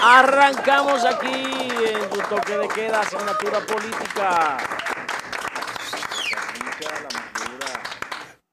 [0.00, 4.58] Arrancamos aquí en tu toque de queda, asignatura política.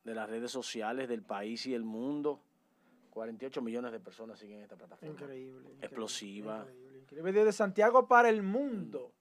[0.03, 2.39] de las redes sociales del país y el mundo.
[3.09, 5.13] 48 millones de personas siguen esta plataforma.
[5.13, 5.69] Increíble.
[5.81, 6.59] Explosiva.
[6.59, 7.31] Increíble, increíble.
[7.31, 9.11] Desde Santiago para el mundo.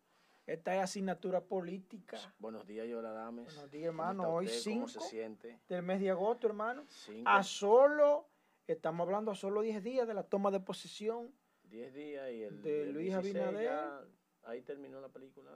[0.47, 2.19] Esta es asignatura política.
[2.39, 3.47] Buenos días, Yola Dames.
[3.47, 4.29] Buenos días, hermano.
[4.29, 5.59] Hoy 5 siente?
[5.69, 6.85] del mes de agosto, hermano.
[7.25, 8.29] A solo,
[8.67, 11.33] estamos hablando a solo 10 días de la toma de posición.
[11.71, 14.07] 10 días y el de Luis Abinader.
[14.45, 15.51] ahí terminó la película.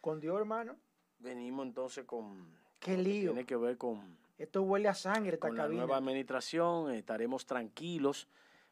[0.00, 0.76] Con Dios, hermano.
[1.18, 2.52] Venimos entonces con...
[2.78, 3.32] Qué lío.
[3.32, 4.18] tiene que ver con...
[4.36, 8.28] Esto huele a sangre, esta con la nueva administración estaremos tranquilos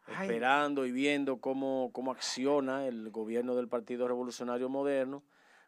[0.08, 5.22] esperando y viendo cómo, cómo acciona el gobierno del Partido Revolucionario Moderno.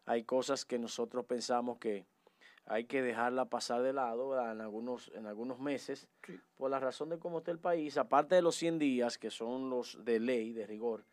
[0.05, 2.07] Hay cosas que nosotros pensamos que
[2.67, 6.09] hay que dejarla pasar de lado en algunos, en algunos meses,
[6.57, 9.71] por la razón de cómo está el país, aparte de los 100 días, que son
[9.71, 11.05] los de ley, de rigor,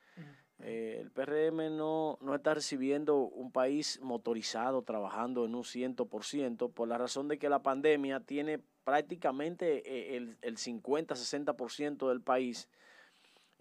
[0.59, 6.87] eh, el PRM no, no está recibiendo un país motorizado, trabajando en un 100%, por
[6.87, 12.69] la razón de que la pandemia tiene prácticamente eh, el, el 50-60% del país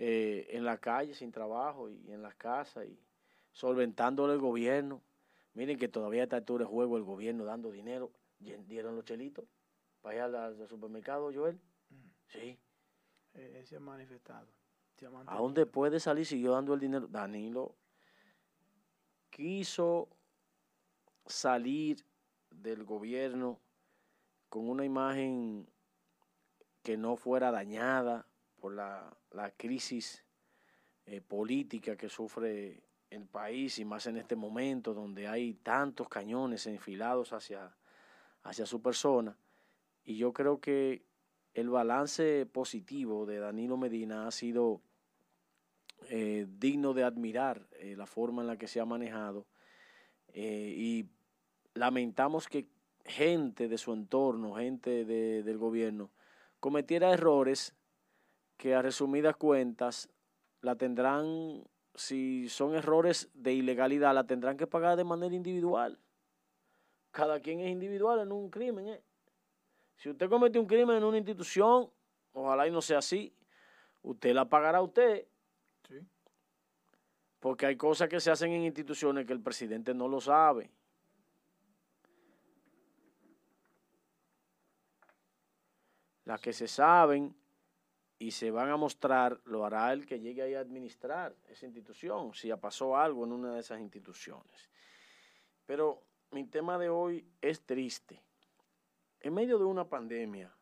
[0.03, 2.99] eh, en la calle sin trabajo y en las casas y
[3.53, 5.03] solventándole el gobierno.
[5.55, 8.13] Miren que todavía está altura de juego el gobierno dando dinero.
[8.39, 9.45] ¿Dieron los chelitos
[10.01, 11.61] para ir al, supermercado, Joel?
[11.91, 12.11] Mm.
[12.29, 12.59] Sí.
[13.35, 14.49] Eh, se ha manifestado.
[15.27, 17.07] ¿A dónde puede salir siguió dando el dinero?
[17.07, 17.75] Danilo
[19.31, 20.09] quiso
[21.27, 22.05] salir
[22.51, 23.61] del gobierno
[24.49, 25.67] con una imagen
[26.83, 28.27] que no fuera dañada
[28.59, 29.17] por la,
[29.57, 30.25] crisis
[31.07, 36.67] eh, política que sufre el país y más en este momento donde hay tantos cañones
[36.67, 37.75] enfilados hacia,
[38.43, 39.37] hacia su persona.
[40.05, 41.03] Y yo creo que
[41.55, 44.81] el balance positivo de Danilo Medina ha sido
[46.09, 49.47] eh, digno de admirar eh, la forma en la que se ha manejado
[50.33, 51.07] y
[51.75, 52.69] lamentamos que
[53.05, 56.11] gente de su entorno, gente del gobierno,
[56.61, 57.75] cometiera errores
[58.57, 60.11] que a resumidas cuentas
[60.61, 61.65] la tendrán,
[61.95, 65.99] si son errores de ilegalidad, la tendrán que pagar de manera individual.
[67.11, 68.89] Cada quien es individual en un crimen.
[68.89, 69.03] ¿eh?
[69.97, 71.91] Si usted comete un crimen en una institución,
[72.33, 73.35] ojalá y no sea así,
[74.03, 75.27] usted la pagará usted.
[75.89, 76.07] Sí.
[77.41, 80.71] Porque hay cosas que se hacen en instituciones que el presidente no lo sabe.
[86.25, 87.35] Las que se saben
[88.21, 92.35] y se van a mostrar, lo hará el que llegue ahí a administrar esa institución,
[92.35, 94.69] si ya pasó algo en una de esas instituciones.
[95.65, 98.23] Pero mi tema de hoy es triste.
[99.21, 100.55] En medio de una pandemia,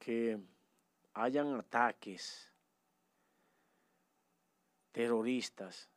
[0.00, 0.40] que
[1.14, 2.52] hayan ataques
[4.90, 5.88] terroristas,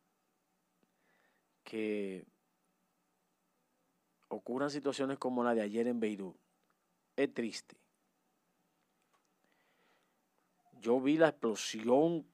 [1.64, 2.28] que
[4.28, 6.38] ocurran situaciones como la de ayer en Beirut,
[7.16, 7.79] es triste
[10.82, 12.26] yo vi la explosión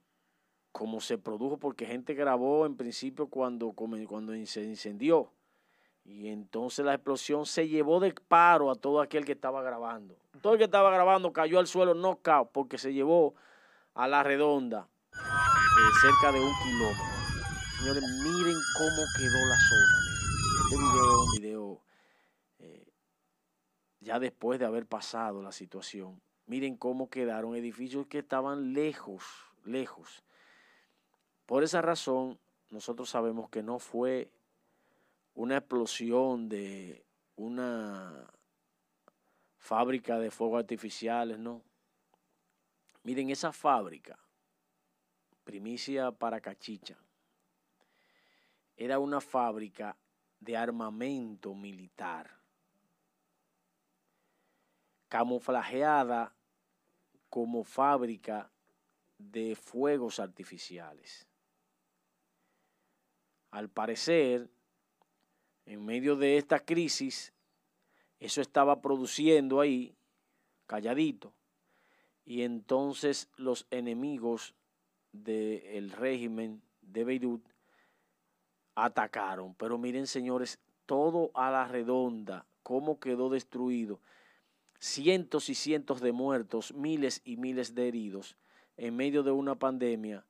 [0.72, 5.32] como se produjo porque gente grabó en principio cuando, cuando se incendió.
[6.04, 10.16] Y entonces la explosión se llevó de paro a todo aquel que estaba grabando.
[10.40, 13.34] Todo el que estaba grabando cayó al suelo no cao porque se llevó
[13.94, 17.04] a la redonda eh, cerca de un kilómetro.
[17.78, 20.06] Señores, miren cómo quedó la zona.
[20.62, 21.80] Este video es un video
[22.58, 22.92] eh,
[24.00, 26.20] ya después de haber pasado la situación.
[26.46, 29.24] Miren cómo quedaron edificios que estaban lejos,
[29.64, 30.22] lejos.
[31.44, 32.38] Por esa razón,
[32.70, 34.30] nosotros sabemos que no fue
[35.34, 38.28] una explosión de una
[39.58, 41.62] fábrica de fuegos artificiales, no.
[43.02, 44.16] Miren, esa fábrica,
[45.42, 46.96] primicia para Cachicha,
[48.76, 49.96] era una fábrica
[50.38, 52.30] de armamento militar,
[55.08, 56.35] camuflajeada
[57.28, 58.50] como fábrica
[59.18, 61.26] de fuegos artificiales.
[63.50, 64.50] Al parecer,
[65.64, 67.32] en medio de esta crisis,
[68.20, 69.96] eso estaba produciendo ahí,
[70.66, 71.32] calladito,
[72.24, 74.54] y entonces los enemigos
[75.12, 77.48] del régimen de Beirut
[78.74, 79.54] atacaron.
[79.54, 84.00] Pero miren, señores, todo a la redonda, cómo quedó destruido
[84.78, 88.36] cientos y cientos de muertos, miles y miles de heridos
[88.76, 90.24] en medio de una pandemia,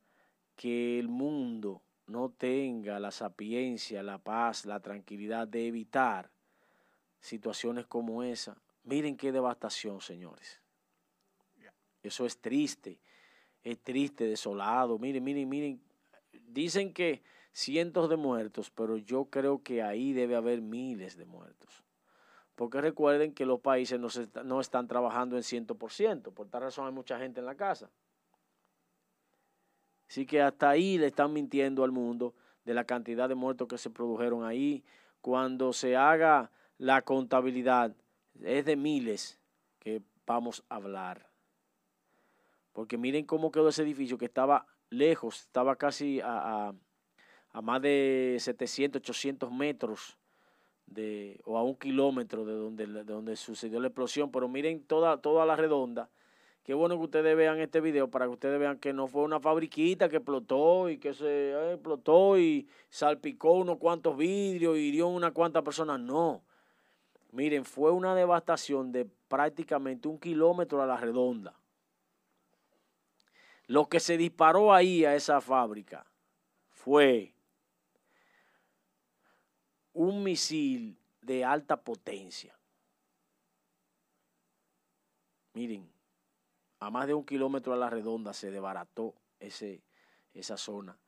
[0.55, 6.31] que el mundo no tenga la sapiencia, la paz, la tranquilidad de evitar
[7.21, 8.57] situaciones como esa.
[8.85, 10.61] Miren qué devastación, señores.
[12.03, 13.01] Eso es triste,
[13.65, 14.99] es triste, desolado.
[14.99, 15.81] Miren, miren, miren.
[16.33, 17.23] dicen que
[17.53, 21.83] cientos de muertos, pero yo creo que ahí debe haber miles de muertos.
[22.57, 27.19] Porque recuerden que los países no, están trabajando en 100%, por tal razón hay mucha
[27.19, 27.91] gente en la casa.
[30.09, 33.77] Así que hasta ahí le están mintiendo al mundo de la cantidad de muertos que
[33.77, 34.83] se produjeron ahí.
[35.21, 37.95] Cuando se haga la contabilidad,
[38.43, 39.39] es de miles
[39.79, 41.29] que vamos a hablar.
[42.73, 46.73] Porque miren cómo quedó ese edificio que estaba lejos, estaba casi a,
[47.53, 50.17] más de 700, 800 metros
[50.87, 54.31] de, o a un kilómetro de donde, de donde sucedió la explosión.
[54.31, 56.09] Pero miren toda, toda la redonda.
[56.67, 59.39] Qué bueno que ustedes vean este video para que ustedes vean que no fue una
[59.39, 65.07] fabriquita que explotó y que se eh, explotó y salpicó unos cuantos vidrios y hirió
[65.07, 66.01] unas cuantas personas.
[66.01, 66.43] No.
[67.31, 71.55] Miren, fue una devastación de prácticamente un kilómetro a la redonda.
[73.69, 76.05] Lo que se disparó ahí a esa fábrica
[76.71, 77.36] fue
[79.97, 82.55] un misil de alta potencia.
[85.55, 85.91] Miren,
[86.81, 89.83] a más de un kilómetro a la redonda se desbarató ese,
[90.35, 90.99] esa zona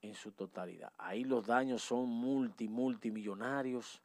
[0.00, 0.92] en su totalidad.
[0.96, 4.00] Ahí los daños son multi, multimillonarios,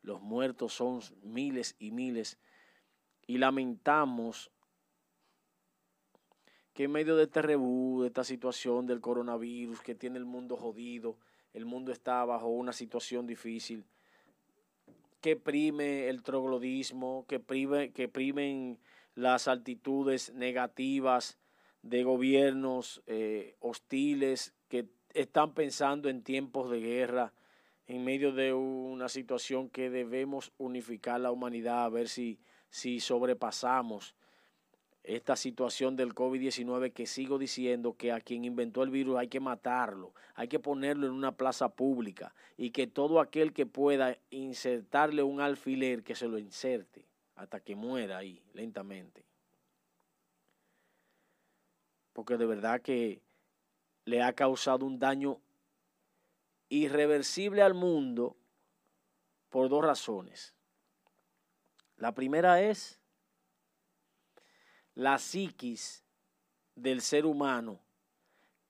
[0.00, 2.38] los muertos son miles y miles,
[3.26, 4.50] y lamentamos
[6.72, 10.56] que en medio de este rebú, de esta situación del coronavirus que tiene el mundo
[10.56, 11.18] jodido,
[11.52, 13.84] el mundo está bajo una situación difícil,
[15.20, 18.78] que prime el troglodismo, que, prime, primen
[19.14, 21.38] las altitudes negativas
[21.82, 27.32] de gobiernos eh, hostiles que están pensando en tiempos de guerra,
[27.86, 32.38] en medio de una situación que debemos unificar la humanidad, a ver si,
[32.70, 34.14] si sobrepasamos
[35.02, 39.40] esta situación del COVID-19 que sigo diciendo que a quien inventó el virus hay que
[39.40, 45.22] matarlo, hay que ponerlo en una plaza pública y que todo aquel que pueda insertarle
[45.22, 49.24] un alfiler que se lo inserte hasta que muera ahí lentamente.
[52.12, 53.22] Porque de verdad que
[54.04, 55.40] le ha causado un daño
[56.68, 58.36] irreversible al mundo
[59.48, 60.54] por dos razones.
[61.96, 62.99] La primera es
[64.94, 66.04] la psiquis
[66.74, 67.80] del ser humano,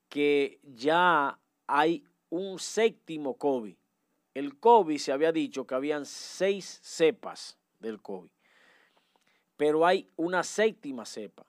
[0.09, 3.77] que ya hay un séptimo COVID.
[4.35, 8.31] El COVID se había dicho que habían seis cepas del COVID,
[9.57, 11.47] pero hay una séptima cepa,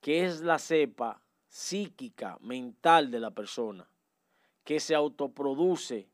[0.00, 3.88] que es la cepa psíquica, mental de la persona,
[4.64, 6.08] que se autoproduce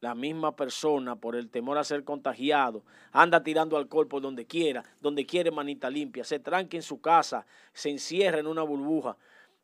[0.00, 4.84] la misma persona por el temor a ser contagiado, anda tirando alcohol por donde quiera,
[5.00, 9.16] donde quiere manita limpia, se tranque en su casa, se encierra en una burbuja.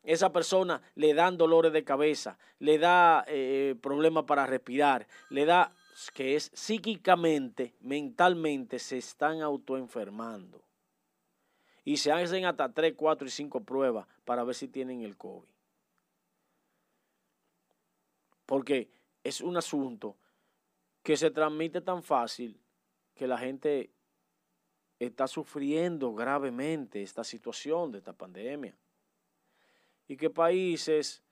[0.02, 5.72] Esa persona le dan dolores de cabeza, le da eh, problemas para respirar, le da
[6.12, 10.62] que es psíquicamente, mentalmente, se están autoenfermando.
[11.84, 15.48] Y se hacen hasta 3, 4 y 5 pruebas para ver si tienen el COVID.
[18.46, 18.90] Porque
[19.22, 20.16] es un asunto
[21.04, 22.58] que se transmite tan fácil
[23.14, 23.92] que la gente
[24.98, 28.74] está sufriendo gravemente esta situación de esta pandemia.
[30.08, 31.22] Y que países,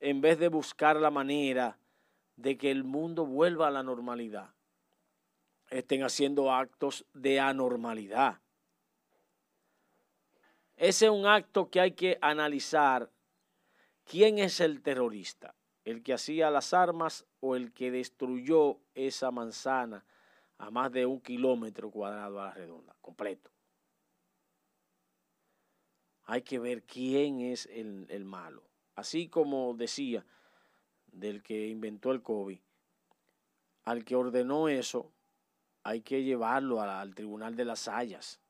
[0.00, 1.78] en vez de buscar la manera
[2.36, 4.54] de que el mundo vuelva a la normalidad,
[5.68, 8.40] estén haciendo actos de anormalidad.
[10.76, 13.10] Ese es un acto que hay que analizar
[14.04, 15.57] quién es el terrorista
[15.88, 20.04] el que hacía las armas o el que destruyó esa manzana
[20.58, 23.50] a más de un kilómetro cuadrado a la redonda, completo.
[26.24, 28.64] Hay que ver quién es el, el malo.
[28.96, 30.26] Así como decía
[31.06, 32.58] del que inventó el COVID,
[33.84, 35.10] al que ordenó eso,
[35.84, 38.42] hay que llevarlo al tribunal de las Hayas.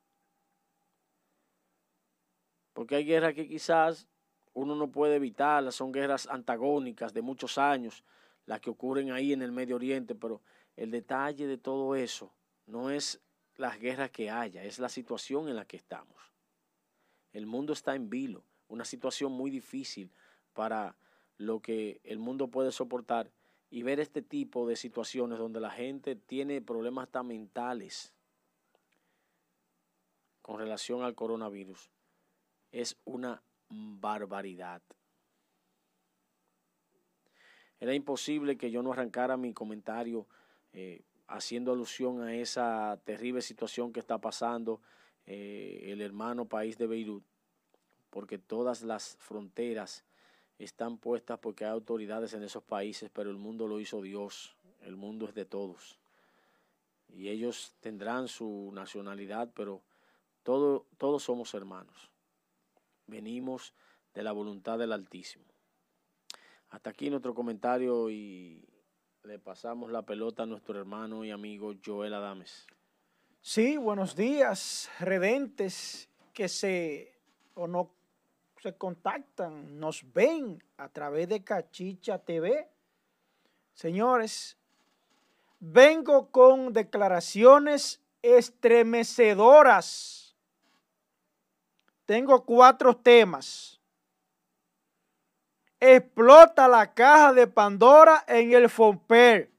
[2.73, 4.09] Porque hay guerras que quizás
[4.59, 8.05] uno no puede evitarlas, son guerras antagónicas de muchos años,
[8.47, 10.43] las que ocurren ahí en el Medio Oriente, pero
[10.77, 12.33] el detalle de todo eso
[12.67, 13.21] no es
[13.57, 16.33] las guerras que haya, es la situación en la que estamos.
[17.33, 20.11] El mundo está en vilo, una situación muy difícil
[20.55, 20.97] para
[21.37, 23.31] lo que el mundo puede soportar
[23.71, 28.13] y ver este tipo de situaciones donde la gente tiene problemas tan mentales
[30.43, 31.91] con relación al coronavirus
[32.73, 34.83] es una barbaridad.
[37.81, 40.27] Era imposible que yo no arrancara mi comentario
[40.73, 44.81] eh, haciendo alusión a esa terrible situación que está pasando
[45.27, 47.23] eh, el hermano país de Beirut,
[48.11, 50.05] porque todas las fronteras
[50.59, 54.97] están puestas porque hay autoridades en esos países, pero el mundo lo hizo Dios, el
[54.97, 55.99] mundo es de todos.
[57.11, 59.83] Y ellos tendrán su nacionalidad, pero
[60.43, 62.11] todo, todos somos hermanos.
[63.09, 63.75] Venimos
[64.15, 65.45] de la voluntad del Altísimo.
[66.71, 68.69] Hasta aquí nuestro comentario y
[69.25, 72.67] le pasamos la pelota a nuestro hermano y amigo Joel Adames.
[73.41, 77.19] Sí, buenos días, redentes que se
[77.55, 77.91] o no
[78.63, 82.69] se contactan, nos ven a través de Cachicha TV.
[83.73, 84.59] Señores,
[85.61, 90.28] vengo con declaraciones estremecedoras.
[92.09, 93.79] Tengo cuatro temas.
[95.79, 99.53] Explota la caja de Pandora en el Fomper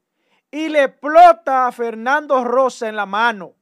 [0.49, 3.53] y le explota a Fernando Rosa en la mano.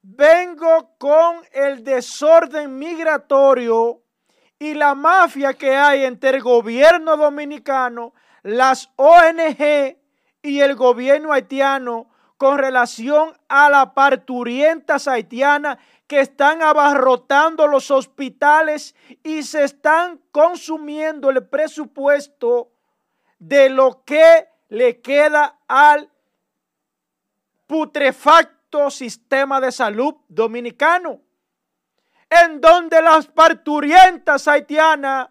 [0.00, 4.00] Vengo con el desorden migratorio
[4.58, 9.98] y la mafia que hay entre el gobierno dominicano, las ONG
[10.40, 15.76] y el gobierno haitiano con relación a las parturientas haitianas
[16.08, 22.72] que están abarrotando los hospitales y se están consumiendo el presupuesto
[23.38, 26.10] de lo que le queda al
[27.66, 31.20] putrefacto sistema de salud dominicano,
[32.30, 35.28] en donde las parturientas haitianas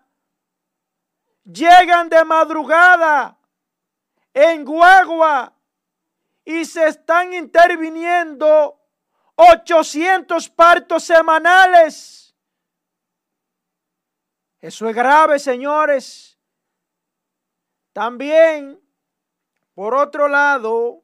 [1.43, 3.39] llegan de madrugada
[4.31, 5.53] en guagua
[6.45, 8.76] y se están interviniendo
[9.37, 12.35] 800 partos semanales.
[14.59, 16.39] Eso es grave, señores.
[17.93, 18.81] También,
[19.73, 21.03] por otro lado,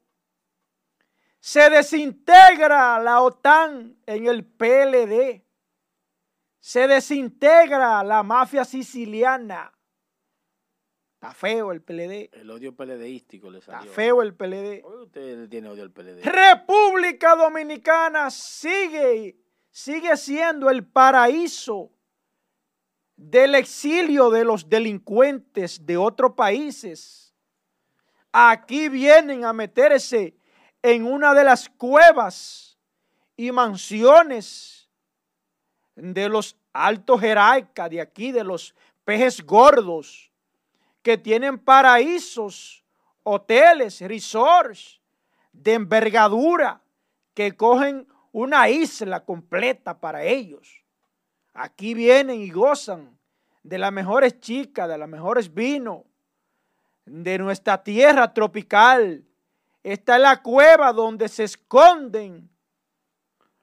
[1.38, 5.44] se desintegra la OTAN en el PLD.
[6.58, 9.73] Se desintegra la mafia siciliana.
[11.24, 12.28] Está feo el PLD.
[12.34, 13.80] El odio PLDístico le salió.
[13.80, 14.84] Está feo el PLD.
[14.84, 16.22] Hoy usted tiene odio al PLD.
[16.22, 19.38] República Dominicana sigue,
[19.70, 21.90] sigue siendo el paraíso
[23.16, 27.34] del exilio de los delincuentes de otros países.
[28.30, 30.36] Aquí vienen a meterse
[30.82, 32.78] en una de las cuevas
[33.34, 34.90] y mansiones
[35.94, 38.74] de los altos jerarcas de aquí, de los
[39.06, 40.33] pejes gordos,
[41.04, 42.82] que tienen paraísos,
[43.22, 45.00] hoteles, resorts
[45.52, 46.80] de envergadura,
[47.34, 50.82] que cogen una isla completa para ellos.
[51.52, 53.16] Aquí vienen y gozan
[53.62, 56.02] de las mejores chicas, de los mejores vinos,
[57.04, 59.24] de nuestra tierra tropical,
[59.84, 62.48] esta es la cueva donde se esconden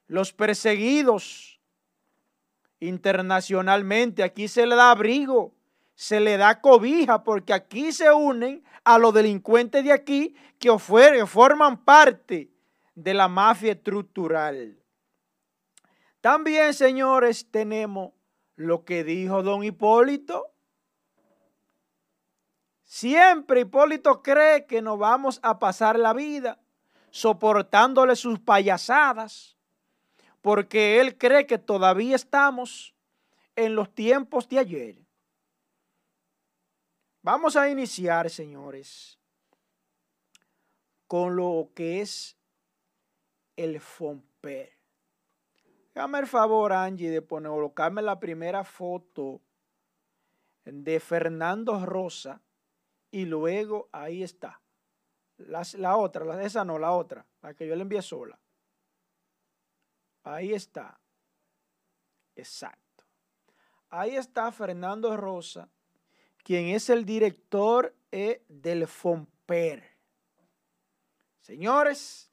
[0.05, 1.59] los perseguidos
[2.79, 4.21] internacionalmente.
[4.21, 5.55] Aquí se le da abrigo,
[5.95, 11.77] se le da cobija, porque aquí se unen a los delincuentes de aquí que forman
[11.83, 12.51] parte
[12.95, 14.77] de la mafia estructural.
[16.19, 18.11] También, señores, tenemos
[18.55, 20.51] lo que dijo don Hipólito
[22.91, 26.59] Siempre Hipólito cree que nos vamos a pasar la vida
[27.09, 29.55] soportándole sus payasadas,
[30.41, 32.93] porque él cree que todavía estamos
[33.55, 34.97] en los tiempos de ayer.
[37.23, 39.19] Vamos a iniciar, señores,
[41.07, 42.35] con lo que es
[43.55, 44.71] el FOMPER.
[45.93, 49.41] Dame el favor, Angie, de poner, colocarme la primera foto
[50.65, 52.41] de Fernando Rosa
[53.11, 54.61] y luego ahí está.
[55.37, 58.39] La, otra, la, esa no, la otra, la que yo le envié sola.
[60.23, 60.99] Ahí está.
[62.35, 63.03] Exacto.
[63.89, 65.69] Ahí está Fernando Rosa,
[66.43, 69.83] quien es el director eh, del FOMPER.
[71.39, 72.29] Señores,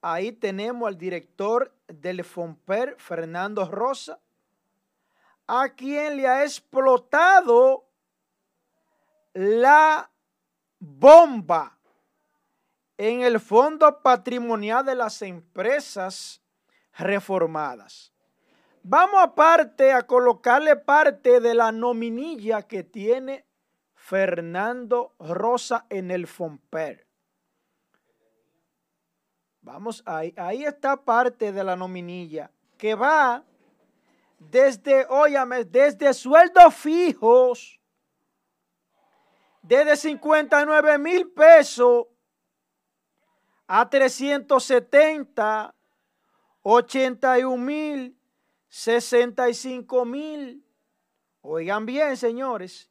[0.00, 4.18] ahí tenemos al director del FOMPER, Fernando Rosa,
[5.46, 7.86] a quien le ha explotado
[9.34, 10.10] la
[10.78, 11.78] bomba
[12.96, 16.40] en el fondo patrimonial de las empresas
[16.92, 18.13] reformadas.
[18.86, 23.46] Vamos aparte a colocarle parte de la nominilla que tiene
[23.94, 27.06] Fernando Rosa en el FOMPER.
[29.62, 33.42] Vamos, ahí, ahí está parte de la nominilla que va
[34.38, 37.80] desde, óyame, desde sueldos fijos
[39.62, 42.06] desde 59 mil pesos
[43.66, 45.74] a 370,
[46.62, 48.14] 81 mil,
[48.76, 50.64] 65 mil,
[51.42, 52.90] Oigan bien, señores.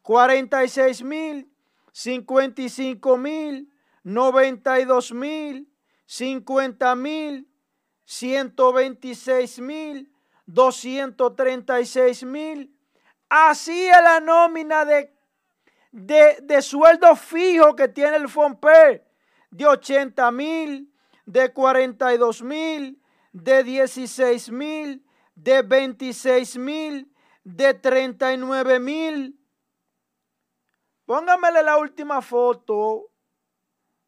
[0.00, 1.52] 46 mil,
[1.92, 3.70] 55 mil,
[4.04, 5.70] 92 mil,
[6.06, 7.46] 50 mil,
[8.06, 10.10] 126 mil,
[10.46, 12.74] 236 mil.
[13.28, 15.12] Así es la nómina de,
[15.92, 19.06] de, de sueldo fijo que tiene el FOMPER,
[19.50, 20.90] de 80 mil,
[21.26, 25.04] de 42 mil, de 16 mil,
[25.38, 27.14] de 26 mil,
[27.44, 29.38] de 39 mil.
[31.06, 33.10] Póngamele la última foto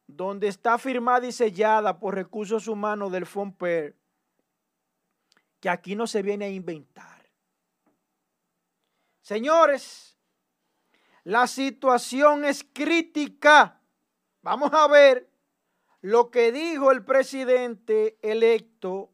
[0.05, 3.95] donde está firmada y sellada por recursos humanos del FOMPER,
[5.61, 7.29] que aquí no se viene a inventar.
[9.21, 10.17] Señores,
[11.23, 13.81] la situación es crítica.
[14.41, 15.29] Vamos a ver
[16.01, 19.13] lo que dijo el presidente electo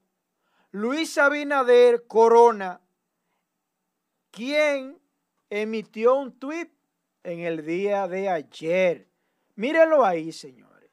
[0.71, 2.81] Luis Abinader Corona,
[4.31, 4.99] quien
[5.49, 6.71] emitió un tuit
[7.23, 9.09] en el día de ayer.
[9.55, 10.91] Mírenlo ahí, señores.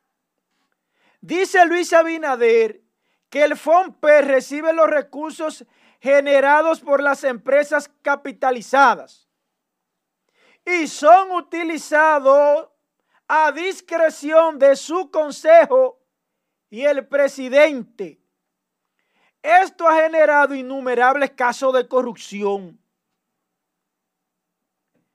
[1.20, 2.82] Dice Luis Abinader
[3.28, 5.64] que el FOMPE recibe los recursos
[6.00, 9.28] generados por las empresas capitalizadas
[10.64, 12.68] y son utilizados
[13.26, 16.00] a discreción de su consejo
[16.70, 18.23] y el presidente.
[19.44, 22.78] Esto ha generado innumerables casos de corrupción.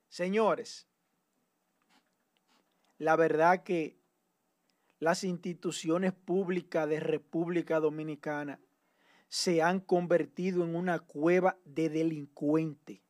[0.08, 0.88] Señores,
[3.00, 3.98] la verdad que
[5.00, 8.60] las instituciones públicas de República Dominicana
[9.30, 13.02] se han convertido en una cueva de delincuentes,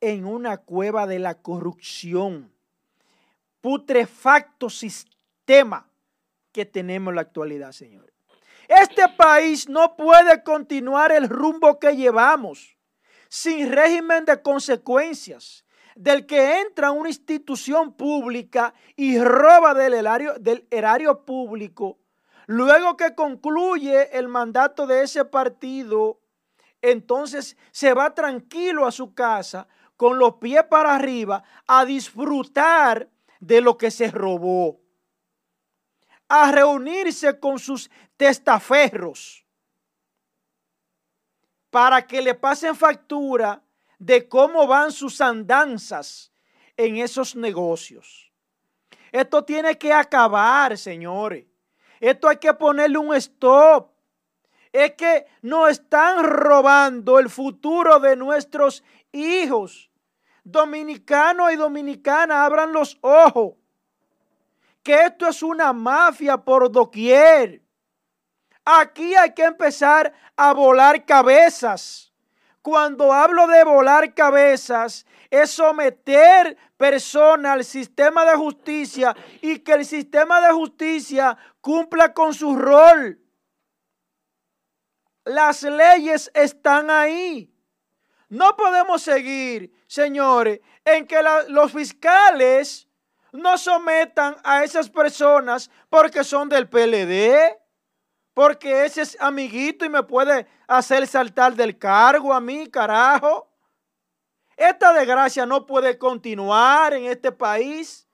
[0.00, 2.52] en una cueva de la corrupción
[3.60, 5.88] putrefacto sistema
[6.50, 8.13] que tenemos en la actualidad, señores.
[8.68, 12.76] Este país no puede continuar el rumbo que llevamos
[13.28, 20.66] sin régimen de consecuencias del que entra una institución pública y roba del erario, del
[20.70, 21.98] erario público.
[22.46, 26.20] Luego que concluye el mandato de ese partido,
[26.82, 33.08] entonces se va tranquilo a su casa con los pies para arriba a disfrutar
[33.40, 34.80] de lo que se robó,
[36.28, 39.44] a reunirse con sus testaferros
[41.70, 43.60] para que le pasen factura
[43.98, 46.32] de cómo van sus andanzas
[46.76, 48.30] en esos negocios.
[49.10, 51.46] Esto tiene que acabar, señores.
[52.00, 53.90] Esto hay que ponerle un stop.
[54.72, 59.90] Es que nos están robando el futuro de nuestros hijos.
[60.42, 63.54] Dominicanos y dominicanas, abran los ojos.
[64.84, 67.62] Que esto es una mafia por doquier.
[68.64, 72.12] Aquí hay que empezar a volar cabezas.
[72.62, 79.84] Cuando hablo de volar cabezas, es someter personas al sistema de justicia y que el
[79.84, 83.18] sistema de justicia cumpla con su rol.
[85.24, 87.50] Las leyes están ahí.
[88.28, 92.83] No podemos seguir, señores, en que los fiscales
[93.34, 97.58] no sometan a esas personas porque son del PLD,
[98.32, 103.50] porque ese es amiguito y me puede hacer saltar del cargo a mí, carajo.
[104.56, 108.08] Esta desgracia no puede continuar en este país.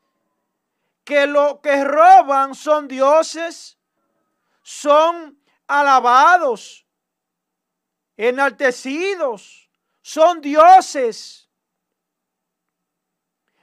[1.04, 3.78] Que lo que roban son dioses,
[4.62, 6.86] son alabados,
[8.16, 9.70] enaltecidos
[10.02, 11.49] son dioses.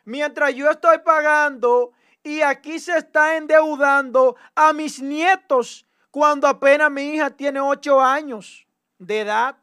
[0.07, 1.91] Mientras yo estoy pagando
[2.23, 8.65] y aquí se está endeudando a mis nietos cuando apenas mi hija tiene ocho años
[8.97, 9.57] de edad.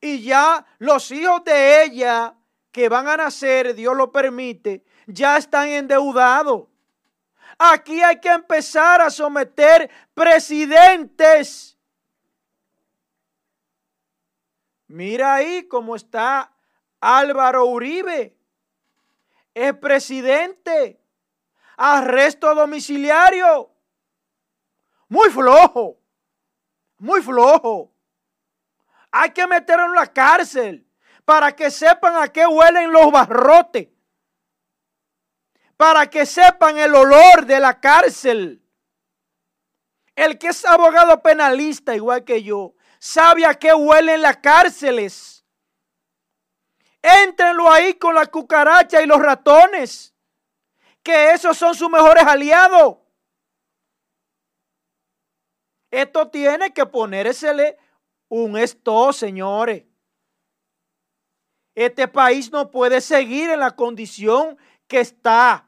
[0.00, 2.34] Y ya los hijos de ella
[2.70, 6.68] que van a nacer, Dios lo permite, ya están endeudados.
[7.58, 11.76] Aquí hay que empezar a someter presidentes
[14.90, 16.52] Mira ahí cómo está
[17.00, 18.36] Álvaro Uribe.
[19.54, 21.00] Es presidente.
[21.76, 23.70] Arresto domiciliario.
[25.08, 25.98] Muy flojo.
[26.98, 27.92] Muy flojo.
[29.10, 30.86] Hay que meterlo en la cárcel
[31.24, 33.88] para que sepan a qué huelen los barrotes.
[35.76, 38.62] Para que sepan el olor de la cárcel.
[40.14, 45.39] El que es abogado penalista, igual que yo, sabe a qué huelen las cárceles.
[47.02, 50.14] Éntrenlo ahí con la cucaracha y los ratones,
[51.02, 52.98] que esos son sus mejores aliados.
[55.90, 57.78] Esto tiene que ponérsele
[58.28, 59.84] un esto, señores.
[61.74, 65.66] Este país no puede seguir en la condición que está.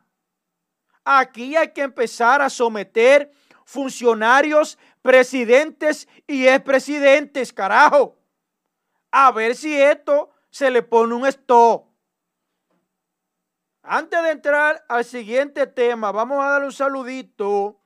[1.05, 3.33] Aquí hay que empezar a someter
[3.65, 8.19] funcionarios, presidentes y expresidentes, carajo.
[9.11, 11.87] A ver si esto se le pone un stop.
[13.83, 17.81] Antes de entrar al siguiente tema, vamos a dar un saludito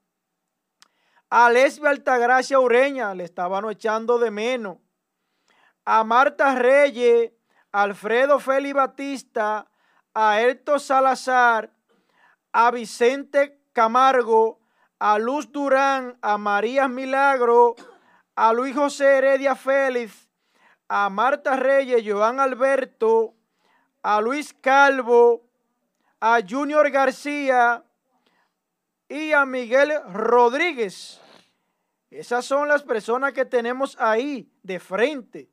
[1.31, 4.79] a Lesbia Altagracia Ureña, le estaban echando de menos.
[5.85, 7.33] A Marta Reyes,
[7.71, 9.71] Alfredo Félix Batista,
[10.13, 11.73] a Erto Salazar,
[12.53, 14.61] a Vicente Camargo,
[14.99, 17.77] a Luz Durán, a María Milagro,
[18.35, 20.26] a Luis José Heredia Félix,
[20.89, 23.35] a Marta Reyes, Joan Alberto,
[24.03, 25.45] a Luis Calvo,
[26.21, 27.85] a Junior García
[29.09, 31.21] y a Miguel Rodríguez.
[32.11, 35.51] Esas son las personas que tenemos ahí de frente.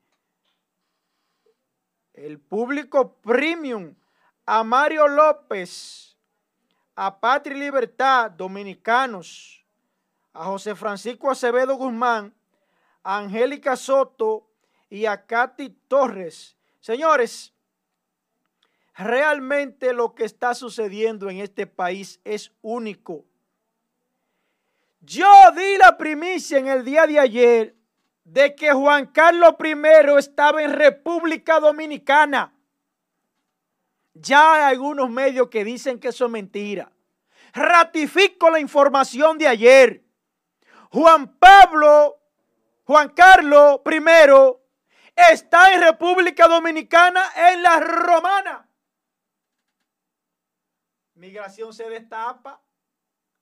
[2.13, 3.95] El público premium,
[4.45, 6.15] a Mario López,
[6.95, 9.65] a Patri Libertad, dominicanos,
[10.31, 12.33] a José Francisco Acevedo Guzmán,
[13.01, 14.52] a Angélica Soto
[14.93, 16.55] y a Katy Torres.
[16.79, 17.51] Señores,
[18.95, 23.25] realmente lo que está sucediendo en este país es único.
[25.01, 25.25] Yo
[25.55, 27.75] di la primicia en el día de ayer
[28.23, 29.73] de que Juan Carlos I
[30.19, 32.53] estaba en República Dominicana.
[34.13, 36.91] Ya hay algunos medios que dicen que eso es mentira.
[37.51, 40.03] Ratifico la información de ayer.
[40.91, 42.19] Juan Pablo,
[42.83, 43.99] Juan Carlos I
[45.15, 48.69] está en República Dominicana en la Romana.
[51.15, 52.61] Migración se destapa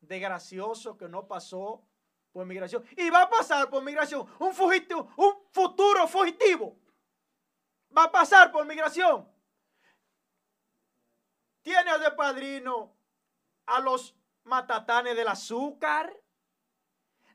[0.01, 1.83] de gracioso que no pasó
[2.31, 2.83] por migración.
[2.97, 4.27] Y va a pasar por migración.
[4.39, 6.77] Un fugitivo, un futuro fugitivo.
[7.95, 9.29] Va a pasar por migración.
[11.61, 12.95] Tiene de padrino
[13.65, 16.15] a los matatanes del azúcar.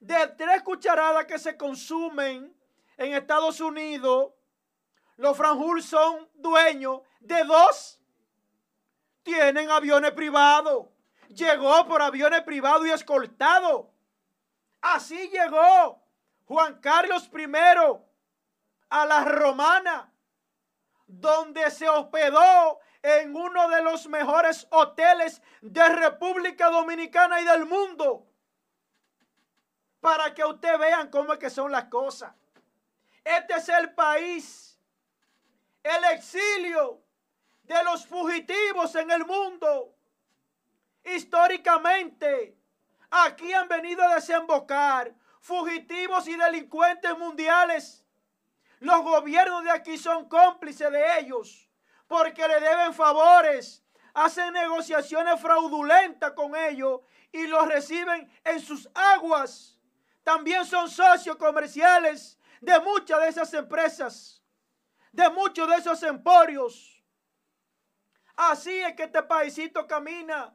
[0.00, 2.55] De tres cucharadas que se consumen
[2.96, 4.32] en Estados Unidos,
[5.16, 8.00] los Franjul son dueños de dos.
[9.22, 10.86] Tienen aviones privados.
[11.28, 13.90] Llegó por aviones privados y escoltado.
[14.80, 16.02] Así llegó
[16.46, 17.46] Juan Carlos I
[18.88, 20.12] a la Romana,
[21.06, 28.26] donde se hospedó en uno de los mejores hoteles de República Dominicana y del mundo.
[30.00, 32.32] Para que ustedes vean cómo es que son las cosas.
[33.26, 34.78] Este es el país,
[35.82, 37.02] el exilio
[37.64, 39.96] de los fugitivos en el mundo.
[41.02, 42.56] Históricamente,
[43.10, 48.04] aquí han venido a desembocar fugitivos y delincuentes mundiales.
[48.78, 51.68] Los gobiernos de aquí son cómplices de ellos
[52.06, 53.82] porque le deben favores,
[54.14, 57.00] hacen negociaciones fraudulentas con ellos
[57.32, 59.80] y los reciben en sus aguas.
[60.22, 64.42] También son socios comerciales de muchas de esas empresas,
[65.12, 67.02] de muchos de esos emporios.
[68.36, 70.54] Así es que este paisito camina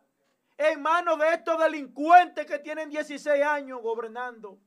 [0.58, 4.60] en manos de estos delincuentes que tienen 16 años gobernando.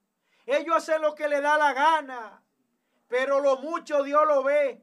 [0.46, 2.42] Ellos hacen lo que les da la gana,
[3.08, 4.82] pero lo mucho Dios lo ve.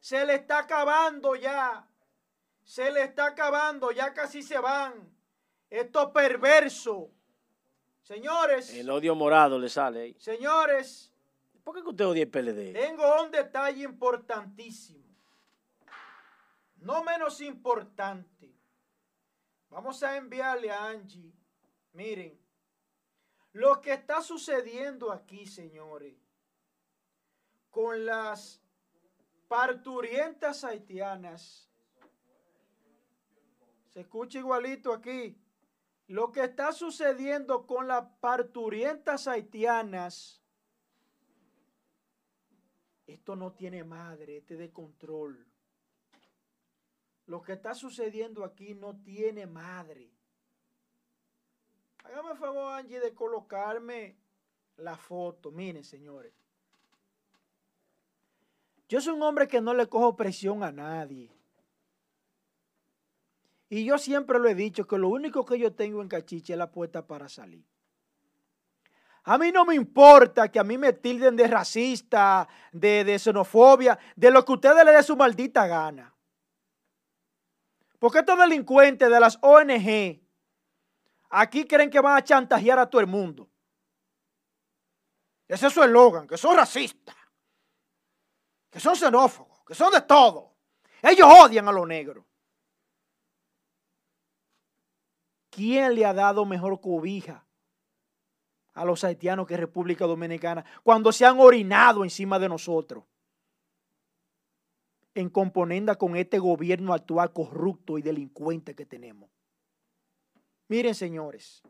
[0.00, 1.86] Se le está acabando ya.
[2.64, 4.94] Se le está acabando, ya casi se van.
[5.68, 7.10] Esto perverso.
[8.02, 8.74] Señores.
[8.74, 10.14] El odio morado le sale.
[10.18, 11.11] Señores.
[11.64, 12.72] ¿Por qué usted odia el PLD?
[12.72, 15.04] Tengo un detalle importantísimo.
[16.76, 18.52] No menos importante.
[19.70, 21.32] Vamos a enviarle a Angie.
[21.92, 22.38] Miren,
[23.52, 26.14] lo que está sucediendo aquí, señores,
[27.70, 28.60] con las
[29.48, 31.68] parturientas haitianas.
[33.90, 35.38] Se escucha igualito aquí.
[36.08, 40.41] Lo que está sucediendo con las parturientas haitianas,
[43.06, 45.46] esto no tiene madre, este de control.
[47.26, 50.10] Lo que está sucediendo aquí no tiene madre.
[52.04, 54.16] Hágame favor, Angie, de colocarme
[54.76, 55.50] la foto.
[55.50, 56.32] Miren, señores.
[58.88, 61.30] Yo soy un hombre que no le cojo presión a nadie.
[63.70, 66.58] Y yo siempre lo he dicho que lo único que yo tengo en cachiche es
[66.58, 67.64] la puerta para salir.
[69.24, 73.98] A mí no me importa que a mí me tilden de racista, de, de xenofobia,
[74.16, 76.12] de lo que ustedes le dé su maldita gana.
[78.00, 80.20] Porque estos delincuentes de las ONG
[81.30, 83.48] aquí creen que van a chantajear a todo el mundo.
[85.46, 87.14] Ese es su eslogan, que son racistas,
[88.70, 90.56] que son xenófobos, que son de todo.
[91.00, 92.24] Ellos odian a los negros.
[95.48, 97.46] ¿Quién le ha dado mejor cobija
[98.74, 103.04] a los haitianos que República Dominicana cuando se han orinado encima de nosotros?
[105.14, 109.30] En componenda con este gobierno actual corrupto y delincuente que tenemos.
[110.68, 111.62] Miren, señores.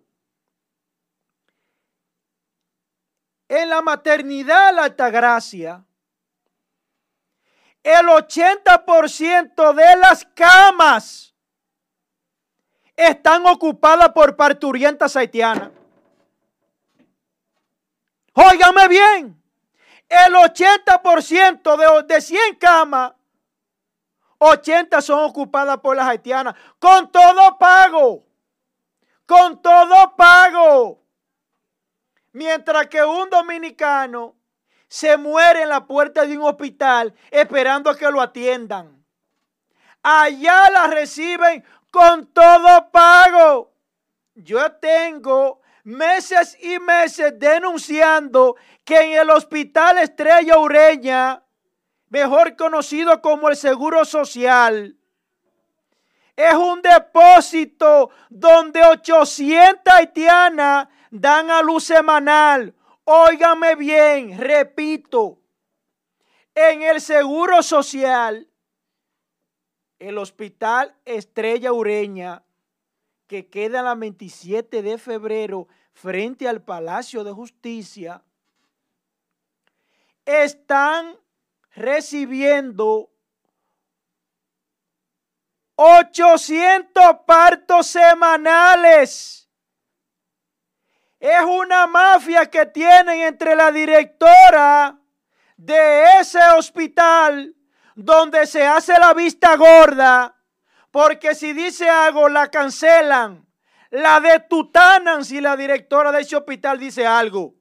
[3.49, 5.85] En la maternidad la Altagracia,
[7.83, 11.35] el 80% de las camas
[12.97, 15.71] están ocupadas por parturientas haitianas.
[18.35, 19.43] Óigame bien,
[20.09, 23.13] el 80% de, de 100 camas,
[24.39, 28.25] 80 son ocupadas por las haitianas, con todo pago,
[29.27, 31.01] con todo pago.
[32.33, 34.35] Mientras que un dominicano
[34.93, 39.03] se muere en la puerta de un hospital esperando a que lo atiendan.
[40.03, 43.73] Allá la reciben con todo pago.
[44.35, 51.43] Yo tengo meses y meses denunciando que en el hospital Estrella Ureña,
[52.09, 54.97] mejor conocido como el Seguro Social,
[56.37, 62.75] es un depósito donde 800 haitianas dan a luz semanal.
[63.05, 65.39] Óigame bien, repito,
[66.55, 68.49] en el Seguro Social,
[69.99, 72.43] el Hospital Estrella Ureña,
[73.33, 78.23] que queda la 27 de febrero frente al Palacio de Justicia,
[80.27, 81.17] están
[81.71, 83.11] recibiendo
[85.77, 89.49] 800 partos semanales.
[91.19, 95.01] Es una mafia que tienen entre la directora
[95.57, 97.57] de ese hospital
[97.95, 100.37] donde se hace la vista gorda,
[100.93, 103.45] porque si dice algo la cancelan,
[103.91, 107.55] la detutanan si la directora de ese hospital dice algo.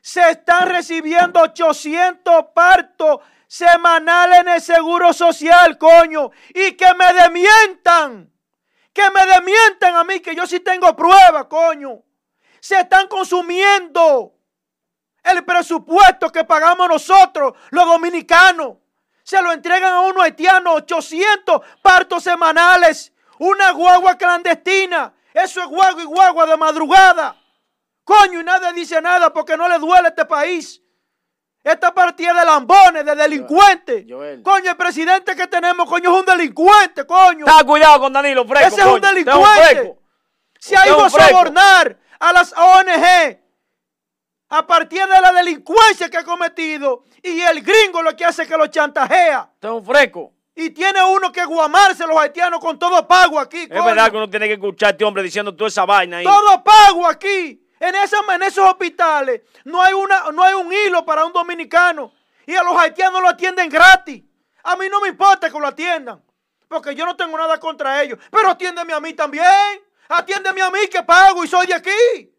[0.00, 8.32] Se están recibiendo 800 partos semanales en el Seguro Social, coño, y que me demientan,
[8.92, 12.02] que me demientan a mí, que yo sí tengo pruebas, coño
[12.60, 14.34] se están consumiendo
[15.24, 18.76] el presupuesto que pagamos nosotros, los dominicanos.
[19.22, 25.12] Se lo entregan a uno haitiano, 800 partos semanales, una guagua clandestina.
[25.32, 27.36] Eso es guagua y guagua de madrugada.
[28.04, 30.82] Coño, y nadie dice nada porque no le duele a este país.
[31.62, 34.04] Esta partida de lambones, de delincuentes.
[34.42, 37.44] Coño, el presidente que tenemos, coño, es un delincuente, coño.
[37.46, 38.68] Está cuidado con Danilo Fresco.
[38.68, 39.98] Ese es un delincuente.
[40.58, 43.38] Se ha ido a sobornar a las ONG
[44.50, 48.48] a partir de la delincuencia que ha cometido y el gringo lo que hace es
[48.48, 49.50] que lo chantajea.
[49.54, 50.32] Está un fresco.
[50.54, 53.62] Y tiene uno que guamarse los haitianos con todo pago aquí.
[53.62, 56.24] Es verdad que uno tiene que escuchar a este hombre diciendo toda esa vaina ahí.
[56.24, 57.64] Todo pago aquí.
[57.78, 62.12] En, en esos hospitales no hay, una, no hay un hilo para un dominicano.
[62.44, 64.22] Y a los haitianos lo atienden gratis.
[64.64, 66.22] A mí no me importa que lo atiendan.
[66.68, 68.18] Porque yo no tengo nada contra ellos.
[68.30, 69.44] Pero atiéndeme a mí también.
[70.08, 72.30] Atiéndeme a mí que pago y soy de aquí.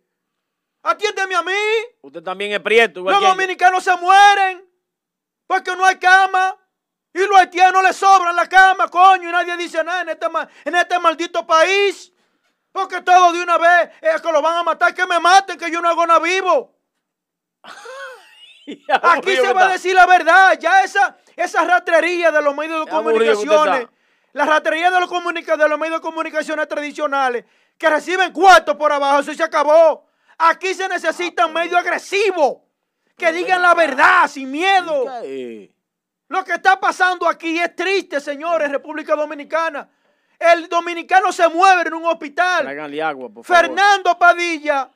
[0.83, 1.53] Atiéndeme a mí.
[2.01, 3.01] Usted también es prieto.
[3.01, 4.67] Los dominicanos se mueren
[5.47, 6.57] porque no hay cama.
[7.13, 10.27] Y los haitianos les sobran la cama, coño, y nadie dice nada en este,
[10.63, 12.13] en este maldito país.
[12.71, 15.69] Porque todo de una vez es que lo van a matar, que me maten, que
[15.69, 16.73] yo no hago nada vivo.
[19.01, 20.57] Aquí se va a decir la verdad.
[20.57, 23.87] Ya esa, esa ratrería de los medios de comunicaciones,
[24.31, 27.43] la ratrería de los, de los medios de comunicaciones tradicionales,
[27.77, 30.10] que reciben cuartos por abajo, eso se acabó.
[30.43, 32.65] Aquí se necesita un medio agresivo,
[33.15, 35.05] que digan la verdad sin miedo.
[36.27, 39.87] Lo que está pasando aquí es triste, señores, República Dominicana.
[40.39, 42.67] El dominicano se mueve en un hospital.
[43.03, 44.89] Agua, por Fernando Padilla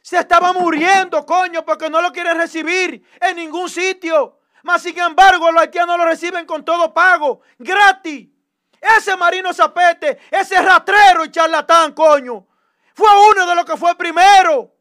[0.00, 4.38] se estaba muriendo, coño, porque no lo quieren recibir en ningún sitio.
[4.62, 8.28] Mas, sin embargo, los haitianos lo reciben con todo pago, gratis.
[8.80, 12.46] Ese Marino Zapete, ese ratrero y charlatán, coño,
[12.94, 14.74] fue uno de los que fue primero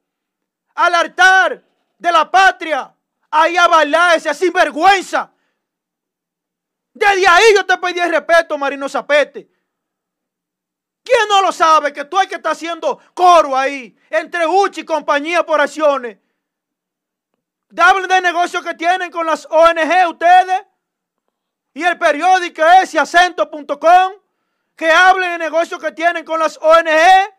[0.76, 1.64] al altar
[1.98, 2.94] de la patria,
[3.30, 5.32] ahí a bailar ese sinvergüenza.
[6.94, 9.50] Desde ahí yo te pedí el respeto, Marino Zapete.
[11.04, 14.86] ¿Quién no lo sabe que tú hay que estar haciendo coro ahí entre Uchi y
[14.86, 16.18] compañía por acciones?
[17.76, 20.66] Hablen de negocios que tienen con las ONG ustedes
[21.74, 24.14] y el periódico es acento.com
[24.76, 27.34] que hablen de negocios que tienen con las ONG.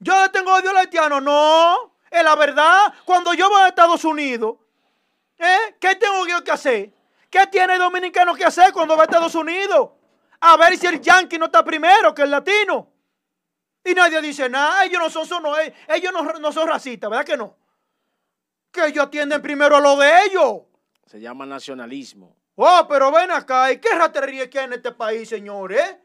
[0.00, 1.94] Yo tengo odio al haitiano, no.
[2.10, 2.92] Es la verdad.
[3.04, 4.56] Cuando yo voy a Estados Unidos,
[5.38, 5.76] ¿eh?
[5.78, 6.90] ¿qué tengo yo que hacer?
[7.28, 9.90] ¿Qué tiene el dominicano que hacer cuando va a Estados Unidos?
[10.40, 12.90] A ver si el yankee no está primero que el latino.
[13.84, 17.24] Y nadie dice nada, ellos no son, son no, ellos no, no son racistas, ¿verdad
[17.24, 17.56] que no?
[18.72, 20.62] Que ellos atienden primero a lo de ellos.
[21.06, 22.36] Se llama nacionalismo.
[22.56, 25.96] Oh, pero ven acá, ¿y qué ratería que hay en este país, señores?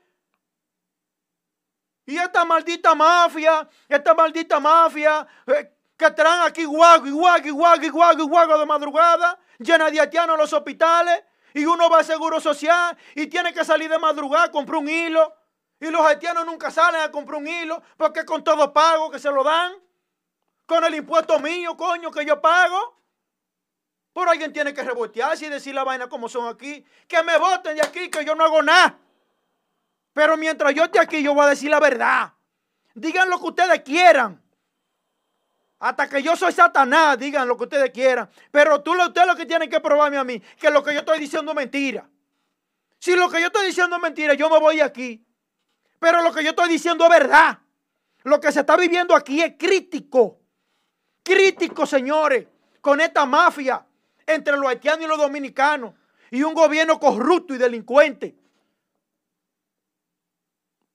[2.06, 7.52] Y esta maldita mafia, esta maldita mafia, eh, que traen aquí guago y guago y
[7.52, 12.00] guago y guago y guago de madrugada, llena de haitianos los hospitales, y uno va
[12.00, 15.34] al seguro social y tiene que salir de madrugada a comprar un hilo,
[15.80, 19.32] y los haitianos nunca salen a comprar un hilo, porque con todo pago que se
[19.32, 19.74] lo dan,
[20.66, 22.96] con el impuesto mío, coño, que yo pago.
[24.14, 26.86] Por alguien tiene que rebotearse y decir la vaina como son aquí.
[27.08, 28.98] Que me voten de aquí, que yo no hago nada.
[30.16, 32.32] Pero mientras yo esté aquí, yo voy a decir la verdad.
[32.94, 34.42] Digan lo que ustedes quieran.
[35.78, 38.30] Hasta que yo soy Satanás, digan lo que ustedes quieran.
[38.50, 41.20] Pero tú, ustedes lo que tienen que probarme a mí, que lo que yo estoy
[41.20, 42.10] diciendo es mentira.
[42.98, 45.22] Si lo que yo estoy diciendo es mentira, yo me voy aquí.
[46.00, 47.60] Pero lo que yo estoy diciendo es verdad.
[48.24, 50.40] Lo que se está viviendo aquí es crítico.
[51.24, 52.48] Crítico, señores,
[52.80, 53.86] con esta mafia
[54.26, 55.94] entre los haitianos y los dominicanos.
[56.32, 58.45] Y un gobierno corrupto y delincuente.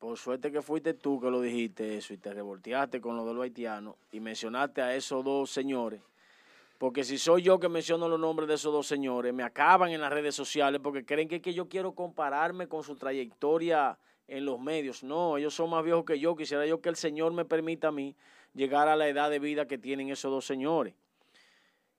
[0.00, 3.34] Por suerte que fuiste tú que lo dijiste eso y te revolteaste con lo de
[3.34, 6.00] los haitianos y mencionaste a esos dos señores.
[6.78, 10.00] Porque si soy yo que menciono los nombres de esos dos señores, me acaban en
[10.00, 14.58] las redes sociales porque creen que, que yo quiero compararme con su trayectoria en los
[14.58, 15.04] medios.
[15.04, 16.34] No, ellos son más viejos que yo.
[16.34, 18.16] Quisiera yo que el Señor me permita a mí
[18.54, 20.94] llegar a la edad de vida que tienen esos dos señores.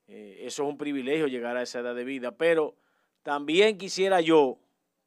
[0.08, 2.32] Eh, eso es un privilegio llegar a esa edad de vida.
[2.32, 2.74] Pero
[3.22, 4.58] también quisiera yo,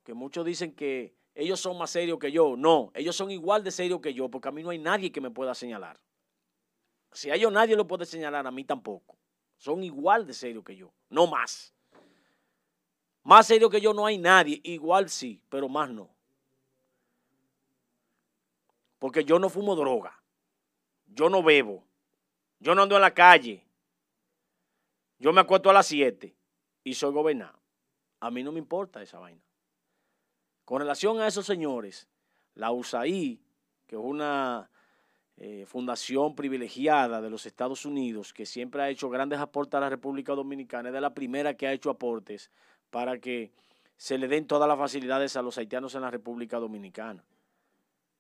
[0.04, 2.56] que muchos dicen que ellos son más serios que yo.
[2.56, 5.20] No, ellos son igual de serios que yo, porque a mí no hay nadie que
[5.20, 5.98] me pueda señalar.
[7.12, 9.16] Si a ellos nadie lo puede señalar, a mí tampoco.
[9.56, 11.72] Son igual de serios que yo, no más.
[13.22, 16.10] Más serio que yo no hay nadie, igual sí, pero más no.
[18.98, 20.20] Porque yo no fumo droga,
[21.06, 21.84] yo no bebo,
[22.58, 23.64] yo no ando en la calle,
[25.18, 26.34] yo me acuesto a las 7
[26.84, 27.58] y soy gobernado.
[28.20, 29.42] A mí no me importa esa vaina.
[30.64, 32.08] Con relación a esos señores,
[32.54, 33.38] la USAID,
[33.86, 34.70] que es una
[35.36, 39.90] eh, fundación privilegiada de los Estados Unidos, que siempre ha hecho grandes aportes a la
[39.90, 42.50] República Dominicana, es de la primera que ha hecho aportes
[42.90, 43.52] para que
[43.96, 47.24] se le den todas las facilidades a los haitianos en la República Dominicana.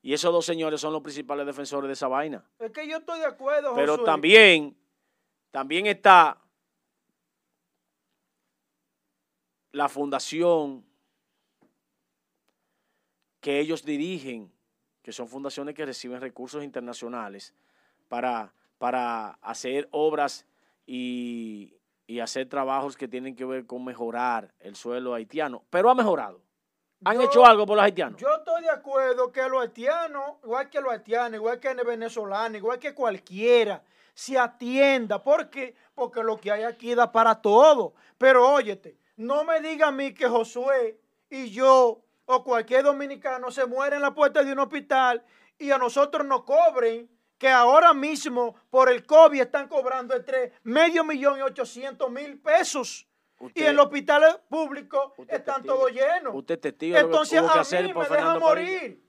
[0.02, 2.44] Y esos dos señores son los principales defensores de esa vaina.
[2.58, 3.74] Es que yo estoy de acuerdo.
[3.74, 4.76] Pero también,
[5.50, 6.36] también está
[9.72, 10.84] la fundación
[13.44, 14.50] que ellos dirigen,
[15.02, 17.52] que son fundaciones que reciben recursos internacionales
[18.08, 20.46] para, para hacer obras
[20.86, 21.76] y,
[22.22, 25.62] hacer trabajos que tienen que ver con mejorar el suelo haitiano.
[25.68, 26.40] Pero ha mejorado.
[27.04, 28.18] ¿Han hecho algo por los haitianos?
[28.18, 32.56] Yo estoy de acuerdo que los haitianos, igual que los haitianos, igual que el venezolano,
[32.56, 33.82] igual que cualquiera,
[34.14, 35.22] se atienda.
[35.22, 35.74] ¿Por qué?
[35.94, 37.92] Porque lo que hay aquí da para todo.
[38.16, 43.66] Pero óyete, no me diga a mí que Josué y yo o cualquier dominicano se
[43.66, 45.24] muere en la puerta de un hospital
[45.58, 47.08] y a nosotros nos cobren,
[47.38, 53.06] que ahora mismo por el COVID están cobrando entre medio millón y ochocientos mil pesos.
[53.54, 56.34] y en los hospitales públicos están todos llenos.
[56.34, 59.04] Usted testigo Entonces a mí me dejan morir.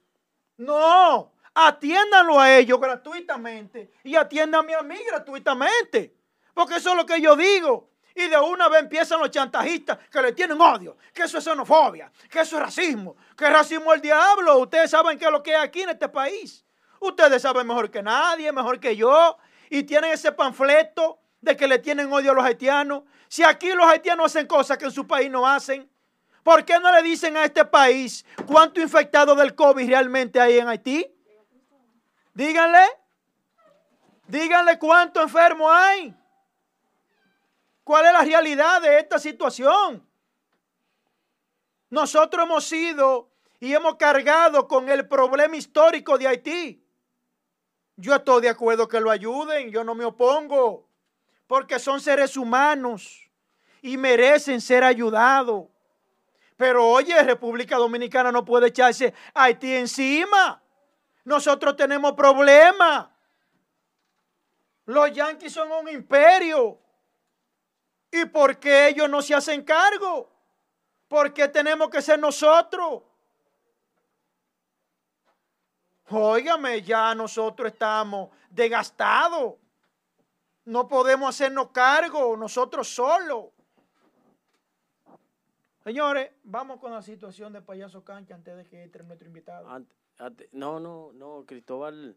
[0.58, 6.18] No, atiéndanlo a ellos gratuitamente y atiéndanme a mí gratuitamente.
[6.54, 7.90] Porque eso es lo que yo digo.
[8.16, 12.10] Y de una vez empiezan los chantajistas que le tienen odio, que eso es xenofobia,
[12.32, 14.58] que eso es racismo, que racismo es el diablo.
[14.60, 16.66] Ustedes saben qué es lo que hay aquí en este país.
[17.02, 19.38] Ustedes saben mejor que nadie, mejor que yo.
[19.70, 23.04] Y tienen ese panfleto de que le tienen odio a los haitianos.
[23.28, 25.90] Si aquí los haitianos hacen cosas que en su país no hacen,
[26.42, 30.70] ¿por qué no le dicen a este país cuánto infectado del COVID realmente hay en
[30.70, 31.06] Haití?
[32.34, 32.86] Díganle.
[34.28, 36.16] Díganle cuánto enfermo hay.
[37.86, 40.04] ¿Cuál es la realidad de esta situación?
[41.92, 43.30] Nosotros hemos sido
[43.60, 46.84] y hemos cargado con el problema histórico de Haití.
[47.96, 50.90] Yo estoy de acuerdo que lo ayuden, yo no me opongo,
[51.46, 53.30] porque son seres humanos
[53.84, 55.66] y merecen ser ayudados.
[56.58, 60.60] Pero oye, República Dominicana no puede echarse Haití encima.
[61.24, 63.10] Nosotros tenemos problemas.
[64.86, 66.80] Los yanquis son un imperio.
[68.16, 70.32] ¿Y por qué ellos no se hacen cargo?
[71.10, 73.04] ¿Por qué tenemos que ser nosotros?
[76.10, 79.56] Óigame, ya nosotros estamos desgastados.
[80.64, 83.48] No podemos hacernos cargo nosotros solos.
[85.84, 89.68] Señores, vamos con la situación de Payaso Cancha antes de que entre nuestro invitado.
[90.54, 92.16] No, no, no, Cristóbal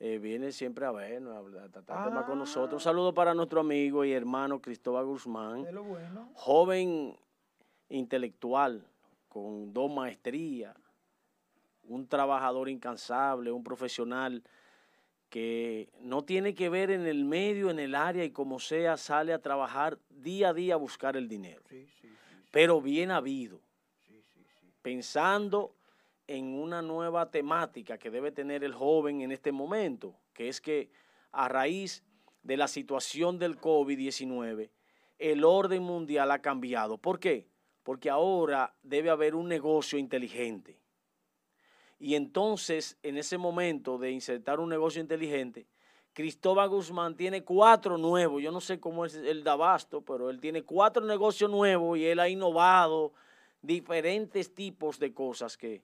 [0.00, 2.72] eh, viene siempre a vernos, a, tratar temas con nosotros.
[2.72, 2.90] Un Ah.
[2.90, 6.30] saludo para nuestro amigo y hermano Cristóbal Guzmán, De lo bueno.
[6.34, 7.16] joven
[7.90, 8.82] intelectual
[9.28, 10.74] con dos maestrías,
[11.84, 14.42] un trabajador incansable, un profesional
[15.28, 19.32] que no tiene que ver en el medio, en el área y como sea, sale
[19.34, 21.62] a trabajar día a día a buscar el dinero.
[21.68, 23.60] Sí, sí, sí, Pero bien habido,
[24.06, 24.66] sí, sí, sí.
[24.82, 25.74] pensando
[26.30, 30.88] en una nueva temática que debe tener el joven en este momento, que es que
[31.32, 32.04] a raíz
[32.44, 34.70] de la situación del COVID-19,
[35.18, 36.98] el orden mundial ha cambiado.
[36.98, 37.48] ¿Por qué?
[37.82, 40.78] Porque ahora debe haber un negocio inteligente.
[41.98, 45.66] Y entonces, en ese momento de insertar un negocio inteligente,
[46.12, 48.40] Cristóbal Guzmán tiene cuatro nuevos.
[48.40, 52.06] Yo no sé cómo es el de Abasto, pero él tiene cuatro negocios nuevos y
[52.06, 53.14] él ha innovado
[53.62, 55.82] diferentes tipos de cosas que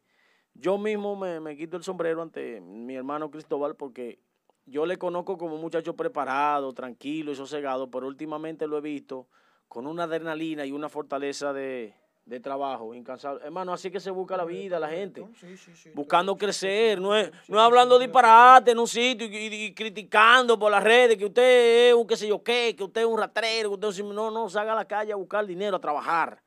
[0.59, 4.18] yo mismo me, me quito el sombrero ante mi hermano Cristóbal porque
[4.64, 9.28] yo le conozco como un muchacho preparado, tranquilo y sosegado, pero últimamente lo he visto
[9.68, 11.94] con una adrenalina y una fortaleza de,
[12.24, 13.44] de trabajo incansable.
[13.44, 17.14] Hermano, así que se busca la vida, la gente Sí, sí, sí, buscando crecer, no
[17.14, 21.16] es, no es hablando disparate en un sitio y, y- y criticando por las redes
[21.16, 23.88] que usted es un qué sé yo qué, que usted es un ratrero, que usted
[23.88, 24.14] es un...
[24.14, 26.42] No, no, salga a la calle a buscar dinero, a trabajar,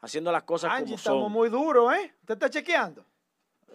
[0.00, 1.32] haciendo las cosas Angie, como estamos son.
[1.32, 2.12] muy duros, ¿eh?
[2.20, 3.04] ¿Usted está chequeando?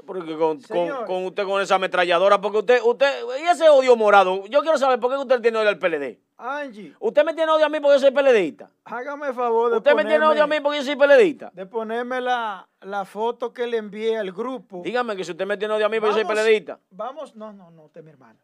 [0.06, 3.08] Porque con, con, con usted con esa ametralladora, porque usted, usted,
[3.42, 6.20] y ese odio morado, yo quiero saber por qué usted tiene odio al PLD.
[6.38, 8.70] Angie, Usted me tiene odio a mí porque yo soy PLDista.
[8.86, 11.52] hágame el favor de Usted me tiene odio a mí ponerme, porque yo soy PLDista.
[11.54, 14.82] de ponerme la, la foto que le envié al grupo.
[14.84, 16.80] Dígame que si usted me tiene odio a mí porque yo soy Vamos- PLDista.
[16.92, 18.40] Vamos, no, no, no, usted mi hermano.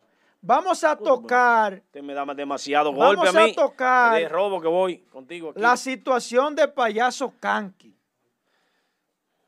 [0.45, 3.53] Vamos a tocar Usted me da demasiado Vamos golpe a a mí.
[3.53, 5.61] tocar de robo que voy contigo aquí.
[5.61, 7.95] la situación de payaso Kanki.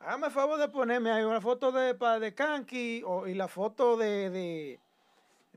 [0.06, 4.30] Hágame favor de ponerme ahí una foto de, de Kanki o- y la foto de,
[4.30, 4.80] de-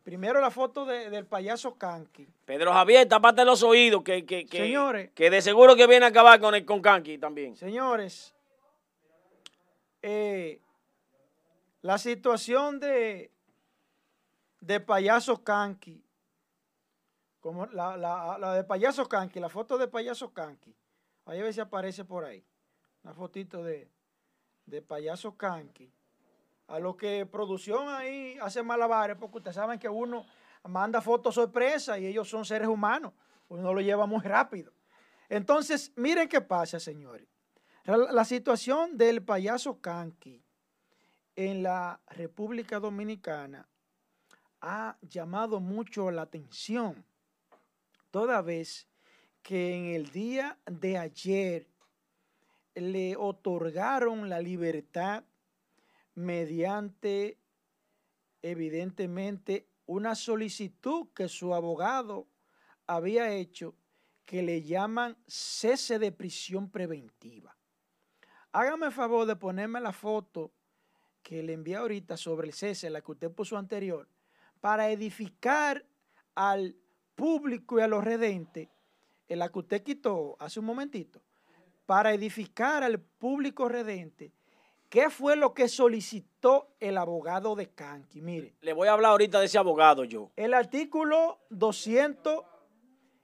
[0.03, 2.27] primero la foto de- del payaso Kanki.
[2.47, 5.11] Pedro Javier, tapate los oídos, que, que, que, Señores.
[5.15, 7.57] que de seguro que viene a acabar con el con Kanki también.
[7.57, 8.35] Señores,
[10.01, 10.63] eh,
[11.83, 13.31] la situación de,
[14.61, 16.03] de payaso Kanki,
[17.41, 20.75] como la, la- la de payaso Kanki, la foto de payaso Kanki,
[21.27, 22.43] ahí a ver si aparece por ahí,
[23.05, 23.91] una fotito de,
[24.69, 25.91] de payaso Kanki.
[26.69, 30.27] A lo que producción ahí hace malabares, porque ustedes saben que uno
[30.65, 33.13] manda fotos sorpresa y ellos son seres humanos,
[33.49, 34.73] uno lo lleva muy rápido.
[35.29, 37.27] Entonces, miren qué pasa, señores.
[37.85, 40.43] La, situación del payaso Kanki
[41.37, 43.67] en la República Dominicana
[44.61, 47.03] ha llamado mucho la atención,
[48.11, 48.87] toda vez
[49.43, 51.67] que en el día de ayer
[52.81, 55.25] le otorgaron la libertad
[56.15, 57.39] mediante,
[58.43, 62.27] evidentemente, una solicitud que su abogado
[62.87, 63.75] había hecho
[64.25, 67.57] que le llaman cese de prisión preventiva.
[68.53, 70.53] Hágame el favor de ponerme la foto
[71.23, 74.09] que le envié ahorita sobre el cese, la que usted puso anterior,
[74.61, 75.87] para edificar
[76.35, 76.77] al
[77.15, 78.69] público y a los redentes,
[79.29, 81.23] en la que usted quitó hace un momentito,
[81.89, 84.31] para edificar al público redente,
[84.91, 88.21] ¿qué fue lo que solicitó el abogado de Kanki?
[88.21, 90.31] Mire, Le voy a hablar ahorita de ese abogado yo.
[90.37, 92.45] el artículo 200,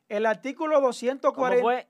[0.08, 1.86] el artículo ¿Cómo 240, fue?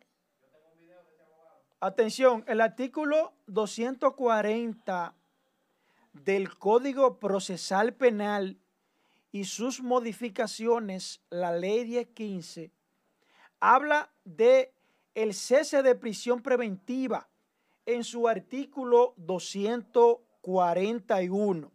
[1.78, 5.14] atención, el artículo 240
[6.12, 8.58] del Código Procesal Penal
[9.30, 12.72] y sus modificaciones, la ley 1015,
[13.60, 14.73] habla de
[15.14, 17.28] el cese de prisión preventiva
[17.86, 21.72] en su artículo 241.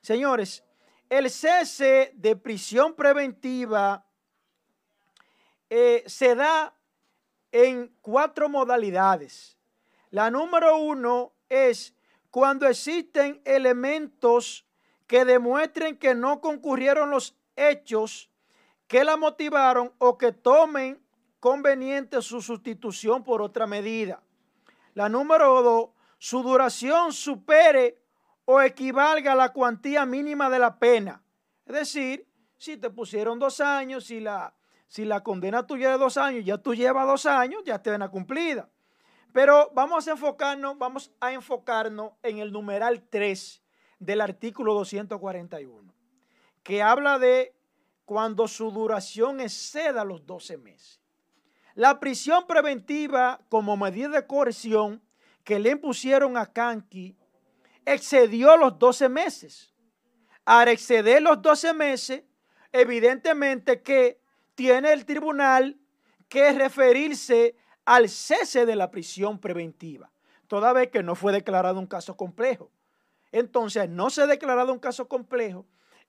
[0.00, 0.64] Señores,
[1.08, 4.06] el cese de prisión preventiva
[5.70, 6.76] eh, se da
[7.52, 9.56] en cuatro modalidades.
[10.10, 11.94] La número uno es
[12.30, 14.66] cuando existen elementos
[15.06, 18.30] que demuestren que no concurrieron los hechos
[18.88, 21.03] que la motivaron o que tomen
[21.44, 24.22] conveniente su sustitución por otra medida.
[24.94, 28.00] La número dos, su duración supere
[28.46, 31.22] o equivalga a la cuantía mínima de la pena.
[31.66, 32.26] Es decir,
[32.56, 34.54] si te pusieron dos años, si la,
[34.88, 38.08] si la condena tuya de dos años, ya tú llevas dos años, ya te ven
[38.08, 38.70] cumplida.
[39.30, 43.62] Pero vamos a enfocarnos, vamos a enfocarnos en el numeral 3
[43.98, 45.92] del artículo 241,
[46.62, 47.54] que habla de
[48.06, 51.03] cuando su duración exceda los 12 meses.
[51.74, 55.02] La prisión preventiva como medida de coerción
[55.42, 57.16] que le impusieron a Kanki
[57.84, 59.74] excedió los 12 meses.
[60.44, 62.22] Al exceder los 12 meses,
[62.72, 64.20] evidentemente que
[64.54, 65.76] tiene el tribunal
[66.28, 70.12] que referirse al cese de la prisión preventiva,
[70.46, 72.70] toda vez que no fue declarado un caso complejo.
[73.32, 75.66] Entonces, no se ha declarado un caso complejo,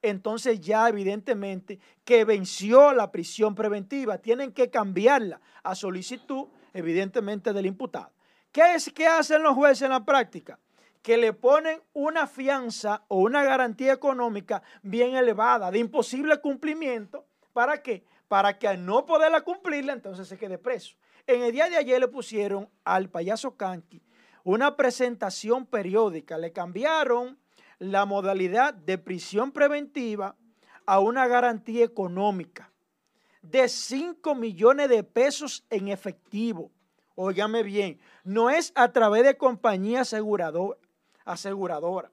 [0.09, 7.65] entonces ya evidentemente que venció la prisión preventiva, tienen que cambiarla a solicitud evidentemente del
[7.65, 8.11] imputado.
[8.51, 10.59] ¿Qué, es, qué hacen los jueces en la práctica?
[11.01, 17.25] Que le ponen una fianza o una garantía económica bien elevada, de imposible cumplimiento.
[17.53, 18.03] ¿Para qué?
[18.27, 20.95] Para que al no poderla cumplirla, entonces se quede preso.
[21.27, 24.01] En el día de ayer le pusieron al payaso Kanki
[24.45, 27.39] una presentación periódica, le cambiaron
[27.79, 30.35] la modalidad de prisión preventiva
[30.85, 32.71] a una garantía económica
[33.41, 36.71] de 5 millones de pesos en efectivo.
[37.15, 40.79] Óigame bien, no es a través de compañía aseguradora.
[41.25, 42.11] aseguradora.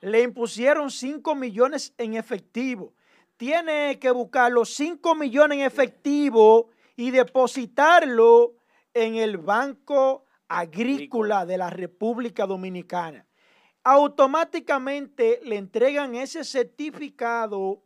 [0.00, 2.92] Le impusieron 5 millones en efectivo.
[3.36, 8.54] Tiene que buscar los 5 millones en efectivo y depositarlo
[8.94, 13.27] en el Banco Agrícola de la República Dominicana
[13.84, 17.82] automáticamente le entregan ese certificado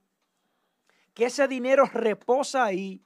[1.15, 3.03] que ese dinero reposa ahí,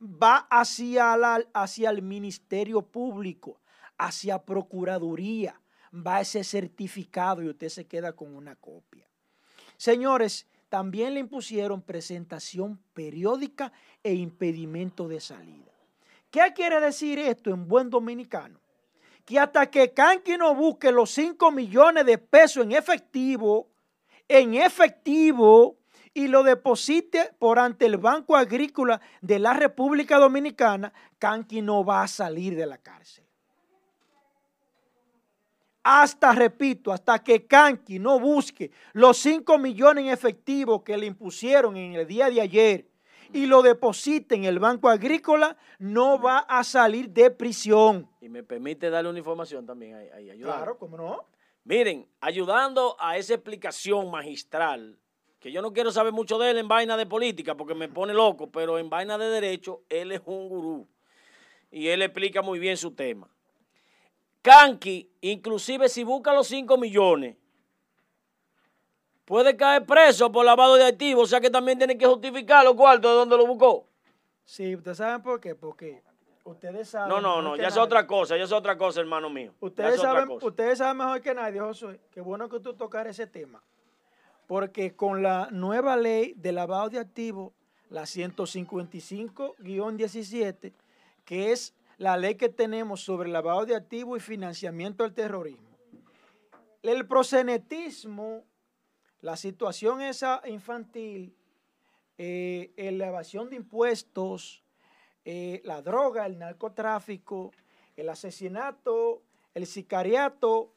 [0.00, 1.14] va hacia,
[1.52, 3.60] hacia el Ministerio Público,
[3.98, 5.60] hacia Procuraduría,
[5.94, 9.06] va ese certificado y usted se queda con una copia.
[9.76, 13.72] Señores, también le impusieron presentación periódica
[14.02, 15.70] e impedimento de salida.
[16.30, 18.61] ¿Qué quiere decir esto en buen dominicano?
[19.24, 23.68] Que hasta que Kanki no busque los 5 millones de pesos en efectivo,
[24.28, 25.78] en efectivo,
[26.14, 32.02] y lo deposite por ante el Banco Agrícola de la República Dominicana, Kanki no va
[32.02, 33.24] a salir de la cárcel.
[35.84, 41.76] Hasta, repito, hasta que Kanki no busque los 5 millones en efectivo que le impusieron
[41.76, 42.91] en el día de ayer
[43.32, 48.08] y lo deposite en el Banco Agrícola, no va a salir de prisión.
[48.20, 51.24] Y me permite darle una información también ahí, Claro, ¿cómo no?
[51.64, 54.98] Miren, ayudando a esa explicación magistral,
[55.38, 58.14] que yo no quiero saber mucho de él en vaina de política porque me pone
[58.14, 60.88] loco, pero en vaina de derecho, él es un gurú
[61.72, 63.28] y él explica muy bien su tema.
[64.42, 67.36] Kanki, inclusive si busca los 5 millones,
[69.24, 72.74] puede caer preso por lavado de activos, o sea que también tiene que justificar los
[72.74, 73.86] cuartos de donde lo buscó.
[74.44, 75.54] Sí, ¿ustedes saben por qué?
[75.54, 76.02] Porque
[76.44, 77.08] ustedes saben...
[77.08, 79.54] No, no, no, ya es otra cosa, ya es otra cosa, hermano mío.
[79.60, 83.62] Ustedes saben, ustedes saben mejor que nadie, Josué, qué bueno que tú tocar ese tema.
[84.46, 87.52] Porque con la nueva ley de lavado de activos,
[87.88, 90.72] la 155-17,
[91.24, 95.68] que es la ley que tenemos sobre lavado de activos y financiamiento del terrorismo,
[96.82, 98.44] el prosenetismo
[99.22, 101.34] la situación esa infantil,
[102.18, 104.62] eh, la evasión de impuestos,
[105.24, 107.52] eh, la droga, el narcotráfico,
[107.96, 109.22] el asesinato,
[109.54, 110.74] el sicariato,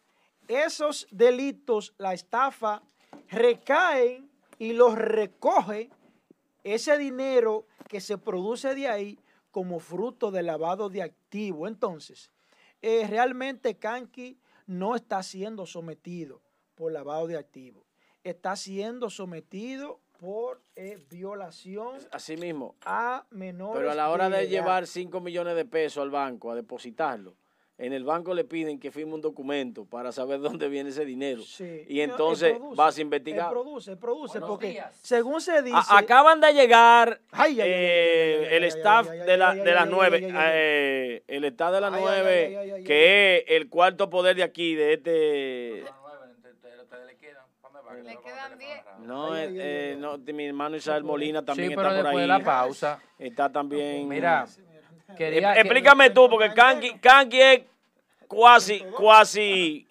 [0.47, 2.83] esos delitos, la estafa,
[3.29, 4.29] recaen
[4.59, 5.89] y los recoge
[6.63, 9.19] ese dinero que se produce de ahí
[9.49, 11.67] como fruto del lavado de activo.
[11.67, 12.29] Entonces,
[12.83, 14.37] eh, realmente Kanki
[14.67, 16.41] no está siendo sometido
[16.75, 17.85] por lavado de activos
[18.25, 22.75] está siendo sometido por eh, violación Así mismo.
[22.83, 23.77] a menores.
[23.77, 27.35] Pero a la hora de, llevar 5 millones de pesos al banco a depositarlo,
[27.77, 31.43] en el banco le piden que firme un documento para saber dónde viene ese dinero.
[31.87, 33.51] Y entonces vas a investigar.
[33.51, 35.77] produce, produce, porque según se dice...
[35.89, 42.83] acaban de llegar el staff de, la, de las nueve, el staff de las nueve,
[42.87, 45.83] que es el cuarto poder de aquí, de este
[48.03, 48.83] le quedan 10.
[48.99, 52.17] No, eh, eh, no, mi hermano Isabel Molina también sí, pero está por ahí.
[52.17, 52.99] De la pausa.
[53.17, 54.07] Está también.
[54.07, 54.45] Mira,
[55.17, 57.61] quería, explícame tú, porque Kanki, Kanki es
[58.27, 59.87] cuasi, cuasi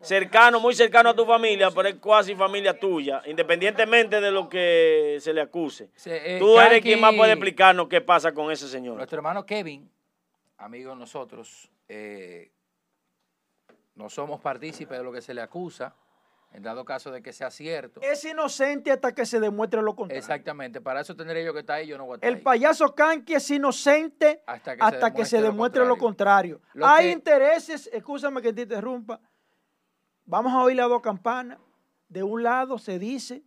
[0.00, 5.18] cercano, muy cercano a tu familia, pero es cuasi familia tuya, independientemente de lo que
[5.20, 5.90] se le acuse.
[6.04, 8.96] Eh, tú eres quien más puede explicarnos qué pasa con ese señor.
[8.96, 9.90] Nuestro hermano Kevin,
[10.58, 11.70] amigo de nosotros,
[13.94, 15.94] no somos partícipes de lo que se le acusa
[16.52, 18.00] en dado caso de que sea cierto.
[18.00, 20.18] Es inocente hasta que se demuestre lo contrario.
[20.18, 22.94] Exactamente, para eso tendré yo que estar ahí, yo no voy a estar El payaso
[22.94, 26.60] Kanki es inocente hasta que, se, demuestre lo contrario.
[26.82, 29.20] Hay intereses, escúchame que te interrumpa,
[30.24, 31.58] vamos a oír las dos campanas.
[32.08, 33.42] De un lado se dice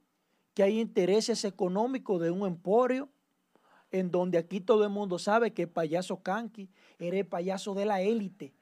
[0.53, 3.09] que hay intereses económicos de un emporio,
[3.91, 6.69] en donde aquí todo el mundo sabe que el payaso Kanki
[6.99, 8.53] era el payaso de la élite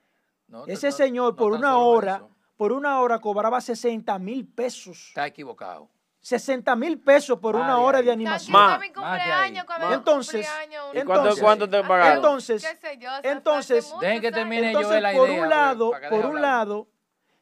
[0.48, 2.30] No, Ese no- señor no por una hora, eso.
[2.58, 5.08] Por una hora cobraba 60 mil pesos.
[5.10, 5.90] Está equivocado.
[6.20, 8.52] 60 mil pesos por Más una de hora de animación.
[8.82, 12.16] Mi cumpleaños, yo Entonces, cumpleaños, ¿Y uno- cuánto, Entonces- cuánto te pagaron?
[12.18, 14.74] Entonces, qué sé yo, entonces- Dejen que termine años.
[14.74, 16.42] yo Entonces, la por idea, un porque- lado, por un hablar.
[16.42, 16.88] lado,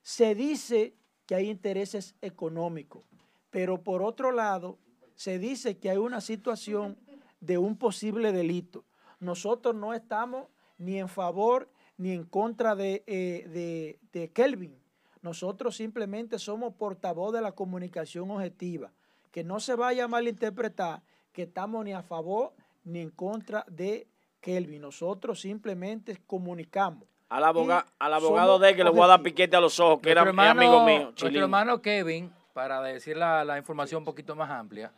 [0.03, 0.93] se dice
[1.25, 3.03] que hay intereses económicos,
[3.49, 4.77] pero por otro lado,
[5.15, 6.99] se dice que hay una situación
[7.39, 8.85] de un posible delito.
[9.19, 10.47] Nosotros no estamos
[10.77, 14.77] ni en favor ni en contra de, eh, de, de Kelvin.
[15.25, 18.91] Nosotros simplemente somos portavoz de la comunicación objetiva.
[19.31, 21.01] Que no se vaya a malinterpretar
[21.33, 22.53] que estamos ni a favor
[22.83, 24.05] ni en contra de
[24.39, 24.83] Kelvin.
[24.83, 27.05] Nosotros simplemente comunicamos.
[27.27, 29.99] Al, aboga- al abogado de él que le voy a dar piquete a los ojos,
[29.99, 31.41] que era Nuestro mi amigo mío, nuestro Chilín.
[31.41, 34.91] hermano Kevin, para decir la, la información un poquito más amplia,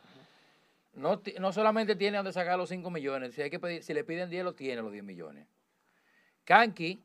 [0.93, 4.03] no, no solamente tiene donde sacar los 5 millones, si, hay que pedir, si le
[4.03, 5.47] piden 10, lo tiene los 10 millones.
[6.43, 7.01] Kanki,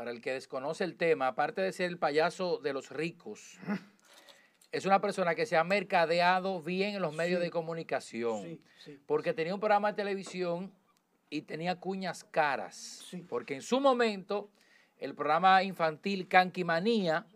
[0.00, 3.58] para el que desconoce el tema, aparte de ser el payaso de los ricos,
[4.72, 8.98] es una persona que se ha mercadeado bien en los medios de comunicación, Sí, sí.
[9.04, 10.72] porque tenía un programa de televisión
[11.28, 14.50] y tenía cuñas caras, porque en su momento
[14.96, 17.26] el programa infantil Kanki Manía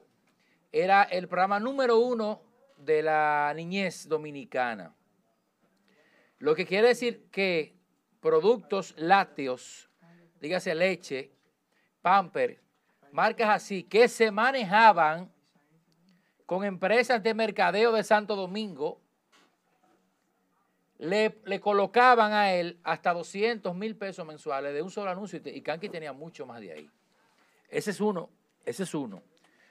[0.72, 2.40] era el programa número uno
[2.78, 4.94] de la niñez dominicana.
[6.38, 7.76] Lo que quiere decir que
[8.20, 9.90] productos lácteos,
[10.40, 11.33] dígase leche,
[12.04, 12.60] pamper,
[13.12, 15.32] marcas así, que se manejaban
[16.44, 19.00] con empresas de mercadeo de Santo Domingo,
[20.98, 25.48] le, le colocaban a él hasta 200 mil pesos mensuales de un solo anuncio y,
[25.48, 26.90] y Kanki tenía mucho más de ahí.
[27.70, 28.28] Ese es uno,
[28.66, 29.22] ese es uno.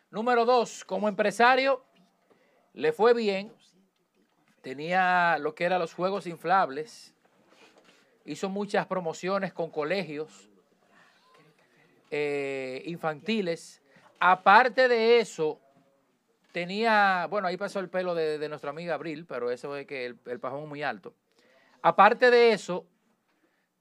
[0.10, 1.86] Número dos, como empresario,
[2.74, 3.54] le fue bien,
[4.64, 7.14] tenía lo que eran los juegos inflables,
[8.26, 10.50] hizo muchas promociones con colegios
[12.16, 13.82] eh, infantiles.
[14.20, 15.60] Aparte de eso,
[16.52, 20.06] tenía, bueno, ahí pasó el pelo de, de nuestra amiga Abril, pero eso es que
[20.06, 21.16] el, el pajón es muy alto.
[21.82, 22.86] Aparte de eso,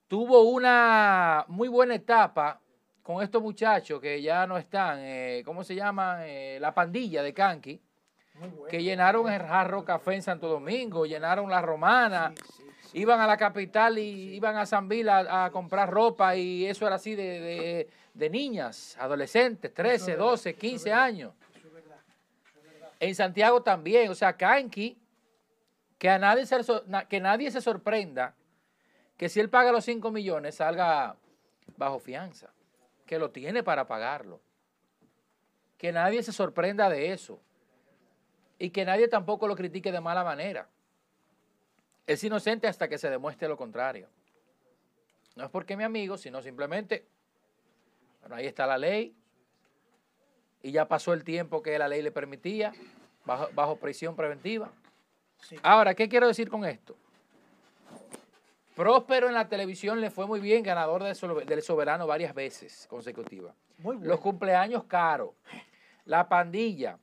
[0.08, 2.58] tuvo una muy buena etapa
[3.02, 6.26] con estos muchachos que ya no están, eh, ¿cómo se llama?
[6.26, 7.80] Eh, la pandilla de Kanki,
[8.70, 12.32] que llenaron el Jarro Café en Santo Domingo, llenaron la Romana,
[12.94, 16.86] iban a la capital y iban a San Bill a, a comprar ropa y eso
[16.86, 21.34] era así de, de- de niñas, adolescentes, 13, 12, 15 años.
[23.00, 24.98] En Santiago también, o sea, Kanki,
[25.98, 26.56] que, a nadie se,
[27.08, 28.34] que nadie se sorprenda
[29.16, 31.16] que si él paga los 5 millones salga
[31.76, 32.52] bajo fianza,
[33.06, 34.40] que lo tiene para pagarlo.
[35.78, 37.40] Que nadie se sorprenda de eso.
[38.58, 40.68] Y que nadie tampoco lo critique de mala manera.
[42.06, 44.08] Es inocente hasta que se demuestre lo contrario.
[45.34, 47.06] No es porque mi amigo, sino simplemente,
[48.22, 49.14] bueno, ahí está la ley,
[50.62, 52.72] y ya pasó el tiempo que la ley le permitía,
[53.24, 54.70] bajo, bajo prisión preventiva.
[55.40, 55.56] Sí.
[55.62, 56.96] Ahora, ¿qué quiero decir con esto?
[58.74, 62.86] Próspero en la televisión le fue muy bien, ganador del Sobe- del soberano varias veces
[62.88, 63.54] consecutivas.
[63.78, 64.08] Muy bueno.
[64.10, 65.30] Los cumpleaños caros,
[66.06, 66.98] la pandilla,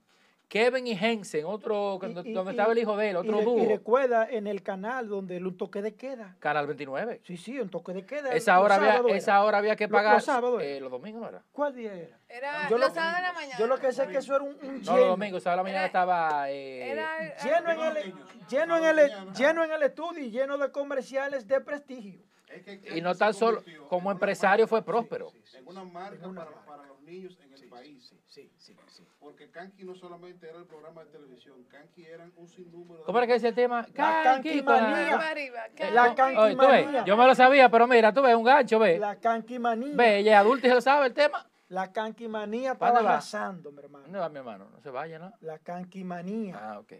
[0.49, 3.17] Kevin y Hensen, otro, Y- donde y- donde y- estaba el hijo de él, y
[3.17, 6.35] otro Y dúo, recuerda en el canal donde un toque de queda.
[6.39, 7.21] Canal 29.
[7.23, 8.31] Sí, sí, un toque de queda.
[8.33, 10.15] Esa hora, había, esa hora había que pagar.
[10.15, 11.43] los sábados eh, los domingos no era.
[11.51, 12.17] ¿Cuál día era?
[12.27, 13.55] Era Yo lo- los sábados de la mañana.
[13.59, 14.97] Yo lo que sé es que eso era un, un No, lleno.
[14.97, 16.49] los domingos, sábado de la mañana Era- estaba.
[16.49, 18.13] eh, Era, Lleno en, el,
[18.49, 22.21] lleno, en el, lleno en el estudio y lleno de comerciales de prestigio.
[22.51, 25.31] Es que y no tan solo, como empresario marca- fue próspero.
[25.53, 28.13] En una marca para, para los niños en el país.
[28.25, 29.07] Sí, sí, sí.
[29.19, 33.05] Porque Kanki no solamente era el programa de televisión, Kanki eran un sinnúmero de...
[33.05, 33.85] ¿Cómo era que decía el tema?
[33.93, 34.49] La Kanki.
[34.49, 38.79] Eh, La no, tú ves, yo me lo sabía, pero mira, tú ves, un gancho,
[38.79, 38.99] ve.
[38.99, 39.95] La canquimanía.
[39.95, 41.45] Ve, ella es adulta y se lo sabe el tema.
[41.69, 43.17] La canquimanía ¿Para dónde estaba va?
[43.17, 44.03] arrasando, mi hermano.
[44.05, 44.69] ¿Dónde va mi hermano?
[44.71, 45.31] No se vaya, ¿no?
[45.41, 46.57] La canquimanía.
[46.59, 46.93] Ah, ok.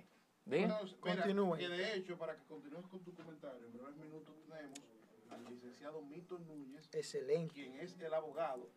[0.45, 0.79] Diga.
[0.99, 1.57] Continúe.
[1.57, 4.79] que de hecho, para que continúes con tu comentario, en breves minutos tenemos
[5.31, 7.53] al licenciado Milton Núñez, Excelente.
[7.53, 8.69] quien es el abogado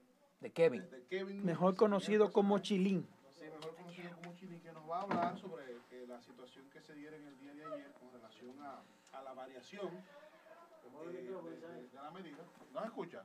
[0.42, 0.82] De Kevin.
[0.90, 3.06] de Kevin Mejor conocido como Chilín.
[3.38, 6.80] Sí, mejor conocido como Chilín, que nos va a hablar sobre eh, la situación que
[6.80, 8.82] se diera en el día de ayer con relación a,
[9.18, 12.38] a la variación eh, de, de- la medida.
[12.74, 13.22] ¿No escucha?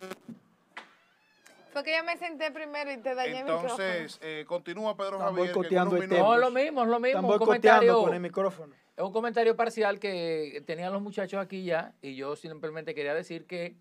[1.74, 3.72] Fue que yo me senté primero y te dañé el micrófono.
[3.74, 5.53] Entonces, eh, continúa Pedro Están Javier.
[5.53, 7.20] boicoteando el No, es lo mismo, es lo Están mismo.
[7.22, 8.74] Un boicoteando comentario, con el micrófono.
[8.95, 13.45] es un comentario parcial que tenían los muchachos aquí ya, y yo simplemente quería decir
[13.45, 13.76] que,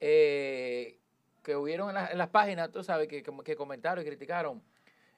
[0.00, 0.98] eh,
[1.48, 4.62] que hubieron en, la- en las páginas, tú sabes, que, que comentaron y criticaron.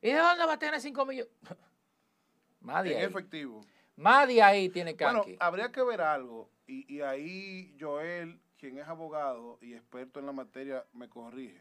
[0.00, 1.32] ¿Y de dónde va a tener 5 millones?
[2.60, 3.04] Más de En ahí.
[3.04, 3.60] efectivo.
[3.96, 5.36] Más de ahí tiene Bueno, Kanki.
[5.40, 10.32] habría que ver algo, y, y ahí Joel, quien es abogado y experto en la
[10.32, 11.60] materia, me corrige.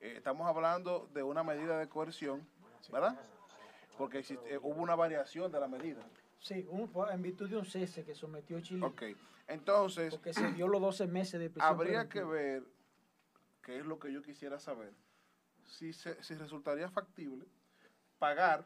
[0.00, 2.46] Eh, estamos hablando de una medida de coerción,
[2.92, 3.18] ¿verdad?
[3.96, 6.02] Porque existe- eh, hubo una variación de la medida.
[6.38, 8.84] Sí, un- en virtud de un cese que sometió Chile.
[8.84, 9.02] Ok,
[9.48, 11.72] entonces Porque se dio los 12 meses de prisión.
[11.72, 12.62] habría que ver,
[13.66, 14.94] que es lo que yo quisiera saber,
[15.64, 17.44] si, se- si resultaría factible
[18.16, 18.64] pagar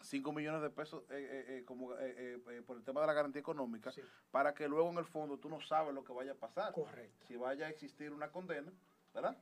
[0.00, 3.40] 5 millones de pesos eh, eh, eh, como, eh, por el tema de la garantía
[3.40, 4.00] económica, Sí.
[4.30, 6.72] para que luego en el fondo tú no sabes lo que vaya a pasar.
[6.72, 7.26] Correcto.
[7.26, 8.72] Si vaya a existir una condena,
[9.12, 9.36] ¿verdad?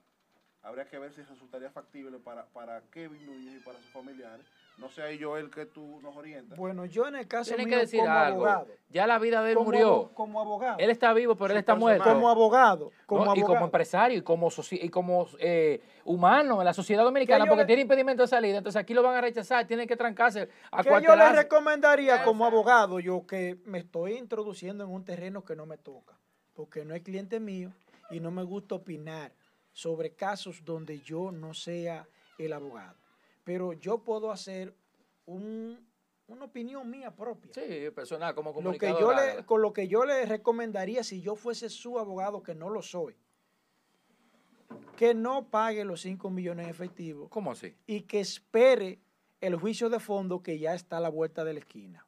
[0.63, 4.45] Habría que ver si resultaría factible para, para Kevin Núñez y para sus familiares.
[4.79, 6.59] No sé ahí Joel que tú nos orientas.
[6.59, 8.47] Bueno, yo en el caso Tiene mío que decir como algo.
[8.47, 8.67] abogado.
[8.91, 10.11] Ya la vida de él como murió.
[10.13, 10.77] Como abogado.
[10.79, 12.05] Él está vivo, pero él está muerto.
[12.05, 12.91] como abogado.
[13.07, 13.35] Como ¿no?
[13.35, 13.55] Y abogado.
[13.55, 17.67] como empresario y como, soci- y como eh, humano en la sociedad dominicana, porque le-
[17.67, 18.59] tiene impedimento de salida.
[18.59, 22.45] Entonces aquí lo van a rechazar, tiene que trancarse a ¿Qué yo le recomendaría como
[22.45, 23.01] abogado?
[23.01, 26.19] Yo que me estoy introduciendo en un terreno que no me toca,
[26.53, 27.73] porque no es cliente mío
[28.11, 29.33] y no me gusta opinar
[29.73, 32.07] sobre casos donde yo no sea
[32.39, 32.97] el abogado.
[33.47, 34.75] Pero yo puedo hacer
[35.25, 35.79] un-
[36.27, 37.53] una opinión mía propia.
[37.55, 39.01] Sí, personal, como Lo que comunicador.
[39.01, 42.69] yo le, con lo que yo le recomendaría si yo fuese su abogado, que no
[42.71, 43.15] lo soy,
[44.97, 47.73] que no pague los 5 millones en efectivo ¿Cómo así?
[47.87, 48.99] y que espere
[49.41, 52.05] el juicio de fondo que ya está a la vuelta de la esquina.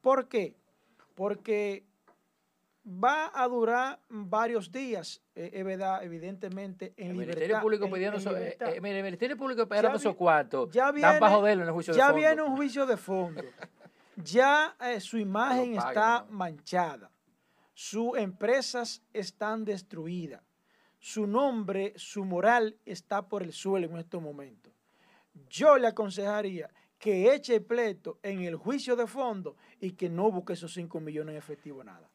[0.00, 0.54] ¿Por qué?
[1.16, 1.84] Porque
[2.88, 7.34] va a durar varios días, eh, es verdad, evidentemente, en El libertad.
[7.36, 10.70] Ministerio Público en- pidiendo en eso, eh, eh, mire, el Ministerio Público esperando esos cuartos.
[10.70, 11.18] ya viene-
[11.52, 12.16] en el juicio de ya fondo.
[12.18, 13.42] viene un juicio de fondo.
[14.24, 16.36] Ya eh, su imagen está ¿no?
[16.36, 17.08] manchada.
[17.72, 20.42] Sus empresas están destruidas.
[20.98, 24.72] Su nombre, su moral está por el suelo en estos momentos.
[25.48, 26.68] Yo le aconsejaría
[26.98, 30.98] que eche el pleito en el juicio de fondo y que no busque esos 5
[30.98, 32.10] millones en efectivo nada.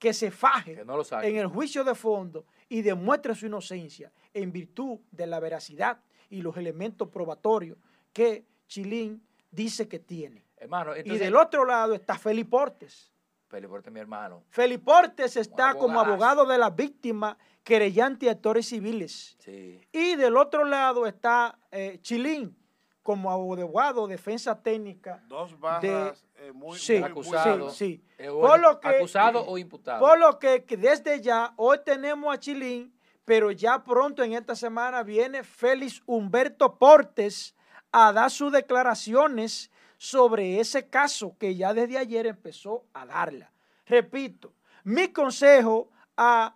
[0.00, 1.28] Que se faje Que no lo saque.
[1.28, 6.42] en el juicio de fondo y demuestre su inocencia en virtud de la veracidad y
[6.42, 7.76] los elementos probatorios
[8.12, 10.44] que Chilín dice que tiene.
[10.56, 13.12] Hermano, y del otro lado está Felipe Portes.
[13.48, 14.44] Felipe, mi hermano.
[14.48, 19.36] Felipe Portes está como abogado de las víctimas, querellante y actores civiles.
[19.40, 19.80] Sí.
[19.92, 22.56] Y del otro lado está eh, Chilín
[23.02, 25.22] como abogado, defensa técnica.
[25.26, 27.70] Dos barras eh, muy, Sí, muy- muy acusado.
[27.70, 28.04] sí, sí.
[28.18, 30.00] Eh, o Por lo que- acusado o imputado.
[30.00, 32.94] Por lo que, que desde ya, hoy tenemos a Chilín,
[33.24, 37.54] pero ya pronto en esta semana viene Félix Humberto Portes
[37.92, 43.52] a dar sus declaraciones sobre ese caso que ya desde ayer empezó a darla.
[43.86, 44.52] Repito,
[44.84, 46.54] mi consejo a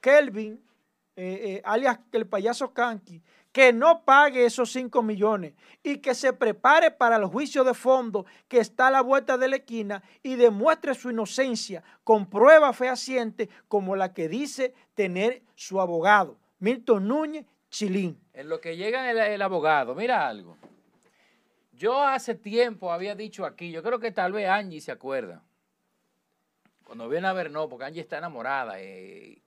[0.00, 0.62] Kelvin,
[1.16, 3.22] eh, eh, alias el payaso Kanki,
[3.52, 8.26] que no pague esos 5 millones y que se prepare para el juicio de fondo
[8.48, 13.48] que está a la vuelta de la esquina y demuestre su inocencia con prueba fehaciente
[13.66, 18.20] como la que dice tener su abogado, Milton Núñez Chilín.
[18.34, 20.56] En lo que llega el, el abogado, mira algo.
[21.72, 25.42] Yo hace tiempo había dicho aquí, yo creo que tal vez Angie se acuerda.
[26.84, 28.74] Cuando viene a ver, no, porque Angie está enamorada.
[28.80, 29.40] eh,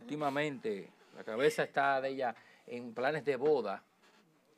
[0.00, 2.34] últimamente, la cabeza está de ella
[2.70, 3.82] en planes de boda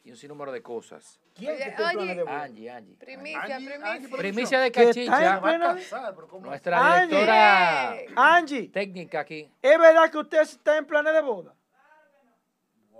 [0.04, 1.20] y un sinnúmero de cosas.
[1.34, 2.42] ¿Quién Oye, está en planes de boda?
[2.42, 2.96] Angie, Angie.
[2.96, 3.92] Primicia, Angie- primicia.
[3.92, 7.06] Angie, Primicia de Cachicha, casar, pero nuestra Angie.
[7.16, 9.50] directora Eh, Angie, técnica aquí.
[9.62, 11.54] ¿es verdad que usted está en planes de boda?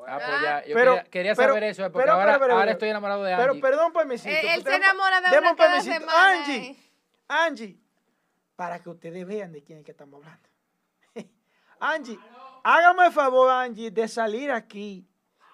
[0.07, 2.41] Ah, pues ya, yo Pero- quería, quería pero- saber eso, eh, porque pero- ahora, pero-
[2.41, 3.61] pero- ahora pero- estoy enamorado de Pero Angie.
[3.63, 4.31] perdón, permisito.
[4.35, 6.77] Él- él se enamora de una un cada semana, Angie, eh.
[7.29, 7.77] Angie,
[8.57, 10.49] para que ustedes vean de quién es que estamos hablando.
[11.81, 12.19] Angie,
[12.65, 15.07] hágame el favor, Angie, de salir aquí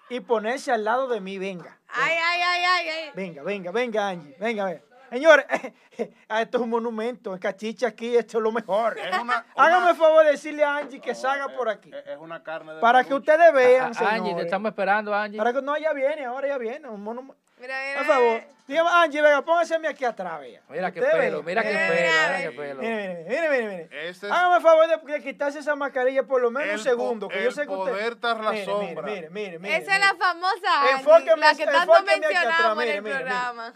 [0.09, 1.37] y ponerse al lado de mí.
[1.37, 3.11] Venga, Ay, ay, ay, ay, ay.
[3.15, 4.35] venga, venga, venga, Angie.
[4.39, 4.81] Venga, venga.
[5.09, 5.45] Señores,
[5.91, 7.33] esto es un monumento.
[7.33, 8.97] En Cachicha aquí, esto es lo mejor.
[8.99, 11.91] Es una- Hágame una- el favor de decirle a Angie que salga por aquí.
[12.05, 15.37] Es, una carne de Para que ustedes vean, Ah, Angie, te estamos esperando, Angie.
[15.37, 16.89] Para que no, ya viene, ahora ya viene.
[16.89, 17.41] Un monumento.
[17.59, 17.97] Mira, mira.
[17.97, 20.61] Por favor, dígame, Angie, venga, póngase aquí atrás, vea.
[20.69, 22.81] Mira qué pelo, mira qué pelo, mira, qué pelo.
[22.81, 24.09] Mire, mire, mire, mire, mire.
[24.09, 27.27] Ese es Hágame el favor de, de quitarse esa mascarilla por lo menos un segundo,
[27.27, 27.91] que yo sé que usted...
[27.91, 29.01] poder tras la mire, sombra.
[29.07, 33.07] Mire, mire, mire, Esa es la famosa Angie, Enfóqueme- la que tanto mencionamos mire, en
[33.07, 33.73] el programa.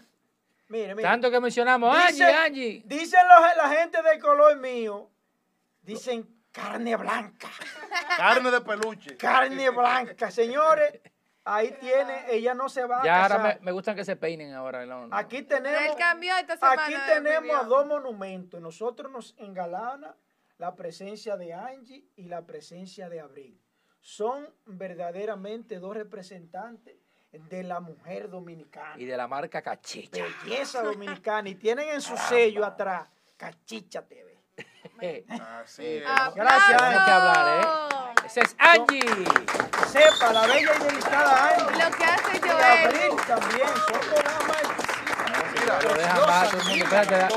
[0.68, 1.02] mire, mire.
[1.08, 2.82] Tanto que mencionamos, Angie, Angie.
[2.84, 5.10] Dicen los- la gente del color mío,
[5.82, 7.48] dicen carne blanca,
[8.16, 9.16] carne de peluche.
[9.16, 10.30] carne blanca.
[10.30, 11.00] Señores,
[11.44, 13.62] ahí tiene, ella no se va a Ya ahora me, casar.
[13.62, 14.86] me gustan que se peinen ahora.
[14.86, 15.16] no, no.
[15.16, 15.80] Aquí tenemos...
[15.80, 16.84] Él cambió esta semana.
[16.86, 18.60] Aquí tenemos dos monumentos.
[18.60, 20.14] Nosotros nos engalana
[20.58, 23.60] la presencia de Angie y la presencia de Abril.
[24.00, 26.96] Son verdaderamente dos representantes
[27.32, 28.94] de la mujer dominicana.
[28.96, 30.22] Y de la marca Cachicha.
[30.44, 31.48] Belleza dominicana.
[31.48, 34.31] Y tienen en su sello atrás Cachicha TV.
[35.62, 36.02] Así es.
[36.02, 37.66] tenemos- Gracias, tenemos que hablar, ¿eh?
[38.18, 39.00] Alex es Angie.
[39.88, 41.84] Sepa, la bella y delicada Angie.
[41.84, 42.86] Lo que hace Y Joel.
[42.86, 43.68] Abril también.
[45.82, 46.50] Son más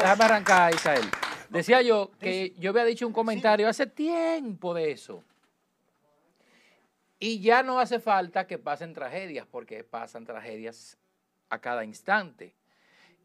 [0.01, 1.09] déjame arrancar, Isael.
[1.49, 5.23] Decía yo que yo había dicho un comentario hace tiempo de eso.
[7.19, 10.97] Y ya no hace falta que pasen tragedias, porque pasan tragedias
[11.49, 12.53] a cada instante.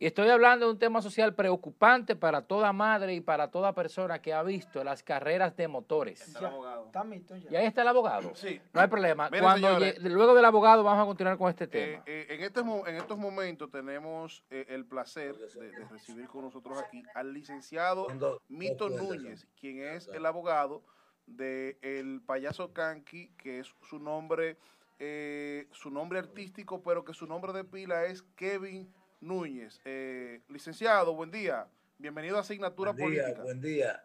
[0.02, 4.22] Y estoy hablando de un tema social preocupante para toda madre y para toda persona
[4.22, 6.22] que ha visto las carreras de motores.
[6.26, 6.86] Está el abogado.
[6.86, 7.50] Está mito ya.
[7.50, 8.32] Y ahí está el abogado.
[8.40, 8.58] Sí.
[8.72, 9.28] No hay problema.
[9.28, 12.02] Miren, Cuando llegue- luego del abogado vamos a continuar con este Eh, tema.
[12.06, 16.44] eh, en, estos, mo- en estos momentos tenemos eh, el placer de, de recibir con
[16.46, 18.06] nosotros aquí al licenciado
[18.48, 20.82] Mito Núñez, quien es el abogado
[21.26, 24.56] del el payaso Kanki, que es su nombre,
[24.98, 28.90] eh, su nombre artístico, pero que su nombre de pila es Kevin
[29.20, 29.80] Núñez.
[29.84, 31.66] Eh, licenciado, buen día.
[31.98, 33.42] Bienvenido a Asignatura Buen día, Política.
[33.42, 34.04] buen día.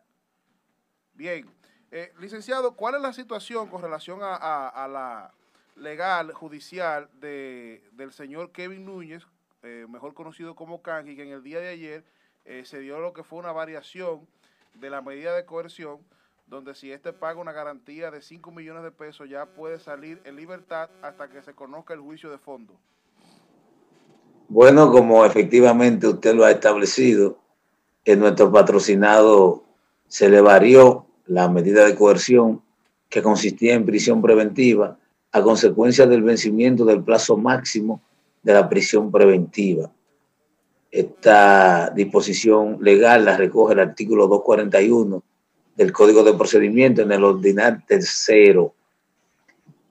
[1.13, 1.49] Bien.
[1.91, 5.31] Eh, licenciado, ¿cuál es la situación con relación a, a- a la
[5.77, 9.23] legal, judicial de, del señor Kevin Núñez,
[9.63, 12.03] eh, mejor conocido como Kanki, que en el día de ayer
[12.43, 14.27] eh, se dio lo que fue una variación
[14.73, 15.99] de la medida de coerción,
[16.47, 20.35] donde si este paga una garantía de 5 millones de pesos ya puede salir en
[20.35, 22.77] libertad hasta que se conozca el juicio de fondo?
[24.47, 27.37] Bueno, como efectivamente usted lo ha establecido,
[28.05, 29.63] en nuestro patrocinado
[30.07, 32.61] se le varió la medida de coerción
[33.09, 34.99] que consistía en prisión preventiva
[35.31, 38.01] a consecuencia del vencimiento del plazo máximo
[38.43, 39.91] de la prisión preventiva.
[40.91, 45.23] Esta disposición legal la recoge el artículo 241
[45.75, 48.73] del Código de Procedimiento en el ordinar tercero.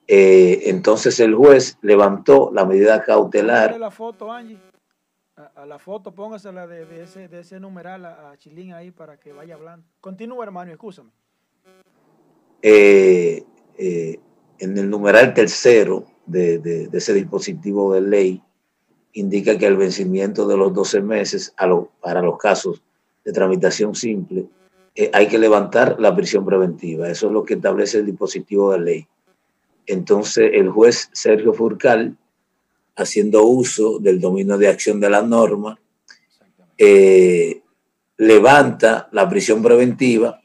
[0.07, 4.59] Eh, entonces el juez levantó la medida cautelar la foto, Angie.
[5.37, 8.91] A, a la foto, póngasela de, de ese, de ese numeral a, a Chilín ahí
[8.91, 9.87] para que vaya hablando.
[10.01, 11.11] Continúa, hermano, escúchame.
[12.63, 13.45] eh,
[13.79, 14.19] eh,
[14.59, 18.43] en el numeral tercero de, de- de ese dispositivo de ley
[19.15, 22.83] indica que al vencimiento de los 12 meses a lo- para los casos
[23.25, 24.47] de tramitación simple
[24.95, 27.09] eh, hay que levantar la prisión preventiva.
[27.11, 29.09] Eso es lo que establece el dispositivo de ley.
[29.87, 32.17] Entonces el juez Sergio Furcal,
[32.97, 35.79] haciendo uso del dominio de acción de la norma,
[36.79, 37.63] eh,
[38.17, 40.41] levanta la prisión preventiva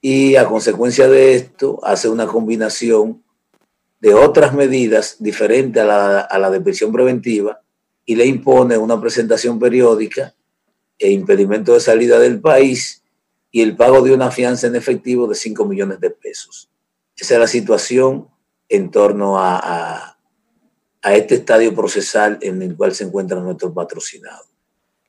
[0.00, 3.22] y a consecuencia de esto hace una combinación
[4.00, 7.60] de otras medidas diferentes a la, a la de prisión preventiva
[8.04, 10.34] y le impone una presentación periódica
[10.98, 13.02] e impedimento de salida del país
[13.50, 16.68] y el pago de una fianza en efectivo de 5 millones de pesos.
[17.18, 18.28] Esa es la situación
[18.68, 20.14] en torno a, a-
[21.14, 24.44] este estadio procesal en el cual se encuentra nuestro patrocinado.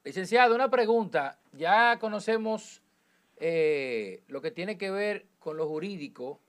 [0.03, 1.39] Licenciado, una pregunta.
[1.51, 2.81] Ya conocemos
[3.37, 6.39] eh, lo que tiene que ver con lo jurídico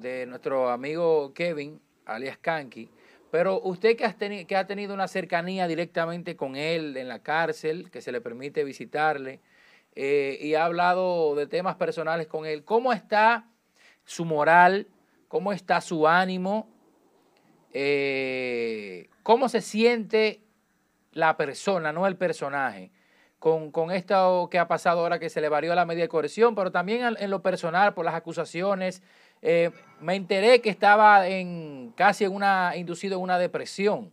[0.00, 2.88] de nuestro amigo Kevin, alias Kanki,
[3.30, 7.90] pero usted que, has que ha tenido una cercanía directamente con él en la cárcel,
[7.90, 9.40] que se le permite visitarle,
[9.94, 13.50] eh, y ha hablado de temas personales con él, ¿cómo está
[14.06, 14.86] su moral?
[15.28, 16.70] ¿Cómo está su ánimo?
[17.74, 20.40] Eh, ¿Cómo se siente
[21.12, 22.92] la persona, no el personaje,
[23.38, 26.54] con, con esto que ha pasado ahora que se le varió la medida de coerción,
[26.54, 29.02] pero también en, lo personal por las acusaciones.
[29.42, 34.12] Eh, me enteré que estaba en casi en una, inducido en una depresión,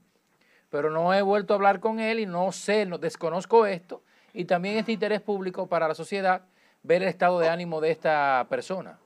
[0.69, 4.01] pero no he vuelto a hablar con él y no sé, no, desconozco esto.
[4.33, 6.43] Y también este interés público para la sociedad,
[6.81, 8.99] ver el estado de ánimo de esta persona.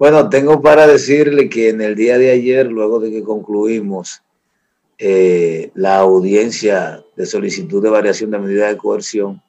[0.00, 4.22] Bueno, tengo para decirle que en el día de ayer, luego de que concluimos
[4.96, 9.42] eh, la audiencia de solicitud de variación de medida de coerción,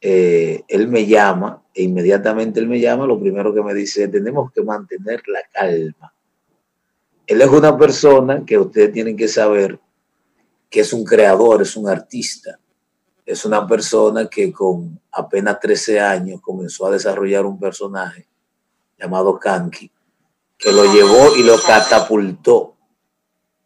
[0.00, 4.50] eh, él me llama e inmediatamente él me llama, lo primero que me dice, tenemos
[4.50, 6.12] que mantener la calma.
[7.24, 9.78] Él es una persona que ustedes tienen que saber
[10.68, 12.58] que es un creador, es un artista.
[13.24, 18.26] Es una persona que con apenas 13 años comenzó a desarrollar un personaje
[18.98, 19.90] llamado Kanki,
[20.58, 22.76] que lo llevó y lo catapultó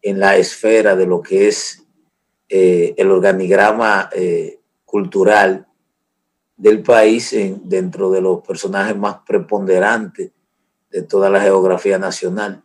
[0.01, 1.83] en la esfera de lo que es
[2.49, 5.67] eh, el organigrama eh, cultural
[6.57, 10.31] del país en- dentro de los personajes más preponderantes
[10.89, 12.63] de toda la geografía nacional.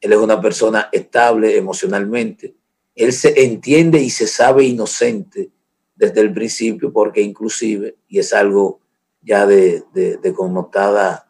[0.00, 2.54] Él es una persona estable emocionalmente.
[2.94, 5.50] Él se entiende y se sabe inocente
[5.96, 8.80] desde el principio porque inclusive, y es algo
[9.20, 11.27] ya de, de- de connotada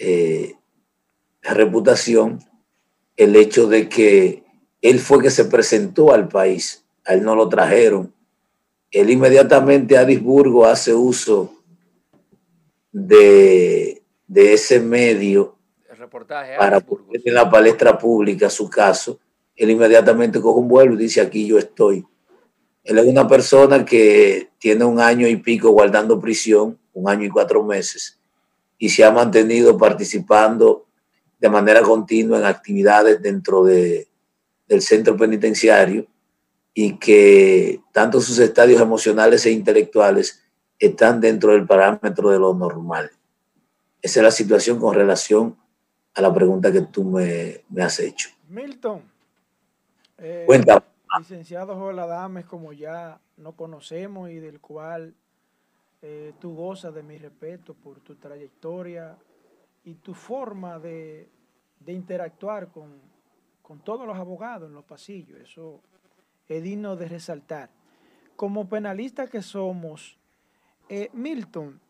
[0.00, 0.56] eh,
[1.42, 2.40] reputación
[3.16, 4.44] el hecho de que
[4.80, 8.14] él fue que se presentó al país, a él no lo trajeron.
[8.90, 11.52] Él inmediatamente a Arisburgo hace uso
[12.90, 15.58] de, de ese medio
[15.98, 16.56] reportaje.
[16.56, 19.20] para poner en la palestra pública su caso,
[19.54, 22.06] él inmediatamente coge un vuelo y dice aquí yo estoy.
[22.82, 27.28] Él es una persona que tiene un año y pico guardando prisión, un año y
[27.28, 28.19] cuatro meses,
[28.80, 30.86] y se ha mantenido participando
[31.38, 34.08] de manera continua en actividades dentro de,
[34.66, 36.06] del centro penitenciario
[36.72, 40.42] y que tanto sus estadios emocionales e intelectuales
[40.78, 43.10] están dentro del parámetro de lo normal.
[44.00, 45.56] Esa es la situación con relación
[46.14, 48.30] a la pregunta que tú me, me has hecho.
[48.48, 49.02] Milton.
[50.18, 50.80] eh, Cuéntame.
[51.18, 55.14] licenciado Joel Adames, como ya no conocemos y del cual
[56.02, 59.16] eh, tú gozas de mi respeto por tu trayectoria
[59.84, 61.28] y tu forma de,
[61.80, 63.00] de interactuar con,
[63.62, 65.38] con todos los abogados en los pasillos.
[65.40, 65.80] Eso
[66.48, 67.70] es digno de resaltar.
[68.36, 70.18] Como penalistas que somos,
[70.88, 71.80] eh, Milton,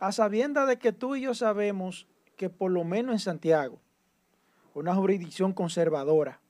[0.00, 2.06] a sabienda de que tú y yo sabemos
[2.36, 3.78] que por lo menos en Santiago,
[4.74, 6.40] una jurisdicción conservadora,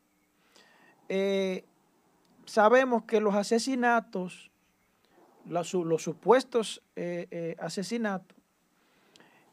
[1.09, 1.65] eh,
[2.47, 4.51] sabemos que los asesinatos,
[5.49, 8.37] los, su- los supuestos eh, eh, asesinatos,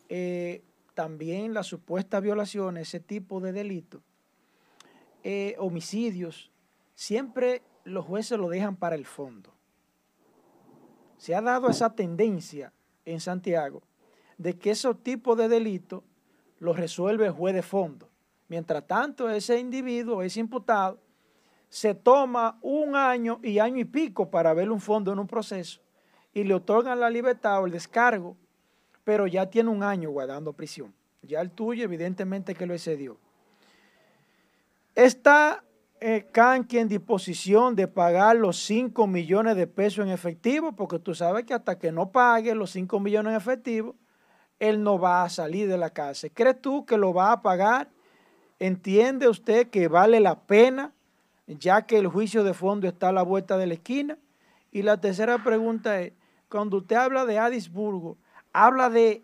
[0.09, 0.61] eh,
[0.93, 4.01] también las supuestas violaciones, ese tipo de delitos,
[5.57, 6.51] homicidios,
[6.95, 9.53] siempre los jueces lo dejan para el fondo.
[11.17, 12.73] Se ha dado esa tendencia
[13.05, 13.83] en Santiago
[14.37, 16.03] de que esos tipos de delitos
[16.59, 18.09] los resuelve el juez de fondo.
[18.47, 20.99] Mientras tanto, ese individuo, ese imputado,
[21.71, 25.79] se toma un año y año y pico para ver un fondo en un proceso
[26.33, 28.35] y le otorgan la libertad o el descargo,
[29.05, 30.93] pero ya tiene un año guardando prisión.
[31.21, 33.17] Ya el tuyo, evidentemente, que lo excedió.
[34.95, 35.63] Está
[36.01, 41.15] eh, Kanki en disposición de pagar los 5 millones de pesos en efectivo, porque tú
[41.15, 43.95] sabes que hasta que no pague los 5 millones en efectivo,
[44.59, 46.31] él no va a salir de la cárcel.
[46.33, 47.89] ¿Crees tú que lo va a pagar?
[48.59, 50.93] ¿Entiende usted que vale la pena,
[51.47, 54.17] ya que el juicio de fondo está a la vuelta de la esquina?
[54.71, 56.13] Y la tercera pregunta es,
[56.49, 58.17] cuando usted habla de Adisburgo,
[58.53, 59.23] habla de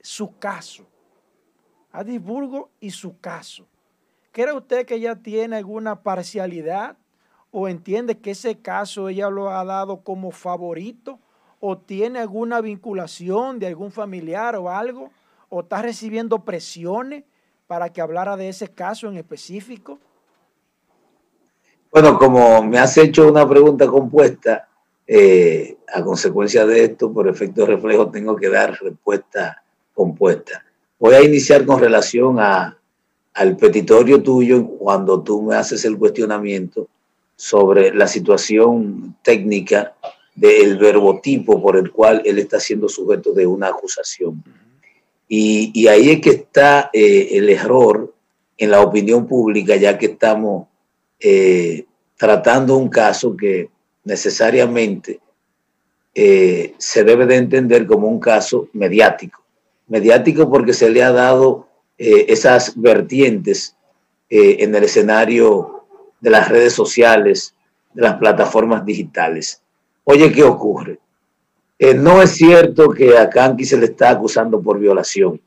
[0.00, 0.86] su caso.
[1.92, 3.66] Adisburgo y su caso.
[4.32, 6.96] ¿Cree usted que ella tiene alguna parcialidad
[7.50, 11.18] o entiende que ese caso ella lo ha dado como favorito
[11.60, 15.10] o tiene alguna vinculación de algún familiar o algo
[15.50, 17.24] o está recibiendo presiones
[17.66, 20.00] para que hablara de ese caso en específico?
[21.92, 24.66] Bueno, como me has hecho una pregunta compuesta,
[25.06, 29.62] eh, a consecuencia de esto, por efecto reflejo, tengo que dar respuesta
[29.92, 30.64] compuesta.
[30.98, 32.78] Voy a iniciar con relación a,
[33.34, 36.88] al petitorio tuyo cuando tú me haces el cuestionamiento
[37.36, 39.94] sobre la situación técnica
[40.34, 44.42] del verbotipo por el cual él está siendo sujeto de una acusación.
[45.28, 48.14] Y, y ahí es que está eh, el error
[48.56, 50.71] en la opinión pública, ya que estamos
[51.24, 51.84] eh,
[52.16, 53.70] tratando un caso que
[54.02, 55.20] necesariamente
[56.14, 59.40] eh, se debe de entender como un caso mediático.
[59.86, 63.76] Mediático porque se le ha dado eh, esas vertientes
[64.34, 65.84] en el escenario
[66.18, 67.54] de las redes sociales,
[67.92, 69.60] de las plataformas digitales.
[70.04, 70.98] Oye, ¿qué ocurre?
[71.96, 75.38] No es cierto que a Kanki se le está acusando por violación.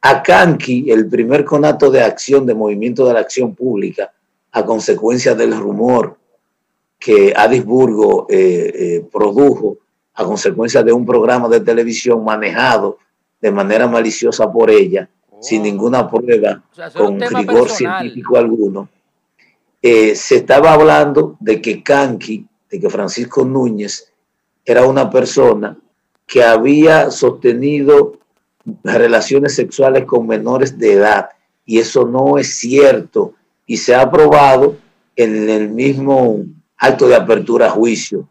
[0.00, 4.10] A Kanki, el primer conato de acción, de movimiento de la acción pública,
[4.52, 6.16] a consecuencia del rumor
[6.98, 9.78] que Adisburgo eh, eh, produjo,
[10.14, 12.98] a consecuencia de un programa de televisión manejado
[13.40, 15.08] de manera maliciosa por ella,
[15.40, 18.00] sin ninguna prueba, O sea, con rigor personal.
[18.00, 18.88] científico alguno,
[19.80, 24.12] eh, se estaba hablando de que Kanki, de que Francisco Núñez
[24.64, 25.78] era una persona
[26.26, 28.18] que había sostenido
[28.82, 31.30] relaciones sexuales con menores de edad
[31.64, 33.34] y eso no es cierto
[33.68, 34.76] y se ha probado
[35.14, 36.44] en el mismo
[36.76, 38.28] acto de apertura a juicio.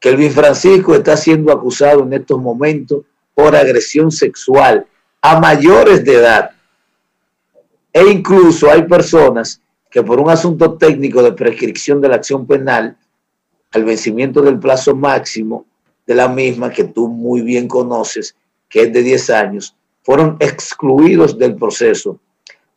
[0.00, 3.04] Kelvin Francisco está siendo acusado en estos momentos
[3.34, 4.84] por agresión sexual
[5.20, 6.50] a mayores de edad.
[7.92, 9.60] E incluso hay personas
[9.90, 12.96] que por un asunto técnico de prescripción de la acción penal,
[13.72, 15.66] al vencimiento del plazo máximo
[16.06, 18.34] de la misma, que tú muy bien conoces,
[18.68, 22.18] que es de 10 años, fueron excluidos del proceso,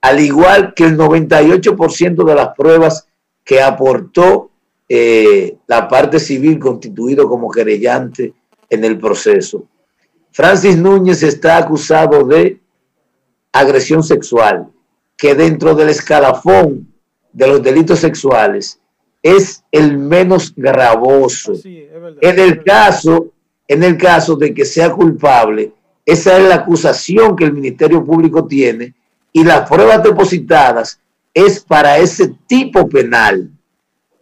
[0.01, 3.07] al igual que el 98% de las pruebas
[3.43, 4.51] que aportó
[4.87, 8.33] eh, la parte civil constituido como querellante
[8.69, 9.63] en el proceso.
[10.31, 12.59] Francis Núñez está acusado de
[13.51, 14.67] agresión sexual,
[15.17, 16.93] que dentro del escalafón
[17.31, 18.79] de los delitos sexuales
[19.23, 21.55] es el menos gravoso.
[21.55, 22.19] Sí, es verdad.
[22.21, 23.31] En el caso,
[23.67, 25.71] en el caso de que sea culpable,
[26.05, 28.93] esa es la acusación que el Ministerio Público tiene
[29.35, 30.97] y las pruebas depositadas
[31.33, 33.51] es para ese tipo penal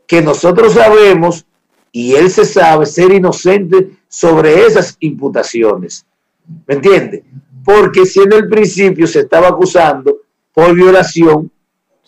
[0.07, 1.45] que nosotros sabemos
[1.91, 6.03] y él se sabe ser inocente sobre esas imputaciones.
[6.65, 7.23] ¿Me entiende?
[7.63, 10.17] Porque si en el principio se estaba acusando
[10.51, 11.51] por violación,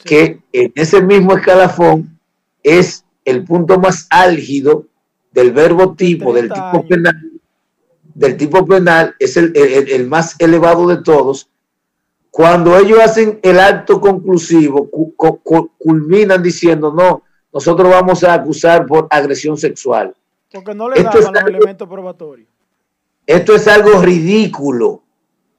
[0.04, 2.20] que en ese mismo escalafón
[2.64, 4.88] es el punto más álgido
[5.32, 7.32] del verbo tipo, del tipo penal,
[8.16, 11.52] del tipo penal, es el, el, el más elevado de todos.
[12.36, 17.24] Cuando ellos hacen el acto conclusivo, cu- cu- culminan diciendo, no,
[17.54, 20.14] nosotros vamos a acusar por agresión sexual.
[20.52, 22.50] Porque no le Esto daban es los algo- elementos probatorios.
[23.26, 25.02] Esto es algo ridículo.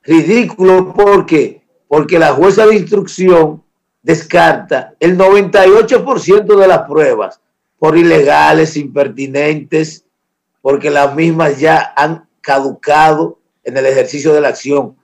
[0.02, 3.62] Ridículo porque porque la jueza de instrucción
[4.02, 7.40] descarta el 98% de las pruebas
[7.78, 10.04] por ilegales, impertinentes,
[10.60, 14.96] porque las mismas ya han caducado en el ejercicio de la acción.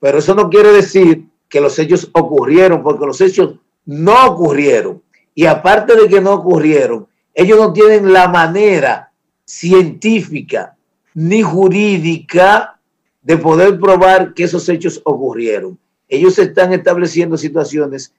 [0.00, 5.02] Pero eso no quiere decir que los hechos ocurrieron, porque los hechos no ocurrieron.
[5.34, 9.12] Y aparte de que no ocurrieron, ellos no tienen la manera
[9.44, 10.76] científica
[11.14, 12.78] ni jurídica
[13.22, 15.78] de poder probar que esos hechos ocurrieron.
[16.08, 18.12] Ellos están estableciendo situaciones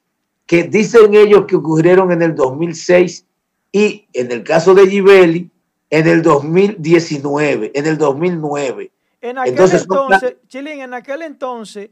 [0.46, 3.26] que dicen ellos que ocurrieron en el 2006
[3.72, 5.50] y en el caso de Givelli
[5.90, 8.92] en el 2019, en el 2009.
[9.22, 11.90] En aquel Entonces, entonces, Chilín, en aquel entonces,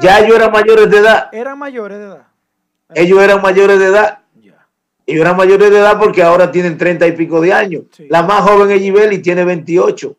[0.00, 1.28] Ya ellos eran mayores de edad.
[1.32, 2.26] eran mayores de edad.
[2.94, 4.20] Ellos eran mayores de edad.
[4.40, 4.66] Ya.
[5.06, 7.84] Ellos eran mayores de edad porque ahora tienen 30 y pico de años.
[7.92, 8.06] Sí.
[8.08, 10.16] La más joven es Givelli, tiene 28.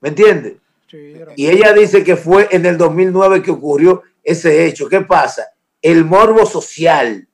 [0.00, 0.54] ¿Me entiendes?
[0.90, 4.88] Sí, Y ella dice que fue en el 2009 que ocurrió ese hecho.
[4.88, 5.48] ¿Qué pasa?
[5.80, 7.28] El morbo social,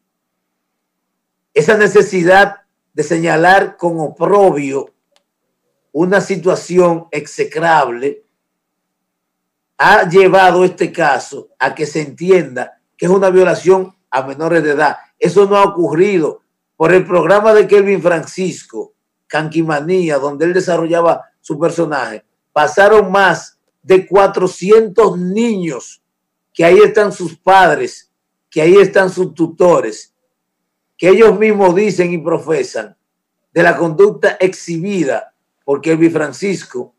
[1.55, 2.57] esa necesidad
[2.93, 4.93] de señalar con oprobio
[5.93, 8.23] una situación execrable,
[9.79, 14.71] ha llevado este caso a que se entienda que es una violación a menores de
[14.71, 14.97] edad.
[15.19, 16.43] Eso no ha ocurrido
[16.77, 18.95] por el programa de Kelvin Francisco,
[19.27, 22.25] Canquimanía, donde él desarrollaba su personaje.
[22.53, 26.03] Pasaron más de 400 niños
[26.53, 28.11] que ahí están sus padres,
[28.49, 30.15] que ahí están sus tutores,
[30.97, 32.97] que ellos mismos dicen y profesan
[33.53, 36.95] de la conducta exhibida por Kelvin Francisco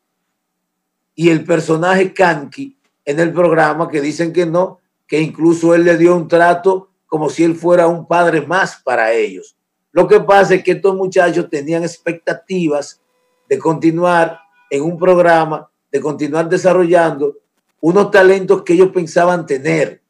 [1.16, 5.97] y el personaje Kanki en el programa que dicen que no, que incluso él le
[5.97, 9.55] dio un trato como si él fuera un padre más para ellos.
[9.91, 13.01] Lo que pasa es que estos muchachos tenían expectativas
[13.47, 14.39] de continuar
[14.70, 17.38] en un programa, de continuar desarrollando
[17.80, 20.01] unos talentos que ellos pensaban tener,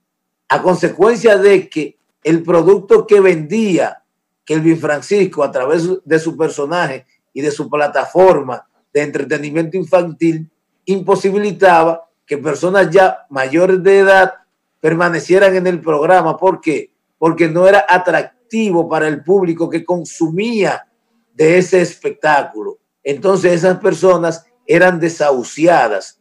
[0.48, 4.02] a consecuencia de que el producto que vendía
[4.44, 10.50] Kelvin Francisco a través de su personaje y de su plataforma de entretenimiento infantil
[10.86, 14.34] imposibilitaba que personas ya mayores de edad
[14.80, 16.38] permanecieran en el programa.
[16.38, 16.92] ¿Por qué?
[17.18, 20.88] Porque no era atractivo para el público que consumía
[21.34, 22.78] de ese espectáculo.
[23.04, 26.20] Entonces esas personas eran desahuciadas.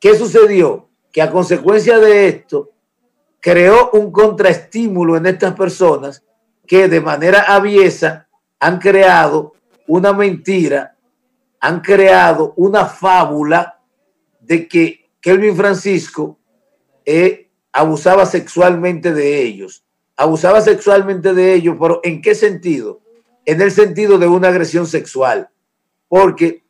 [0.00, 0.88] ¿Qué sucedió?
[1.12, 2.70] Que a consecuencia de esto
[3.40, 6.24] creó un contraestímulo en estas personas
[6.66, 8.28] que de manera aviesa
[8.58, 9.52] han creado
[9.86, 10.96] una mentira,
[11.60, 13.75] han creado una fábula
[14.46, 16.38] de que Kelvin Francisco
[17.04, 19.84] eh, abusaba sexualmente de ellos.
[20.16, 23.00] Abusaba sexualmente de ellos, pero ¿en qué sentido?
[23.44, 25.50] En el sentido de una agresión sexual.
[26.08, 26.64] Porque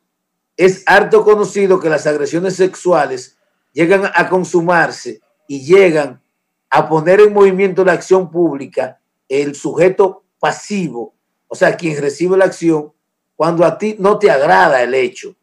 [0.57, 3.37] es harto conocido que las agresiones sexuales
[3.73, 6.21] llegan a consumarse y llegan
[6.69, 8.99] a poner en movimiento la acción pública
[9.29, 11.13] el sujeto pasivo,
[11.47, 12.91] o sea, quien recibe la acción,
[13.35, 15.36] cuando a ti no te agrada el hecho.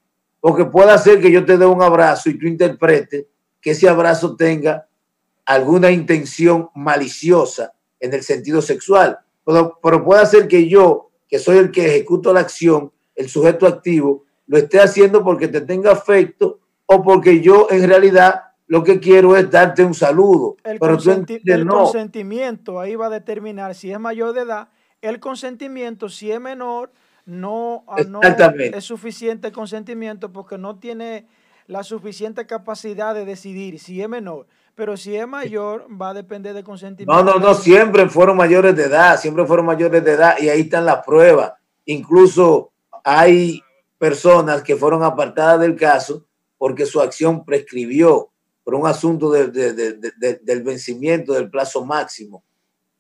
[0.45, 3.25] Porque puede ser que yo te dé un abrazo y tú interpretes
[3.63, 4.87] que ese abrazo tenga
[5.47, 9.19] alguna intención maliciosa en el sentido sexual.
[9.43, 13.67] Pero, pero puede ser que yo, que soy el que ejecuto la acción, el sujeto
[13.67, 19.01] activo, lo esté haciendo porque te tenga afecto o porque yo en realidad lo que
[19.01, 20.59] quiero es darte un saludo.
[20.63, 21.85] El, pero tú consenti- el no.
[21.85, 24.69] consentimiento ahí va a determinar si es mayor de edad.
[25.01, 26.93] El consentimiento, si es menor,
[27.27, 31.27] no, no es suficiente consentimiento porque no tiene
[31.67, 34.47] la suficiente capacidad de decidir si es menor.
[34.75, 37.23] Pero si es mayor, va a depender del consentimiento.
[37.23, 40.63] No, no, no, siempre fueron mayores de edad, siempre fueron mayores de edad y ahí
[40.63, 41.53] están las pruebas.
[41.85, 42.73] Incluso
[43.05, 43.63] hay
[43.99, 46.27] personas que fueron apartadas del caso
[46.59, 48.31] porque su acción prescribió
[48.65, 52.43] por un asunto de- de- de- de- de- del vencimiento del plazo máximo.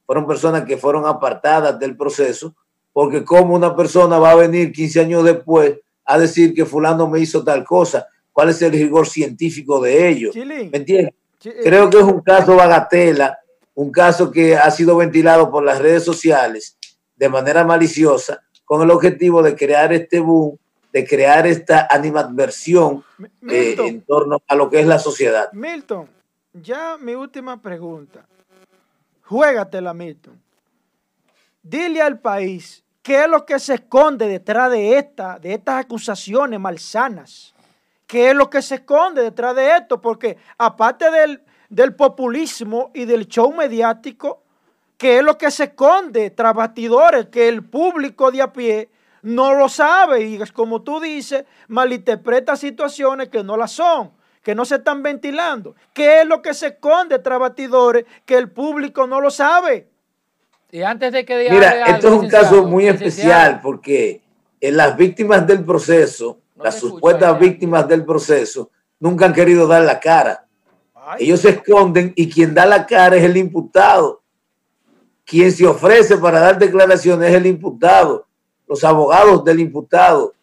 [0.07, 2.55] Fueron personas que fueron apartadas del proceso
[2.95, 7.21] porque como una persona va a venir 15 años después a decir que fulano me
[7.21, 10.31] hizo tal cosa, ¿cuál es el rigor científico de ello?
[10.33, 11.13] Chilín, ¿Me entiendes?
[11.45, 13.39] eh, Creo que es un caso bagatela
[13.77, 16.79] un caso que ha sido ventilado por las redes sociales
[17.17, 20.57] de manera maliciosa con el objetivo de crear este boom,
[20.93, 23.03] de crear esta animadversión
[23.51, 25.51] eh, en torno a lo que es la sociedad.
[25.53, 26.09] Milton,
[26.53, 28.25] ya mi última pregunta.
[29.25, 30.41] Juégatela, Milton.
[31.61, 36.59] Dile al país qué es lo que se esconde detrás de, esta, de estas acusaciones
[36.59, 37.55] malsanas.
[38.07, 40.01] ¿Qué es lo que se esconde detrás de esto?
[40.01, 44.43] Porque aparte del, del populismo y del show mediático,
[44.97, 48.89] ¿qué es lo que se esconde tras bastidores que el público de a pie
[49.21, 50.23] no lo sabe?
[50.23, 54.13] Y como tú dices, malinterpreta situaciones que no las son,
[54.43, 55.75] que no se están ventilando.
[55.93, 59.89] ¿Qué es lo que se esconde tras bastidores que el público no lo sabe?
[60.75, 64.21] Y antes de que diga Mira, algo, esto es un caso muy especial porque
[64.61, 69.69] en las víctimas del proceso, No las escucho, supuestas víctimas del proceso, nunca han querido
[69.69, 70.49] dar la cara.
[70.93, 74.21] Ay, Ellos se esconden y quien da la cara es el imputado.
[75.25, 78.27] Quien se ofrece para dar declaraciones es el imputado,
[78.67, 80.35] los abogados del imputado.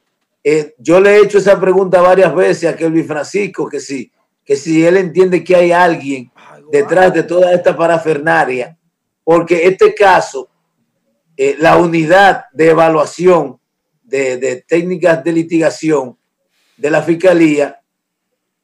[0.45, 4.09] Eh, yo le he hecho esa pregunta varias veces a Kelvin Francisco, que si,
[4.45, 6.31] que si él entiende que hay alguien
[6.71, 8.77] detrás de toda esta parafernaria,
[9.23, 10.49] porque este caso,
[11.37, 13.59] eh, la unidad de evaluación
[14.03, 16.17] de, técnicas de litigación
[16.77, 17.81] de la Fiscalía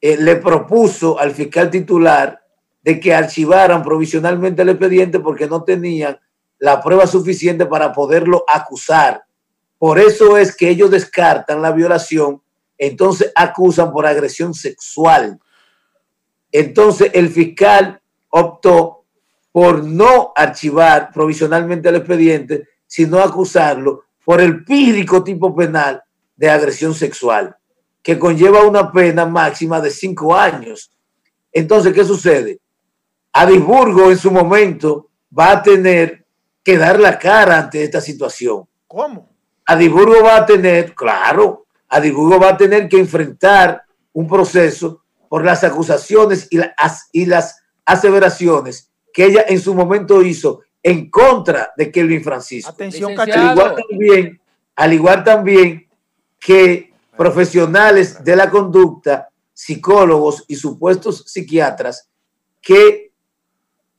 [0.00, 2.40] eh, le propuso al fiscal titular
[2.82, 6.18] de que archivaran provisionalmente el expediente porque no tenían
[6.58, 9.24] la prueba suficiente para poderlo acusar.
[9.78, 12.42] Por eso es que ellos descartan la violación,
[12.76, 15.38] entonces acusan por agresión sexual.
[16.50, 18.97] Entonces el fiscal optó
[19.58, 26.00] por no archivar provisionalmente el expediente, sino acusarlo por el pírrico tipo penal
[26.36, 27.56] de agresión sexual,
[28.00, 30.92] que conlleva una pena máxima de cinco años.
[31.50, 32.60] Entonces, ¿qué sucede?
[33.32, 36.24] Adisburgo en su momento va a tener
[36.62, 38.62] que dar la cara ante esta situación.
[38.86, 39.28] ¿Cómo?
[39.66, 43.82] Adisburgo va a tener, claro, Adisburgo va a tener que enfrentar
[44.12, 48.88] un proceso por las acusaciones y, las, y las aseveraciones
[49.18, 52.70] que ella en su momento hizo en contra de Kelvin Francisco.
[52.70, 53.48] Atención, Licenciado.
[53.50, 54.40] Al igual también,
[54.76, 55.88] al igual también
[56.38, 62.08] que profesionales de la conducta, psicólogos y supuestos psiquiatras
[62.62, 63.10] que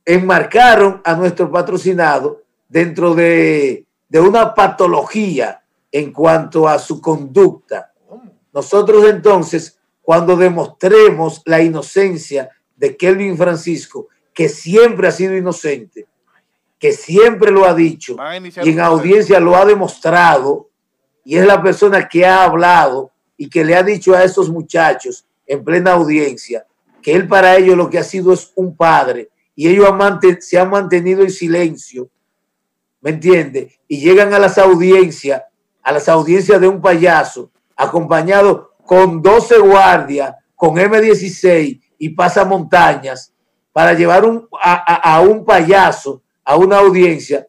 [0.06, 7.91] enmarcaron a nuestro patrocinado dentro de, de una patología en cuanto a su conducta.
[8.54, 14.08] Nosotros entonces, cuando demostremos la inocencia de Kelvin Francisco,
[14.40, 16.07] que siempre ha sido inocente,
[16.80, 18.16] que siempre lo ha dicho
[18.64, 20.70] y en audiencia lo ha demostrado,
[21.26, 25.26] y es la persona que ha hablado y que le ha dicho a esos muchachos
[25.45, 26.66] en plena audiencia
[27.02, 30.57] que él para ellos lo que ha sido es un padre y ellos han se
[30.57, 32.10] han mantenido en silencio,
[33.02, 33.78] ¿me entiende?
[33.90, 35.44] Y llegan a las audiencias,
[35.84, 43.34] a las audiencias de un payaso, acompañado con 12 guardias, con M16 y pasamontañas,
[43.80, 47.47] para llevar un- a, a- a un payaso a una audiencia,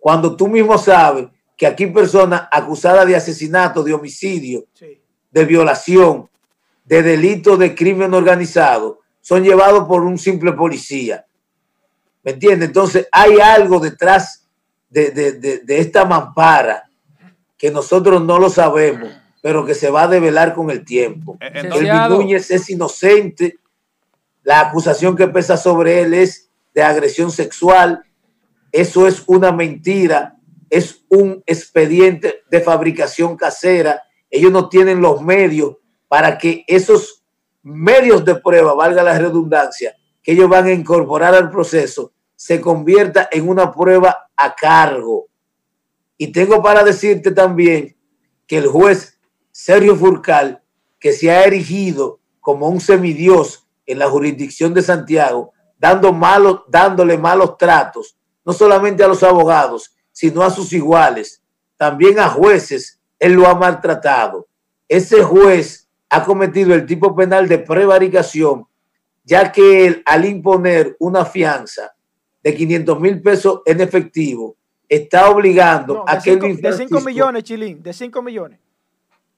[0.00, 5.00] cuando tú mismo sabes que aquí personas acusadas de asesinato, de homicidio, Sí.
[5.30, 6.28] de violación,
[6.84, 11.24] de delito de crimen organizado, son llevados por un simple policía.
[12.24, 12.70] ¿Me entiendes?
[12.70, 14.44] Entonces hay algo detrás
[14.90, 16.90] de, de- de- de esta mampara
[17.56, 19.10] que nosotros no lo sabemos,
[19.40, 21.38] pero que se va a develar con el tiempo.
[21.40, 22.16] Eh, Licenciado.
[22.16, 23.58] Núñez es inocente.
[24.48, 28.02] La acusación que pesa sobre él es de agresión sexual.
[28.72, 30.38] Eso es una mentira.
[30.70, 34.04] Es un expediente de fabricación casera.
[34.30, 35.76] Ellos no tienen los medios
[36.08, 37.22] para que esos
[37.62, 43.28] medios de prueba, valga la redundancia, que ellos van a incorporar al proceso, se convierta
[43.30, 45.26] en una prueba a cargo.
[46.16, 47.98] Y tengo para decirte también
[48.46, 49.20] que el juez
[49.52, 50.62] Sergio Furcal,
[50.98, 57.18] que se ha erigido como un semidios en la jurisdicción de Santiago, dando malos, dándole
[57.18, 61.42] malos tratos, no solamente a los abogados, sino a sus iguales,
[61.76, 64.46] también a jueces, él lo ha maltratado.
[64.88, 68.66] Ese juez ha cometido el tipo penal de prevaricación,
[69.24, 71.92] ya que él, al imponer una fianza
[72.42, 74.56] de 500 mil pesos en efectivo,
[74.88, 78.58] está obligando No, a de que 5 Elvin Francisco- millones, Chilín, de 5 millones.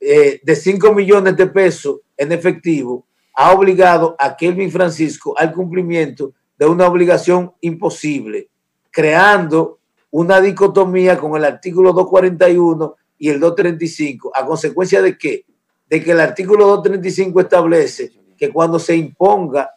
[0.01, 3.05] eh, de 5 millones de pesos en efectivo,
[3.35, 8.49] ha obligado a Kelvin Francisco al cumplimiento de una obligación imposible,
[8.91, 9.79] creando
[10.11, 14.33] una dicotomía con el artículo 241 y el 235.
[14.35, 15.45] ¿A consecuencia de qué?
[15.89, 19.75] De que el artículo 235 establece que cuando se imponga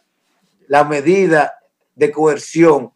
[0.68, 1.54] la medida
[1.94, 2.92] de coerción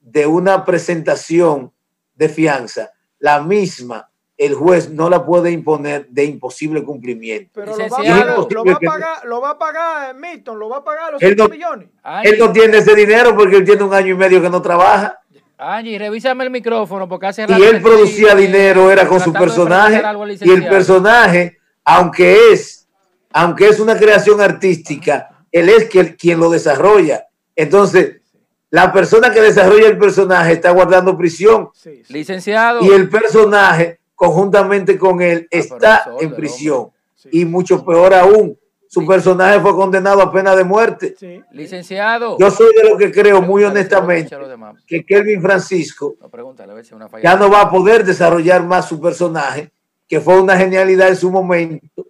[0.00, 1.72] de una presentación
[2.14, 4.11] de fianza, la misma
[4.44, 7.50] el juez no la puede imponer de imposible cumplimiento.
[7.54, 10.68] Pero lo va, a pagar, lo va a pagar, lo va a pagar, Milton, lo
[10.68, 11.88] va a pagar los Él 5 no- millones.
[12.24, 15.18] Él no tiene ese dinero porque él tiene un año y medio que no trabaja.
[15.58, 19.20] Angie, revísame el micrófono porque hace y rato él que producía eh, dinero era con
[19.20, 20.02] su personaje
[20.40, 22.88] y el personaje aunque es
[23.32, 28.16] aunque es una creación artística él es quien, quien lo desarrolla entonces
[28.70, 32.12] la persona que desarrolla el personaje está guardando prisión Sí, sí.
[32.12, 32.82] Licenciado.
[32.82, 37.28] y el personaje conjuntamente con él pero está en prisión Sí.
[37.32, 38.58] y mucho peor aún
[38.88, 41.40] su personaje fue condenado a pena de muerte Sí.
[41.52, 42.36] Licenciado.
[42.38, 44.36] yo soy de lo que creo muy honestamente
[44.86, 47.22] que Kelvin Francisco No, pregúntale a ver si una falla.
[47.22, 49.70] ya no va a poder desarrollar más su personaje,
[50.08, 52.04] que fue una genialidad en su momento,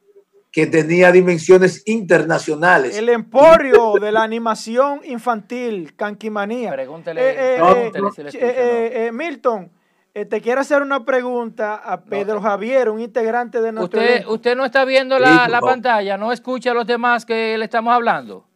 [0.50, 2.96] que tenía dimensiones internacionales.
[2.96, 6.72] El emporio de la animación infantil, Canquimanía.
[6.72, 8.46] Pregúntele, Eh, eh, pregúntele eh, si le eh, escucha.
[8.46, 8.62] no.
[8.62, 9.70] eh, eh, Milton,
[10.14, 14.56] eh, te quiero hacer una pregunta a Pedro Javier, un integrante de nuestro Usted, usted
[14.56, 18.46] no está viendo la, la pantalla, no escucha a los demás que le estamos hablando.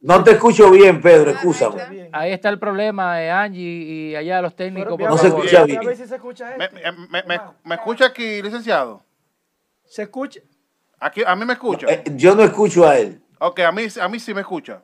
[0.00, 1.84] No te escucho bien, Pedro, escúchame.
[1.88, 2.08] Bien.
[2.12, 4.94] Ahí está el problema, eh, Angie y allá los técnicos.
[4.96, 5.44] Pero, por No se favor.
[5.44, 5.86] escucha voy a bien.
[5.86, 6.76] ver si se escucha ¿Me, esto.
[6.76, 9.02] me- me- me- me escucha aquí, licenciado?
[9.84, 10.40] ¿Se escucha?
[11.00, 11.86] Aquí, a mí me escucha.
[11.88, 14.82] Eh, yo no escucho a él, Ok, a mí, a mí sí me escucha.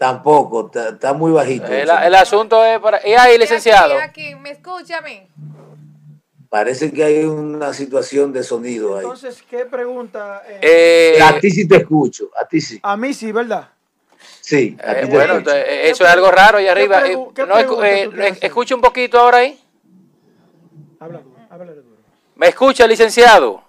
[0.00, 1.66] Tampoco, está, está muy bajito.
[1.66, 3.06] El, el asunto es para...
[3.06, 3.98] Y ahí, licenciado.
[3.98, 5.28] Aquí, aquí, ¿me escucha a mí?
[6.48, 9.04] Parece que hay una situación de sonido ahí.
[9.04, 10.42] Entonces, ¿qué pregunta?
[10.48, 12.80] eh, Eh, A ti sí te escucho, a ti sí.
[12.82, 13.68] a mí sí, ¿verdad?
[14.40, 15.54] Sí, a eh, te bueno, escucho.
[15.54, 17.02] eh, eso es algo raro ahí ¿Qué arriba.
[17.46, 17.82] no,
[18.40, 19.60] escucha un poquito ahora ahí.
[20.98, 21.96] Háblale duro.
[22.36, 23.62] ¿Me escucha, licenciado?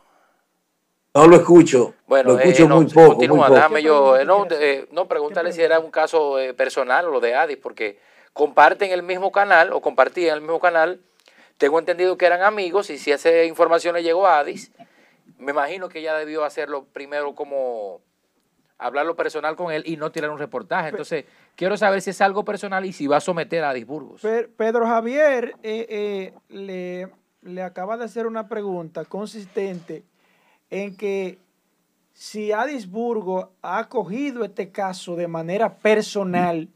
[1.14, 3.56] No lo escucho, Bueno, lo escucho eh, no, muy poco, muy continúa, poco.
[3.56, 7.06] déjame yo, ¿Qué eh, no, eh, no pregúntale ¿Qué si era un caso eh, personal
[7.06, 8.00] o lo de Adis, porque
[8.32, 11.02] comparten el mismo canal o compartían el mismo canal.
[11.58, 14.72] Tengo entendido que eran amigos y si esa información le llegó a Adis,
[15.38, 18.00] me imagino que ella debió hacerlo primero como
[18.78, 20.90] hablarlo personal con él y no tirar un reportaje.
[20.90, 21.26] Entonces,
[21.58, 24.22] quiero saber si es algo personal y si va a someter a Adis Burgos.
[24.22, 27.10] Pe- Pedro Javier eh, eh, le,
[27.42, 30.04] le acaba de hacer una pregunta consistente
[30.72, 31.38] en que
[32.14, 36.70] si Adisburgo ha acogido este caso de manera personal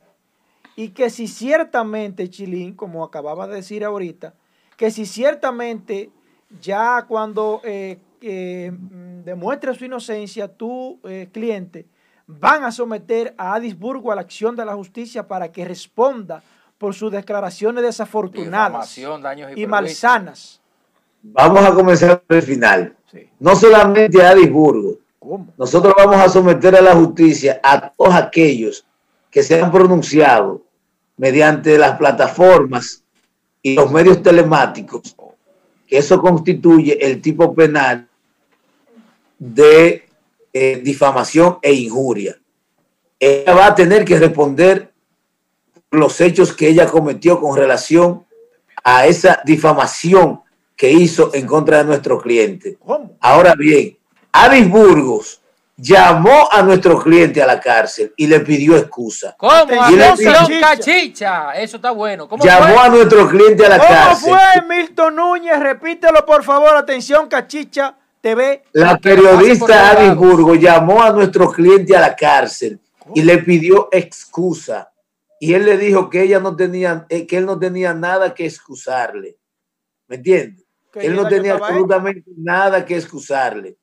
[0.76, 4.34] y que si ciertamente, Chilín, como acababa de decir ahorita,
[4.76, 6.12] que si ciertamente
[6.60, 11.86] ya cuando eh, eh, mm, demuestre su inocencia, tu eh, cliente,
[12.28, 16.44] van a someter a Adisburgo a la acción de la justicia para que responda
[16.78, 19.06] por sus declaraciones desafortunadas y,
[19.56, 20.60] y malsanas.
[21.22, 22.96] Vamos a comenzar por el final.
[23.16, 23.30] Sí.
[23.40, 25.54] No solamente a Adisburgo, ¿Cómo?
[25.58, 28.86] nosotros vamos a someter a la justicia a todos aquellos
[29.32, 30.62] que se han pronunciado
[31.18, 33.04] mediante las plataformas
[33.62, 35.16] y los medios telemáticos,
[35.88, 38.08] que eso constituye el tipo penal
[39.40, 40.06] de
[40.54, 42.38] eh, difamación e injuria.
[43.20, 44.92] Ella va a tener que responder
[45.92, 48.26] los hechos que ella cometió con relación
[48.84, 50.42] a esa difamación
[50.76, 52.78] que hizo en contra de nuestro cliente.
[52.80, 53.18] ¿Cómo?
[53.22, 53.98] Ahora bien,
[54.32, 55.42] Aris Burgos
[55.78, 59.36] llamó a nuestro cliente a la cárcel y le pidió excusa.
[59.38, 59.52] ¿Cómo?
[59.54, 60.60] Atención, Atención, cachicha.
[60.62, 61.52] cachicha.
[61.56, 62.28] Eso está bueno.
[62.28, 62.84] ¿Cómo Llamó fue?
[62.84, 64.30] a nuestro cliente a la ¿Cómo cárcel.
[64.34, 65.60] fue Milton Núñez?
[65.60, 66.76] Repítelo por favor.
[66.76, 68.64] Atención, Cachicha TV.
[68.74, 70.16] La periodista lados.
[70.18, 72.80] Burgos llamó a nuestro cliente a la cárcel
[73.14, 74.92] y le pidió excusa.
[75.40, 78.46] Y él le dijo que ella no tenía, eh, que él no tenía nada que
[78.46, 79.38] excusarle.
[80.08, 80.65] ¿Me entiendes?
[81.02, 81.66] Él no tenía hecho.
[81.66, 83.78] absolutamente nada que excusarle,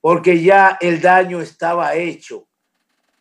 [0.00, 2.46] porque ya el daño estaba hecho,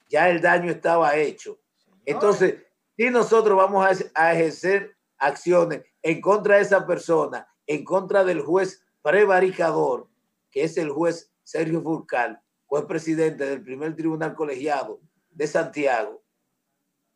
[0.09, 1.59] ya el daño estaba hecho.
[2.05, 2.55] Entonces,
[2.97, 8.23] si nosotros vamos a, ej- a ejercer acciones en contra de esa persona, en contra
[8.23, 10.07] del juez prevaricador,
[10.51, 14.99] que es el juez Sergio Furcal, juez presidente del primer tribunal colegiado
[15.31, 16.21] de Santiago,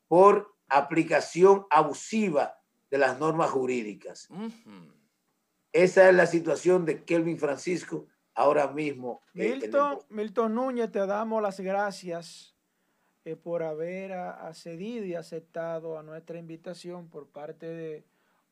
[0.08, 2.58] por aplicación abusiva
[2.90, 4.28] de las normas jurídicas.
[5.78, 9.22] Esa es la situación de Kelvin Francisco ahora mismo.
[9.36, 12.56] eh, el- Milton, Milton Núñez, te damos las gracias
[13.24, 18.04] eh, por haber accedido y aceptado a nuestra invitación por parte de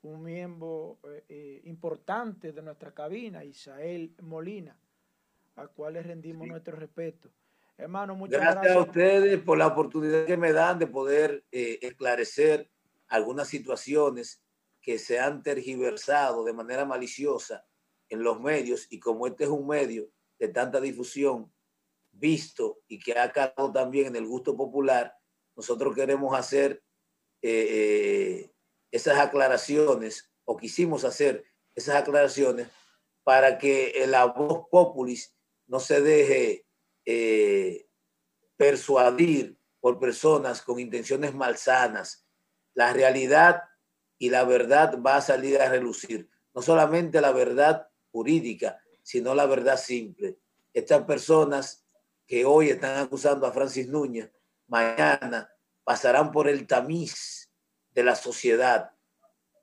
[0.04, 4.78] un miembro eh, importante de nuestra cabina, Isael Molina,
[5.56, 7.32] a cual le rendimos nuestro respeto.
[7.76, 8.78] Hermano, muchas Gracias gracias.
[8.78, 12.70] a ustedes por la oportunidad que me dan de poder esclarecer
[13.08, 14.45] algunas situaciones
[14.86, 17.66] que se han tergiversado de manera maliciosa
[18.08, 21.52] en los medios y como este es un medio de tanta difusión
[22.12, 25.18] visto y que ha calado también en el gusto popular,
[25.56, 26.84] nosotros queremos hacer
[27.42, 28.52] eh, eh,
[28.92, 31.44] esas aclaraciones, o quisimos hacer
[31.74, 32.68] esas aclaraciones,
[33.24, 35.36] para que la voz populis
[35.66, 36.68] no se deje
[37.06, 37.88] eh,
[38.56, 42.28] persuadir por personas con intenciones malsanas.
[42.76, 43.64] La realidad
[44.18, 46.30] y la verdad va a salir a relucir.
[46.54, 50.38] No solamente la verdad jurídica, sino la verdad simple.
[50.74, 51.86] Estas personas
[52.28, 54.32] que hoy están acusando a Francis Núñez,
[54.68, 55.50] mañana
[55.84, 57.52] pasarán por el tamiz
[57.92, 58.92] de la sociedad.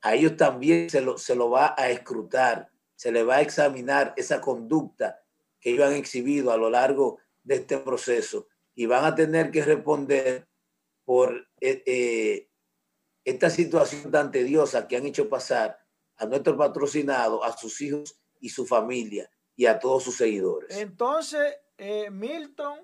[0.00, 4.14] A ellos también se lo, se lo va a escrutar, se le va a examinar
[4.16, 5.22] esa conducta
[5.60, 9.64] que ellos han exhibido a lo largo de este proceso y van a tener que
[9.64, 10.48] responder
[11.04, 12.48] por eh, eh,
[13.24, 15.78] esta situación tan tediosa que han hecho pasar
[16.16, 20.76] a nuestro patrocinado, a sus hijos y su familia y a todos sus seguidores.
[20.76, 22.80] Entonces, eh, Milton,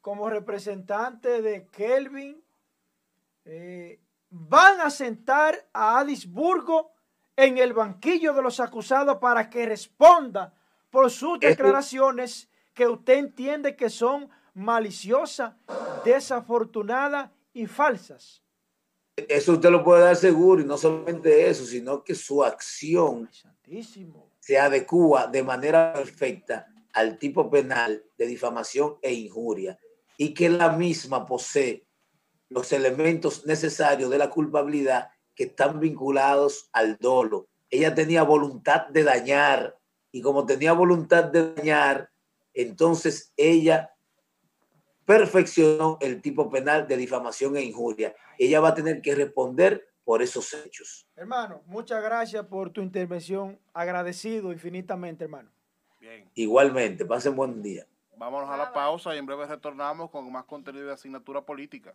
[0.00, 2.42] como representante de Kelvin,
[3.44, 6.92] eh, van a sentar a Adisburgo
[7.36, 10.54] en el banquillo de los acusados para que responda
[10.90, 15.54] por sus declaraciones que usted entiende que son maliciosas,
[16.04, 18.43] desafortunadas y falsas.
[19.16, 23.30] Eso usted lo puede dar seguro y no solamente eso, sino que su acción
[24.40, 29.78] se adecua de manera perfecta al tipo penal de difamación e injuria
[30.16, 31.86] y que la misma posee
[32.48, 37.48] los elementos necesarios de la culpabilidad que están vinculados al dolo.
[37.70, 39.78] Ella tenía voluntad de dañar
[40.12, 42.10] y como tenía voluntad de dañar,
[42.52, 43.93] entonces ella
[45.04, 48.14] perfeccionó el tipo penal de difamación e injuria.
[48.38, 51.06] Ella va a tener que responder por esos hechos.
[51.16, 53.58] Hermano, muchas gracias por tu intervención.
[53.72, 55.50] Agradecido infinitamente, hermano.
[56.00, 57.86] Bien, Igualmente, pasen buen día.
[58.16, 61.94] vámonos a la pausa y en breve retornamos con más contenido de asignatura política.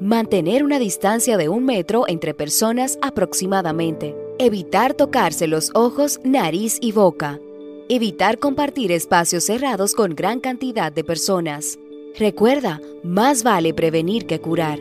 [0.00, 4.14] Mantener una distancia de un metro entre personas aproximadamente.
[4.38, 7.40] Evitar tocarse los ojos, nariz y boca.
[7.88, 11.78] Evitar compartir espacios cerrados con gran cantidad de personas.
[12.18, 14.78] Recuerda, más vale prevenir que curar.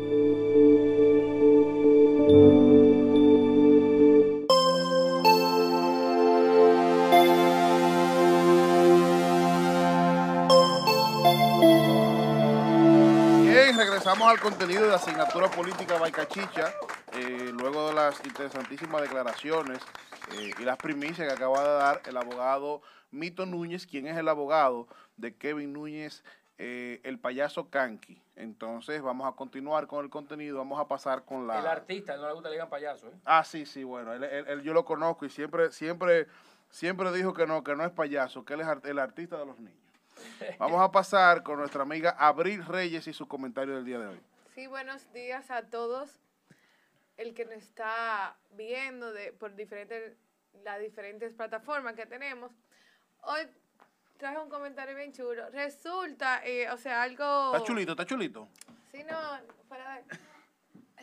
[14.27, 16.73] Al contenido de asignatura política Baicachicha,
[17.13, 19.79] eh, luego de las interesantísimas declaraciones
[20.33, 22.81] eh, y las primicias que acaba de dar el abogado
[23.11, 24.87] Mito Núñez, quien es el abogado
[25.17, 26.23] de Kevin Núñez,
[26.57, 28.19] eh, el payaso Kanki.
[28.35, 31.59] Entonces vamos a continuar con el contenido, vamos a pasar con la...
[31.59, 33.13] El artista, no le gusta que le digan payaso, ¿eh?
[33.25, 36.27] Ah, sí, sí, bueno, él, él- él- yo lo conozco y siempre, siempre,
[36.69, 39.59] siempre dijo que no, que no es payaso, que él es el artista de los
[39.59, 39.84] niños.
[40.59, 44.19] Vamos a pasar con nuestra amiga Abril Reyes y su comentario del día de hoy.
[44.53, 46.19] Sí, buenos días a todos.
[47.17, 50.17] El que nos está viendo de, por diferentes,
[50.63, 52.51] las diferentes plataformas que tenemos.
[53.21, 53.41] Hoy
[54.17, 55.49] traje un comentario bien chulo.
[55.51, 57.53] Resulta, eh, o sea, algo...
[57.53, 58.47] Está chulito, está chulito.
[58.91, 59.45] Sí, no, de...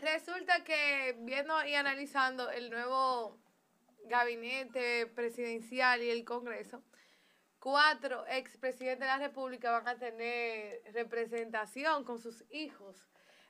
[0.01, 3.39] Resulta que viendo y analizando el nuevo
[4.07, 6.83] gabinete presidencial y el Congreso,
[7.63, 13.07] cuatro expresidentes de la República van a tener representación con sus hijos,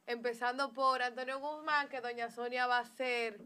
[0.06, 3.40] empezando por Antonio Guzmán, que doña Sonia va a ser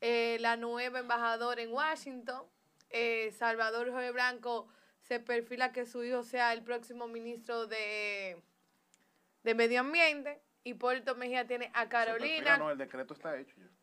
[0.00, 2.46] eh, la nueva embajadora en Washington.
[2.90, 4.68] Eh, Salvador Jorge Blanco
[5.00, 8.40] se perfila que su hijo sea el próximo ministro de,
[9.42, 10.40] de Medio Ambiente.
[10.62, 12.56] Hipólito Mejía tiene a Se perfila, Carolina.
[12.58, 13.73] No, el decreto está hecho ya.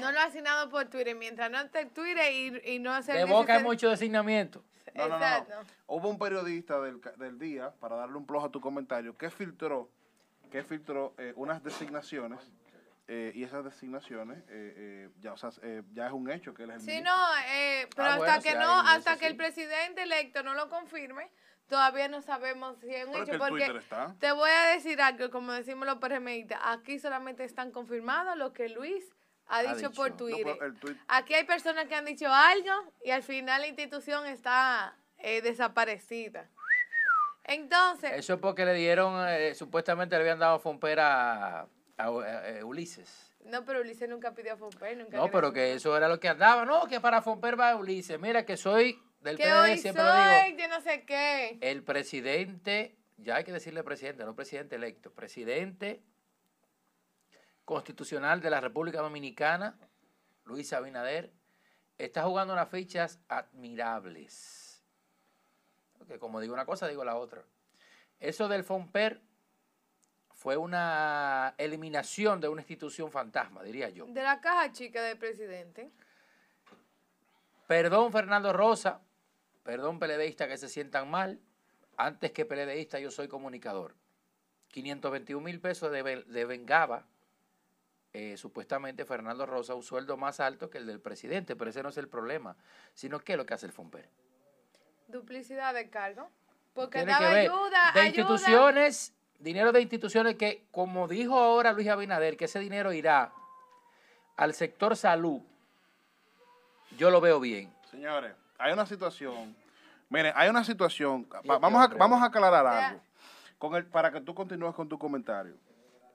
[0.00, 1.14] No lo ha asignado por Twitter.
[1.16, 4.62] Mientras no esté en Twitter y, y no se De boca hay mucho designamiento.
[4.94, 5.24] No, no, no, no.
[5.26, 5.54] Exacto.
[5.86, 9.88] Hubo un periodista del, del día, para darle un plus a tu comentario, que filtró,
[10.50, 12.40] que filtró eh, unas designaciones
[13.06, 16.64] eh, y esas designaciones eh, eh, ya, o sea, eh, ya es un hecho que
[16.64, 17.12] él es el Sí, ministro.
[17.16, 20.68] no, eh, pero Ah, hasta bueno, que no, hasta que el presidente electo no lo
[20.68, 21.28] confirme,
[21.68, 23.38] todavía no sabemos si es un hecho.
[23.38, 24.14] Porque está.
[24.18, 28.68] te voy a decir algo, como decimos los PRMistas, aquí solamente están confirmados lo que
[28.68, 29.12] Luis
[29.50, 30.16] ha dicho, por dicho.
[30.80, 30.96] Twitter.
[31.08, 32.72] Aquí hay personas que han dicho algo
[33.04, 36.48] y al final la institución está eh, desaparecida.
[37.44, 41.66] Entonces, Eso es porque le dieron, eh, supuestamente le habían dado Fomper a, a-
[41.96, 42.06] a-
[42.60, 43.34] a Ulises.
[43.44, 46.28] no, pero Ulises nunca pidió a Fomper, nunca No, pero que eso era lo que
[46.28, 46.64] andaba.
[46.64, 48.20] No, que para Fomper va Ulises.
[48.20, 50.24] Mira que soy del Que PLD, hoy siempre lo digo.
[50.42, 51.58] soy, yo no sé qué.
[51.60, 56.02] El presidente, ya hay que decirle presidente, no presidente electo, presidente
[57.70, 59.78] constitucional de la República Dominicana,
[60.44, 61.32] Luis Abinader,
[61.98, 64.82] está jugando unas fichas admirables.
[65.96, 67.44] Porque como digo una cosa, digo la otra.
[68.18, 69.20] Eso del FOMPER
[70.34, 74.04] fue una eliminación de una institución fantasma, diría yo.
[74.06, 75.92] De la caja chica del presidente.
[77.68, 79.00] Perdón, Fernando Rosa.
[79.62, 81.40] Perdón, peledeísta, que se sientan mal.
[81.96, 83.94] Antes que peledeísta, yo soy comunicador.
[84.72, 87.06] 521 mil pesos de, de vengaba,
[88.12, 91.90] eh, supuestamente Fernando Rosa, un sueldo más alto que el del presidente, pero ese no
[91.90, 92.56] es el problema,
[92.94, 94.08] sino que es lo que hace el FOMPER.
[95.08, 96.28] Duplicidad de cargo.
[96.74, 98.06] Porque Tiene daba que ver ayuda, de ayuda.
[98.06, 103.32] instituciones, dinero de instituciones que, como dijo ahora Luis Abinader, que ese dinero irá
[104.36, 105.40] al sector salud,
[106.96, 107.72] yo lo veo bien.
[107.90, 109.56] Señores, hay una situación.
[110.08, 111.28] Miren, hay una situación.
[111.48, 113.00] va- vamos, a, vamos a aclarar algo.
[113.58, 115.54] Con el, para que tú continúes con tu comentario.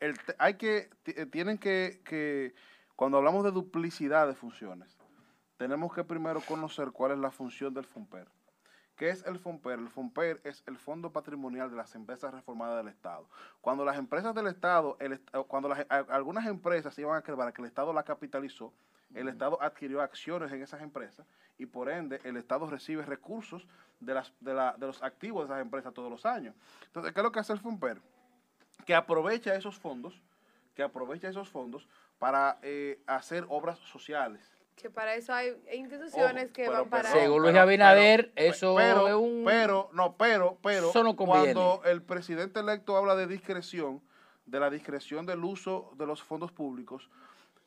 [0.05, 2.53] El hay que, eh, tienen que, que,
[2.95, 4.95] cuando hablamos de duplicidad de funciones,
[5.57, 8.27] tenemos que primero conocer cuál es la función del FOMPER.
[8.95, 9.79] ¿Qué es el FOMPER?
[9.79, 13.27] El FOMPER es el Fondo Patrimonial de las Empresas Reformadas del Estado.
[13.61, 17.67] Cuando las empresas del Estado, el cuando las- algunas empresas iban a quebrar, que el
[17.67, 18.73] Estado la capitalizó,
[19.15, 21.25] el Estado adquirió acciones en esas empresas
[21.57, 23.67] y por ende el Estado recibe recursos
[23.99, 26.53] de, las, de, la- de los activos de esas empresas todos los años.
[26.85, 27.99] Entonces, ¿qué es lo que hace el FOMPER?
[28.85, 30.21] Que aprovecha esos fondos,
[30.75, 31.87] que aprovecha esos fondos
[32.19, 34.41] para eh, hacer obras sociales.
[34.75, 37.11] Que para eso hay instituciones Ojo, que pero van para...
[37.11, 41.53] Según Luis Abinader, eso pero, es un- Pero, no, pero, pero, Eso no conviene.
[41.53, 44.01] cuando el presidente electo habla de discreción,
[44.45, 47.09] de la discreción del uso de los fondos públicos,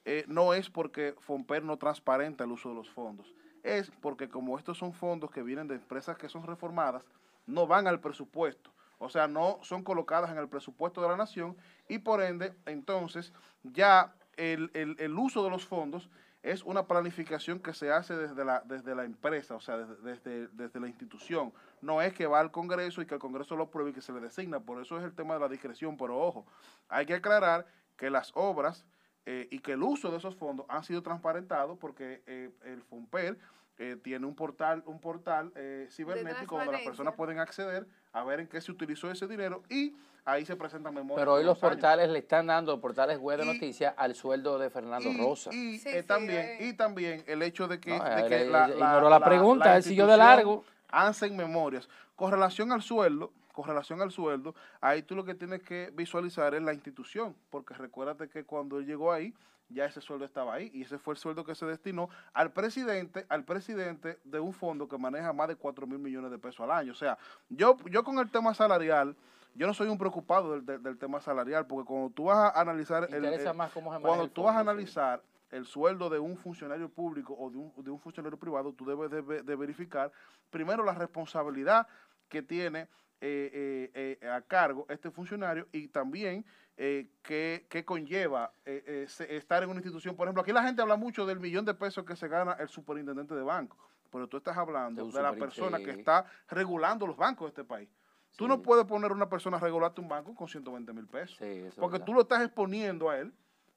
[0.04, 3.32] eh, no es porque Fomper no transparenta el uso de los fondos.
[3.62, 7.04] Es porque como estos son fondos que vienen de empresas que son reformadas,
[7.46, 8.70] no van al presupuesto.
[8.98, 11.56] O sea, no son colocadas en el presupuesto de la nación
[11.88, 16.08] y por ende, entonces, ya el, el- el uso de los fondos
[16.42, 20.48] es una planificación que se hace desde la, desde la empresa, o sea, desde, desde,
[20.48, 21.52] desde la institución.
[21.80, 24.12] No es que va al Congreso y que el Congreso lo apruebe y que se
[24.12, 24.60] le designa.
[24.60, 25.96] Por eso es el tema de la discreción.
[25.96, 26.46] Pero ojo,
[26.88, 27.66] hay que aclarar
[27.96, 28.86] que las obras
[29.26, 33.36] eh, y que el uso de esos fondos han sido transparentados porque eh, el FOMPER
[33.78, 38.40] eh, tiene un portal, un portal eh, cibernético donde las personas pueden acceder a ver
[38.40, 39.94] en qué se utilizó ese dinero y
[40.24, 41.20] ahí se presentan memorias.
[41.20, 41.74] Pero hoy los años.
[41.74, 45.50] portales le están dando, portales web de noticias, al sueldo de Fernando y, Rosa.
[45.52, 46.68] Y, Sí, eh, sí, también, eh.
[46.68, 49.82] y también el hecho de que, No, de que él la, ignoró la pregunta, él
[49.82, 50.64] siguió de largo.
[50.90, 51.88] Hacen memorias.
[52.16, 56.54] Con relación al sueldo, con relación al sueldo, ahí tú lo que tienes que visualizar
[56.54, 59.34] es la institución, porque recuérdate que cuando él llegó ahí,
[59.68, 63.26] ya ese sueldo estaba ahí y ese fue el sueldo que se destinó al presidente,
[63.28, 66.70] al presidente de un fondo que maneja más de 4 mil millones de pesos al
[66.70, 66.92] año.
[66.92, 67.18] O sea,
[67.48, 69.16] yo, yo con el tema salarial,
[69.56, 72.60] yo no soy un preocupado del, del- del tema salarial, porque cuando tú vas a
[72.60, 74.68] analizar el, interesa el- más cómo se maneja cuando el tú vas a sí.
[74.68, 75.20] analizar
[75.50, 79.10] el sueldo de un funcionario público o de un, de un funcionario privado, tú debes
[79.10, 80.12] de verificar
[80.50, 81.88] primero la responsabilidad
[82.28, 82.86] que tiene
[83.20, 86.44] eh, eh, eh, a cargo este funcionario y también
[86.76, 90.14] eh, qué, qué conlleva eh, eh, estar en una institución.
[90.14, 92.68] Por ejemplo, aquí la gente habla mucho del millón de pesos que se gana el
[92.68, 93.76] superintendente de banco,
[94.12, 97.88] pero tú estás hablando De la persona que está regulando los bancos de este país.
[98.36, 101.36] Tú no puedes poner a una persona a regularte un banco con 120 mil pesos.
[101.38, 102.06] Sí, Porque verdad.
[102.06, 103.32] tú lo estás exponiendo a él,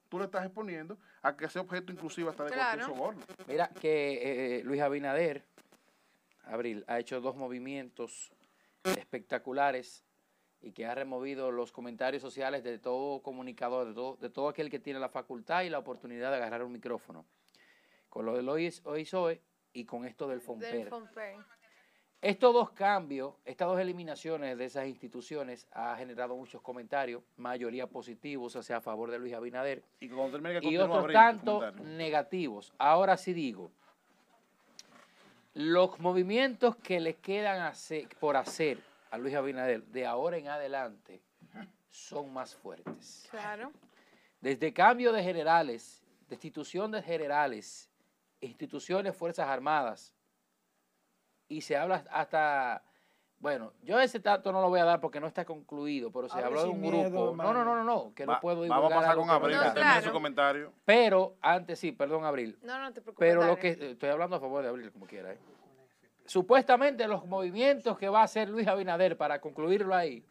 [0.08, 2.78] tú lo estás exponiendo a que ese objeto inclusive hasta de Claro.
[2.86, 3.22] cualquier soborno.
[3.48, 5.44] Mira que eh, Luis Abinader,
[6.44, 8.30] Abril, ha hecho dos movimientos
[8.84, 10.04] espectaculares
[10.60, 14.70] y que ha removido los comentarios sociales de todo comunicador, de todo, de todo aquel
[14.70, 17.26] que tiene la facultad y la oportunidad de agarrar un micrófono.
[18.08, 19.40] Con lo del hoy, hoy soy
[19.72, 20.46] y con esto del Del
[20.88, 21.36] FOMPER.
[22.20, 28.54] Estos dos cambios, estas dos eliminaciones de esas instituciones ha generado muchos comentarios, mayoría positivos,
[28.54, 30.12] o sea, a favor de Luis Abinader, Y y
[30.76, 31.96] otros Abril, tu tanto comentario.
[31.96, 32.72] negativos.
[32.78, 33.72] Ahora sí digo,
[35.54, 38.78] los movimientos que le quedan hacer- por hacer
[39.10, 41.20] a Luis Abinader de ahora en adelante
[41.90, 43.26] son más fuertes.
[43.30, 43.70] Claro.
[44.40, 47.90] Desde cambio de generales, destitución de generales,
[48.40, 50.14] instituciones, Fuerzas Armadas,
[51.48, 52.82] y se habla hasta
[53.42, 56.38] Bueno, yo ese dato no lo voy a dar porque no está concluido, pero se
[56.38, 57.42] habló de un miedo, grupo.
[57.42, 59.64] No, no, no, no, no, que no puedo vamos a divulgar pasar con Abril, no
[59.64, 60.06] No, claro.
[60.06, 60.72] su comentario.
[60.84, 62.56] Pero antes sí, perdón, Abril.
[62.62, 63.28] No, no te preocupes.
[63.28, 65.32] Pero lo que estoy hablando a favor de Abril, como quiera.
[65.32, 65.38] ¿eh?
[66.24, 70.24] Supuestamente los movimientos que va a hacer Luis Abinader para concluirlo ahí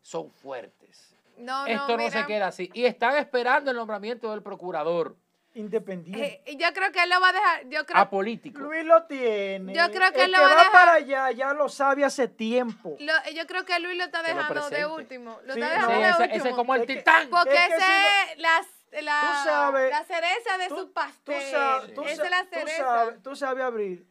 [0.00, 1.16] son fuertes.
[1.38, 2.68] No, Esto no, se mira, queda así.
[2.74, 5.16] Y están esperando el nombramiento del procurador
[5.54, 6.42] Independiente.
[6.46, 7.68] eh, yo creo que él lo va a dejar.
[7.68, 8.60] Yo creo, apolítico.
[8.60, 9.74] Luis lo tiene.
[9.74, 12.04] Yo creo que el lo que va a va dejar- para allá ya lo sabe
[12.04, 12.96] hace tiempo.
[13.00, 15.40] lo- yo creo que Luis lo está dejando de último.
[15.44, 16.36] Lo Sí, está dejando de ese, último.
[16.36, 17.30] ese es como el Es que- titán.
[17.30, 18.66] Porque Es que ese si es la,
[19.02, 21.50] la, Tú sabes- la cereza de Tú- su Tú pastel.
[21.50, 22.76] sabes, tú Esa sa- es la tú cereza.
[22.84, 24.06] sabes, tú sabes, Abril,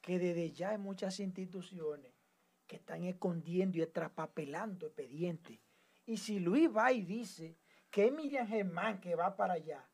[0.00, 2.10] que desde ya hay muchas instituciones
[2.66, 5.58] que están escondiendo y traspapelando expedientes.
[6.06, 7.58] Y si Luis va y dice
[7.90, 9.86] que es Miriam Germán que va para allá,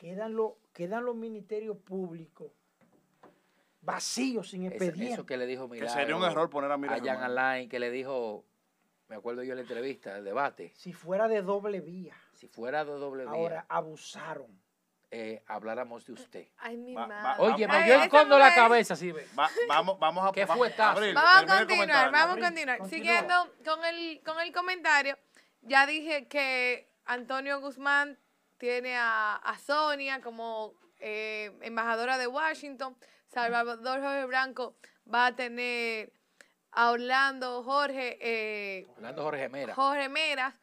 [0.00, 2.50] quedan los, quedan los ministerios públicos
[3.82, 5.12] vacíos, sin expediente.
[5.14, 7.22] eso que le dijo Que Milagro sería un error poner a a Miriam Jan.
[7.22, 8.44] Alain, que le dijo,
[9.08, 12.84] me acuerdo yo en la entrevista, el debate, Si fuera de doble vía, si fuera
[12.84, 14.58] de doble vía, ahora abusaron.
[15.12, 16.46] eh, habláramos de usted.
[16.58, 17.42] Ay, mi Va- va- madre.
[17.44, 19.10] Oye, yo esa escondo la cabeza, sí.
[19.36, 20.98] Va- vamos, vamos a ¿Qué va- fuetazo?
[20.98, 22.78] Abril, Vamos a continuar, vamos a Abril, continuar.
[22.78, 22.98] continúa.
[22.98, 25.18] Siguiendo con el, con el comentario,
[25.62, 28.18] ya dije que Antonio Guzmán
[28.60, 32.94] tiene a, a Sonia como eh, embajadora de Washington.
[33.26, 34.76] Salvador Jorge Blanco
[35.12, 36.12] va a tener
[36.70, 39.74] a Orlando Jorge, eh, Orlando Jorge Mera.
[39.74, 40.54] Jorge Meras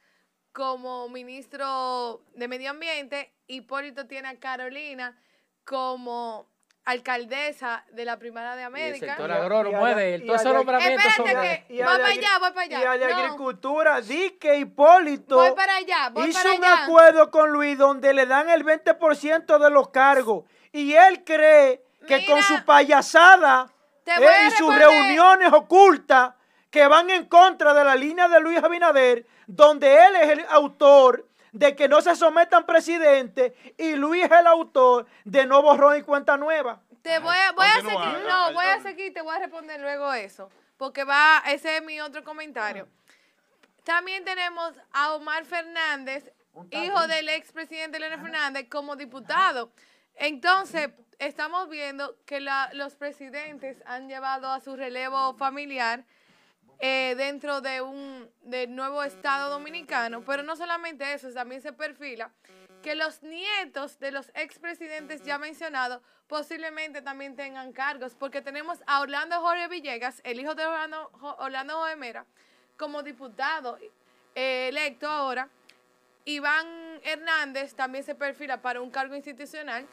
[0.53, 3.33] como ministro de Medio Ambiente.
[3.47, 5.19] Hipólito tiene a Carolina
[5.65, 6.49] como
[6.87, 9.05] alcaldesa de la Primera de Y el América.
[9.07, 12.79] sector agrónomo de Todos esos nombramientos son que- voy para allá, voy para allá.
[12.79, 13.15] Y a de No.
[13.19, 16.83] agricultura, di que Hipólito Voy para allá, voy hizo para un allá.
[16.85, 20.45] acuerdo con Luis donde le dan el 20% de los cargos.
[20.71, 23.67] Y él cree que con Mira, su payasada
[24.05, 26.35] eh, y sus reuniones ocultas
[26.71, 31.26] que van en contra de la línea de Luis Abinader, donde él es el autor
[31.57, 36.01] de que no se sometan presidentes y Luis es el autor de no borrón y
[36.03, 36.81] cuenta nueva.
[37.01, 40.13] Te voy a, voy a seguir, no, voy a seguir te voy a responder luego
[40.13, 42.87] eso, porque va, ese es mi otro comentario.
[43.83, 46.31] También tenemos a Omar Fernández,
[46.71, 49.71] hijo del expresidente Leonel Fernández, como diputado.
[50.15, 50.89] Entonces,
[51.19, 56.03] estamos viendo que la- los presidentes han llevado a su relevo familiar
[56.79, 62.31] eh, dentro de un del nuevo Estado dominicano, pero no solamente eso, también se perfila
[62.81, 69.01] que los nietos de los expresidentes ya mencionados posiblemente también tengan cargos, porque tenemos a
[69.01, 71.09] Orlando Jorge Villegas, el hijo de Orlando,
[71.39, 72.25] Orlando Jorge Mera,
[72.77, 73.77] como diputado
[74.35, 75.49] eh, electo ahora.
[76.25, 76.67] Iván
[77.03, 79.85] Hernández también se perfila para un cargo institucional.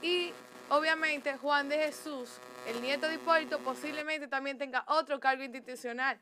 [0.00, 0.32] Y
[0.68, 6.20] obviamente Juan de Jesús, el nieto de Hipólito, posiblemente también tenga otro cargo institucional.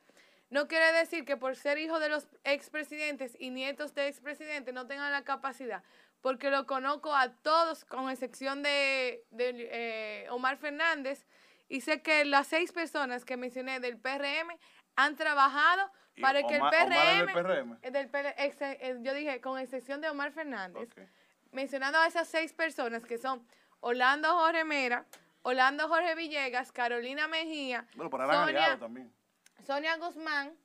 [0.48, 4.86] No quiere decir que por ser hijo de los expresidentes y nietos de expresidentes no
[4.86, 5.82] tengan la capacidad,
[6.22, 11.26] porque lo conozco a todos, con excepción de, de, eh, Omar Fernández,
[11.68, 14.50] y sé que las seis personas que mencioné del PRM
[14.96, 15.88] han trabajado
[16.20, 16.88] para que el Omar del
[17.32, 20.88] PRM, eh, del PL ex- eh, yo dije, con excepción de Omar Fernández,
[21.52, 23.46] mencionando a esas seis personas que son
[23.78, 25.06] Orlando Jorge Mera,
[25.42, 29.12] Orlando Jorge Villegas, Carolina Mejía, Bueno, Sonia, también.
[29.66, 30.56] Sonia Guzmán,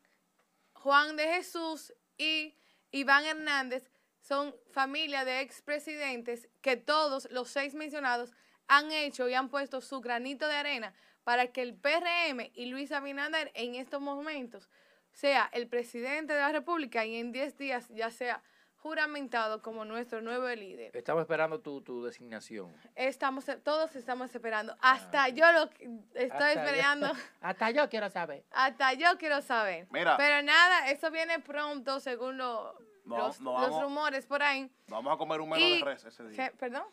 [0.74, 2.56] Juan de Jesús y
[2.92, 3.90] Iván Hernández
[4.20, 8.34] son familia de expresidentes que todos los seis mencionados
[8.68, 10.94] han hecho y han puesto su granito de arena
[11.24, 14.70] para que el PRM y Luis Abinader en estos momentos
[15.12, 18.44] sea el presidente de la República y en 10 días ya sea
[18.90, 20.96] juramentado como nuestro nuevo líder.
[20.96, 22.72] Estamos esperando tu, tu designación.
[22.94, 24.78] Estamos, todos estamos esperando.
[24.80, 27.12] Hasta yo lo estoy Hasta yo- esperando.
[27.42, 28.44] Hasta yo quiero saber.
[28.52, 29.88] Hasta yo quiero saber.
[29.90, 30.16] Mira.
[30.18, 34.70] Pero nada, eso viene pronto según lo- No, los, no los vamos- rumores por ahí.
[34.88, 36.52] Vamos a comer un mero Y- de res ese día.
[36.52, 36.56] ¿Qué?
[36.56, 36.84] ¿Perdón?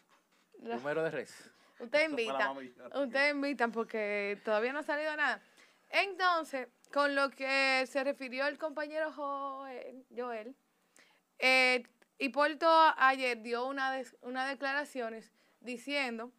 [0.60, 1.50] Número de res.
[1.78, 2.54] Ustedes Eso fue la invitan.
[2.54, 3.04] mami.
[3.04, 5.42] Ustedes invitan porque todavía no ha salido nada.
[5.90, 10.56] Entonces, con lo que se refirió el compañero Joel, Joel
[11.42, 11.84] eh,
[12.18, 16.32] Hipólito ayer dio una des- unas declaraciones diciendo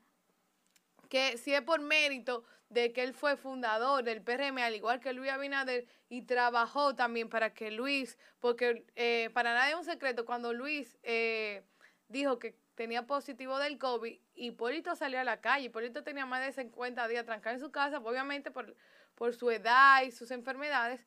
[1.09, 5.13] que si es por mérito de que él fue fundador del PRM, al igual que
[5.13, 10.25] Luis Abinader, y trabajó también para que Luis, porque eh, para nadie es un secreto,
[10.25, 11.63] cuando Luis eh,
[12.07, 16.51] dijo que tenía positivo del COVID, Hipólito salió a la calle, Hipólito tenía más de
[16.63, 18.75] 50 días trancado en su casa, obviamente por,
[19.15, 21.05] por su edad y sus enfermedades,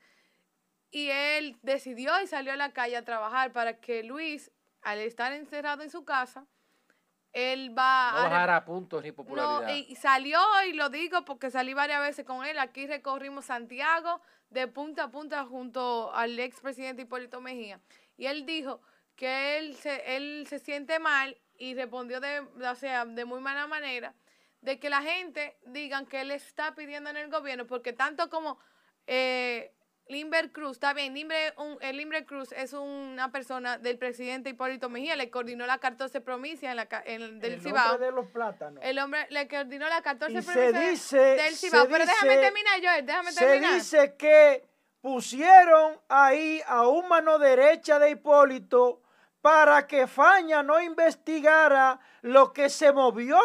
[0.90, 4.50] y él decidió y salió a la calle a trabajar para que Luis,
[4.82, 6.46] al estar encerrado en su casa,
[7.32, 8.22] él va No a...
[8.28, 9.68] bajará puntos ni No, popularidad.
[9.74, 10.38] y y salió,
[10.68, 12.58] y lo digo porque salí varias veces con él.
[12.58, 17.80] Aquí recorrimos Santiago de punta a punta junto al expresidente Hipólito Mejía.
[18.16, 18.80] Y él dijo
[19.16, 23.66] que él se, él se siente mal y respondió de, o sea, de muy mala
[23.66, 24.14] manera
[24.62, 28.58] de que la gente digan que él está pidiendo en el gobierno, porque tanto como
[29.06, 29.72] eh,
[30.08, 34.88] Limber Cruz, está bien, Limber, un, el Limber Cruz es una persona del presidente Hipólito
[34.88, 37.92] Mejía, le coordinó la 14 provincias en la, en, del el Cibao.
[37.92, 38.80] hombre de los plátanos.
[38.84, 41.82] El hombre le coordinó las 14 Y se dice- del Cibao.
[41.86, 43.74] se Pero déjame terminar, Joel, déjame Se terminar.
[43.74, 44.64] dice que
[45.00, 49.00] pusieron ahí a un mano derecha de Hipólito
[49.40, 53.38] para que Faña no investigara lo que se movió,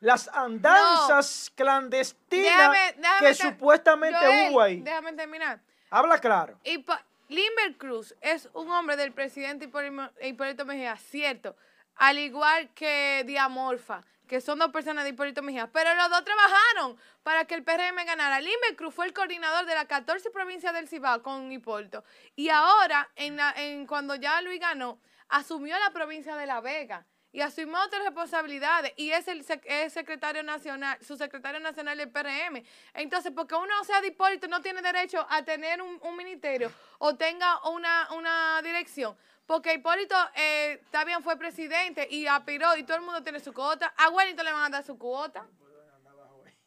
[0.00, 4.80] las andanzas clandestinas Déjame- déjame que supuestamente Joel, hubo ahí.
[4.82, 5.60] Déjame terminar.
[5.96, 6.58] Habla claro.
[6.64, 6.84] Y
[7.28, 11.56] Limber Cruz es un hombre del presidente Hipólito Hipólito Mejía, cierto.
[11.96, 15.68] Al igual que Diamorfa, que son dos personas de Hipólito Mejía.
[15.72, 18.40] Pero los dos trabajaron para que el PRM ganara.
[18.40, 22.04] Limber Cruz fue el coordinador de las 14 provincias del Cibao con Hipólito.
[22.34, 25.00] Y ahora, en la- en, cuando ya Luis ganó,
[25.30, 27.06] asumió la provincia de La Vega.
[27.36, 28.94] Y asumió otras responsabilidades.
[28.96, 32.64] Y es el es secretario nacional, su secretario nacional del PRM.
[32.94, 37.14] Entonces, porque uno sea de Hipólito, no tiene derecho a tener un, un ministerio o
[37.14, 39.14] tenga una, una dirección.
[39.44, 43.92] Porque Hipólito eh, también fue presidente y aspiró y todo el mundo tiene su cuota.
[43.98, 45.46] A Wellington le van a dar su cuota.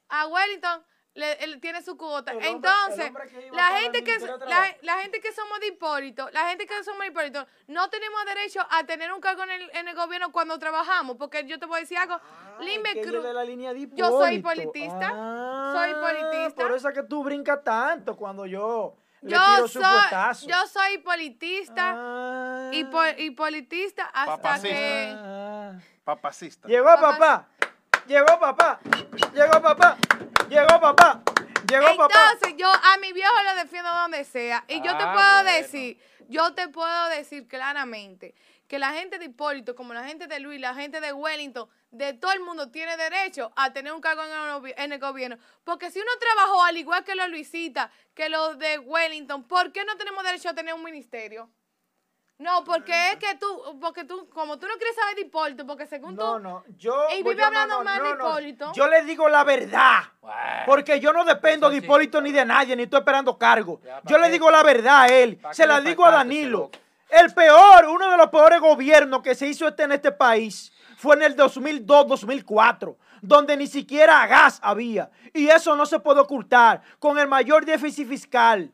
[0.07, 2.31] A Wellington le, él tiene su cuota.
[2.31, 3.11] Hombre- Entonces,
[3.51, 7.07] la gente que, la, la gente que somos de Hipólito, la gente que somos de
[7.07, 11.17] Hipólito, no tenemos derecho a tener un cargo en el, en el gobierno cuando trabajamos.
[11.17, 12.19] Porque yo te voy a decir algo.
[12.59, 13.23] Ay, Limbe Cruz.
[13.23, 14.69] de la línea de Yo soy Hipólito.
[14.69, 16.61] hipólitista, Ah, soy hipólitista.
[16.63, 20.67] Por eso es que tú brincas tanto cuando yo le Yo tiro su soy, yo
[20.67, 24.69] soy politista Ah, y, po- y politista hasta Papacista.
[24.77, 25.13] que...
[25.17, 25.73] ah.
[26.05, 26.67] Papacista.
[26.67, 27.11] Llegó Papá.
[27.17, 27.47] papá.
[28.09, 28.79] Llegó papá.
[29.35, 29.95] Llegó papá.
[30.49, 31.21] Llegó papá.
[31.69, 32.31] Llegó papá.
[32.33, 34.65] Entonces, yo a mi viejo lo defiendo donde sea.
[34.67, 35.51] Y yo te Ah, puedo bueno.
[35.51, 38.33] decir, yo te puedo decir claramente
[38.67, 42.13] que la gente de Hipólito, como la gente de Luis, la gente de Wellington, de
[42.13, 45.37] todo el mundo tiene derecho a tener un cargo en el, gobi- en el gobierno.
[45.63, 49.85] Porque si uno trabajó al igual que los Luisita, que los de Wellington, ¿por qué
[49.85, 51.49] no tenemos derecho a tener un ministerio?
[52.39, 55.85] No, porque es que tú, porque tú, como tú no quieres saber de Hipólito, porque
[55.85, 56.63] según No, tú, no.
[56.77, 57.07] Yo.
[57.11, 58.71] Y vive yo hablando mal de Hipólito.
[58.73, 60.03] Yo le digo la verdad.
[60.21, 61.85] Bueno, Porque yo no dependo de sí.
[61.85, 63.81] Hipólito ni de nadie, ni estoy esperando cargo.
[63.83, 64.31] Ya, ¿pa' Yo le qué?
[64.31, 65.35] digo la verdad a él.
[65.35, 66.71] ¿Pa' Se la le digo a Danilo.
[67.09, 71.17] El peor, uno de los peores gobiernos que se hizo este en este país fue
[71.17, 75.09] en el 2002-2004, donde ni siquiera gas había.
[75.33, 78.71] Y eso no se puede ocultar con el mayor déficit fiscal.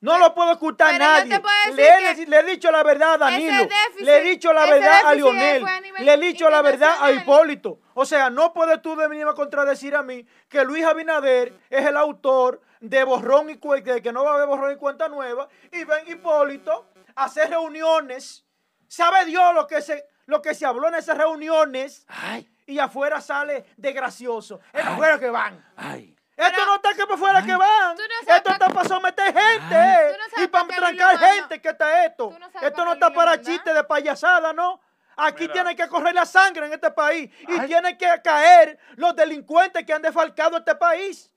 [0.00, 1.34] No lo puede ocultar pero yo nadie.
[1.34, 3.64] te puedo decir Le he, que le he dicho la verdad a Danilo.
[3.64, 5.66] déficit- le he dicho la verdad a Lionel.
[5.66, 7.10] a Le he dicho la verdad a.
[7.12, 7.80] Hipólito.
[7.94, 11.84] O sea, no puedes tú de venir a contradecir a mí que Luis Abinader es
[11.84, 15.48] el autor de borrón y de que no va a haber borrón y cuenta nueva
[15.72, 18.44] y ven Hipólito a hacer reuniones.
[18.86, 22.04] ¿Sabe Dios lo que se lo que se habló en esas reuniones?
[22.06, 24.60] ay, Y afuera sale de gracioso.
[24.72, 25.64] Es afuera que van.
[25.76, 26.14] ay.
[26.38, 27.96] Esto no está que para afuera que van.
[27.96, 30.18] No esto está para someter gente.
[30.36, 32.30] No y pa' para qué trancar gente que está esto.
[32.38, 34.80] No esto no qué está para chistes de payasada, ¿no?
[35.16, 35.52] Aquí Mira.
[35.54, 37.28] tiene que correr la sangre en este país.
[37.40, 41.28] Y tienen que caer los delincuentes que han defalcado este país.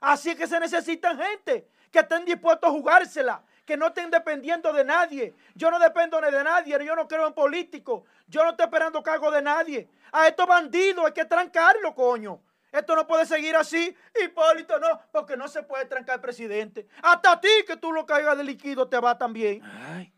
[0.00, 4.84] Así que se necesitan gente que estén dispuestos a jugársela, que no estén dependiendo de
[4.84, 5.32] nadie.
[5.54, 8.02] Yo no dependo ni de nadie, yo no creo en políticos.
[8.26, 9.88] Yo no estoy esperando cargo de nadie.
[10.10, 12.40] A estos bandidos hay que trancarlo, coño.
[12.72, 13.96] Esto no puede seguir así.
[14.22, 16.86] Hipólito no, porque no se puede trancar presidente.
[17.02, 19.62] Hasta a ti que tú lo caigas de líquido te va también.
[19.64, 20.12] Ay,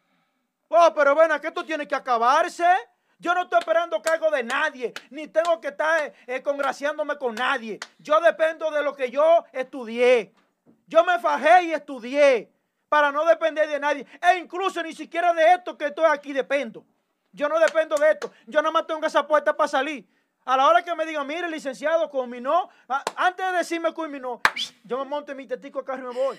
[0.74, 2.64] Oh, pero ven, que esto tiene que acabarse.
[3.18, 7.78] Yo no estoy esperando cargo de nadie, ni tengo que estar eh, congraciándome con nadie.
[7.98, 10.32] Yo dependo de lo que yo estudié.
[10.86, 12.50] Yo me fajé y estudié
[12.88, 14.06] para no depender de nadie.
[14.20, 16.84] E incluso ni siquiera de esto que estoy aquí dependo.
[17.32, 18.32] Yo no dependo de esto.
[18.46, 20.06] Yo nada más tengo esa puerta para salir.
[20.44, 22.69] A la hora que me digan, mire, licenciado, culminó.
[23.16, 24.40] Antes de decirme culminó,
[24.85, 26.39] yo me monto en mi tetico acá y me voy.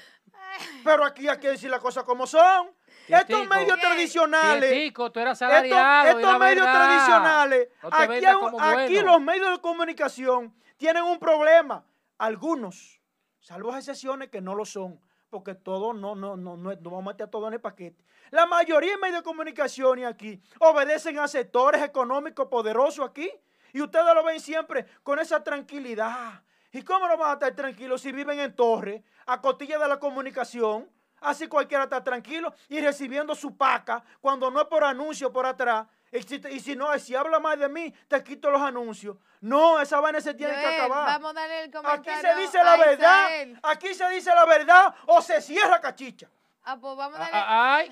[0.84, 2.70] Pero aquí hay que decir las cosas como son.
[3.08, 4.70] Estos medios tradicionales.
[4.72, 6.40] Tietico, tú eras Estos, salariado.
[6.40, 6.86] medios verdad.
[6.88, 9.12] tradicionales, No aquí, hay un- como aquí bueno.
[9.14, 11.86] los medios de comunicación tienen un problema.
[12.18, 13.00] Algunos,
[13.40, 15.00] salvo excepciones que no lo son,
[15.30, 18.04] porque todos no, no, no, no, no vamos a meter a todo en el paquete.
[18.32, 23.30] La mayoría de medios de comunicación aquí obedecen a sectores económicos poderosos aquí.
[23.74, 26.42] Y ustedes lo ven siempre con esa tranquilidad.
[26.72, 30.00] ¿Y cómo no van a estar tranquilos si viven en torres, a costilla de la
[30.00, 30.90] comunicación?
[31.22, 35.88] Así cualquiera está tranquilo y recibiendo su paca cuando no es por anuncio por atrás.
[36.12, 39.18] Y si, y si no, si habla más de mí, te quito los anuncios.
[39.42, 41.06] No, esa vaina se tiene que acabar.
[41.08, 43.30] Vamos a darle el Aquí comentario se dice la verdad.
[43.64, 46.30] Aquí se dice la verdad o se cierra cachicha.
[46.64, 47.92] Ah, pues vamos a Ah, darle, ah, Ay,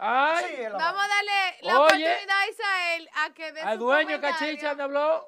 [0.00, 1.86] ay, Sí, vamos a darle la Oye.
[2.08, 4.38] oportunidad a Isael a que dé al su dueño comentario.
[4.38, 5.26] cachicha me habló.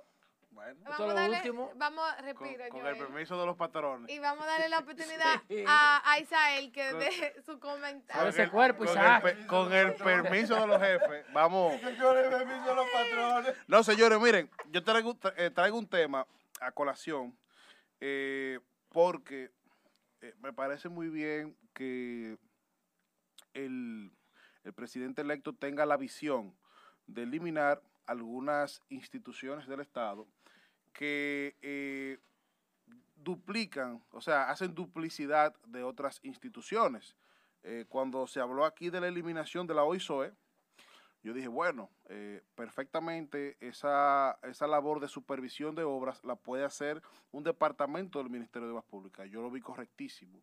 [0.51, 1.73] Bueno, Vamos Esto es a lo darle, último.
[1.77, 4.11] vamos, con, respira, con el permiso de los patrones.
[4.11, 8.29] Y vamos a darle la oportunidad a, a Isael que Con- dé su Con comentario.
[8.29, 9.23] ese cuerpo, con el, Isaac.
[9.23, 11.73] pe- con el permiso de los jefes, vamos.
[11.83, 13.55] Le permiso a los patrones.
[13.67, 16.27] No, señores, miren, yo traigo, tra- eh, traigo un tema
[16.61, 17.37] a colación
[18.01, 19.51] eh, porque
[20.21, 22.37] eh, me parece muy bien que
[23.55, 24.13] el,
[24.65, 26.55] el presidente electo tenga la visión
[27.07, 30.27] de eliminar algunas instituciones del Estado
[30.93, 32.19] que eh,
[33.17, 37.17] duplican, o sea, hacen duplicidad de otras instituciones.
[37.63, 40.35] Eh, cuando se habló aquí de la eliminación de la OISOE,
[41.23, 47.01] yo dije, bueno, eh, perfectamente esa, esa labor de supervisión de obras la puede hacer
[47.31, 49.31] un departamento del Ministerio de Obras Públicas.
[49.31, 50.43] Yo lo vi correctísimo.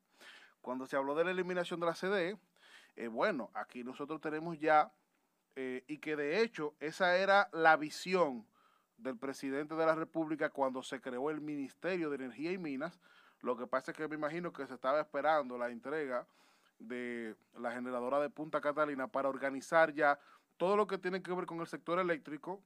[0.61, 2.37] Cuando se habló de la eliminación de la CDE,
[2.99, 4.91] eh, bueno, aquí nosotros tenemos ya,
[5.55, 8.45] eh, y que de hecho esa era la visión
[8.97, 12.99] del presidente de la República cuando se creó el Ministerio de Energía y Minas.
[13.39, 16.27] Lo que pasa es que me imagino que se estaba esperando la entrega
[16.77, 20.19] de la generadora de Punta Catalina para organizar ya
[20.57, 22.61] todo lo que tiene que ver con el sector eléctrico,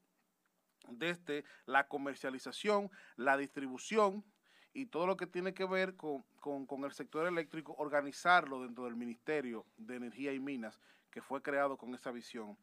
[0.90, 4.26] desde la comercialización, la distribución
[4.74, 8.86] y todo lo que tiene que ver con, con- con el sector eléctrico, organizarlo dentro
[8.86, 10.80] del Ministerio de Energía y Minas,
[11.12, 12.58] que fue creado con esa visión.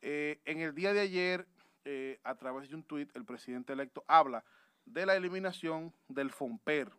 [0.00, 1.46] Eh, en el día de ayer,
[1.84, 4.44] eh, a través de un tuit, el presidente electo habla
[4.84, 6.90] de la eliminación del FOMPER,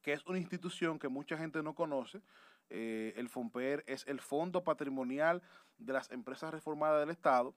[0.00, 2.22] que es una institución que mucha gente no conoce.
[2.70, 5.42] Eh, el FOMPER es el Fondo Patrimonial
[5.78, 7.54] de las Empresas Reformadas del Estado.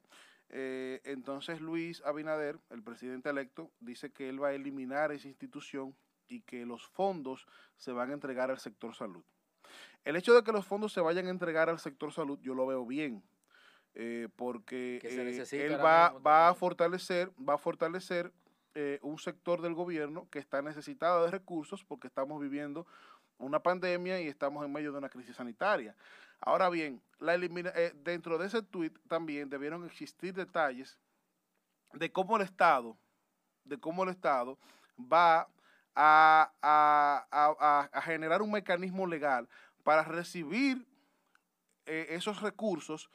[0.49, 5.95] Eh, entonces Luis Abinader, el presidente electo, dice que él va a eliminar esa institución
[6.27, 9.23] y que los fondos se van a entregar al sector salud.
[10.05, 12.65] El hecho de que los fondos se vayan a entregar al sector salud, yo lo
[12.65, 13.23] veo bien,
[13.93, 18.31] eh, porque eh, él va, va a fortalecer, va a fortalecer
[18.79, 22.85] eh, un sector del gobierno que está necesitado de recursos porque estamos viviendo
[23.39, 25.95] una pandemia y estamos en medio de una crisis sanitaria.
[26.39, 30.99] Ahora bien, la elimina- eh, dentro de ese tuit también debieron existir detalles
[31.93, 32.97] de cómo el Estado,
[33.63, 34.57] de cómo el Estado
[34.99, 35.49] va
[35.95, 39.49] a, generar un mecanismo legal
[39.83, 40.85] para recibir
[41.85, 43.09] eh, esos recursos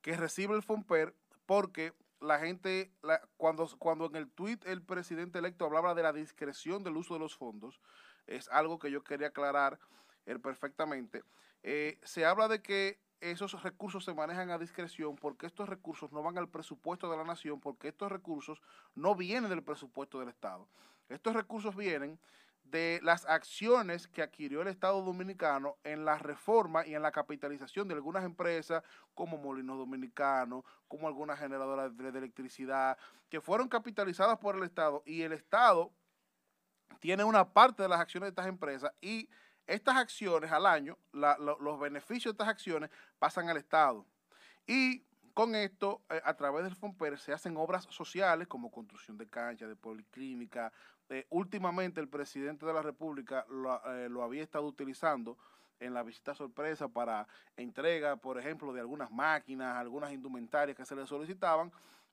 [0.00, 1.14] que recibe el FOMPER,
[1.46, 2.92] porque la gente,
[3.36, 7.36] cuando, en el tuit el presidente electo hablaba de la discreción del uso de los
[7.36, 7.80] fondos,
[8.26, 9.78] es algo que yo quería aclarar
[10.26, 11.24] eh, perfectamente.
[11.62, 16.22] Eh, se habla de que esos recursos se manejan a discreción porque estos recursos no
[16.22, 18.62] van al presupuesto de la nación, porque estos recursos
[18.94, 20.66] no vienen del presupuesto del Estado.
[21.08, 22.18] Estos recursos vienen
[22.64, 27.88] de las acciones que adquirió el Estado Dominicano en la reforma y en la capitalización
[27.88, 28.82] de algunas empresas
[29.14, 32.96] como Molinos Dominicanos, como algunas generadoras de, de electricidad,
[33.28, 35.92] que fueron capitalizadas por el Estado y el Estado
[37.00, 39.28] tiene una parte de las acciones de estas empresas y
[39.70, 44.04] estas acciones al año, los beneficios de estas acciones pasan al Estado.
[44.66, 49.28] Y con esto, eh, a través del FOMPER, se hacen obras sociales como construcción de
[49.28, 50.72] canchas, de policlínica.
[51.08, 55.38] Eh, últimamente el presidente de la República lo, eh, lo había estado utilizando
[55.78, 57.26] en la visita sorpresa para
[57.56, 61.72] entrega, por ejemplo, de algunas máquinas, algunas indumentarias que se le solicitaban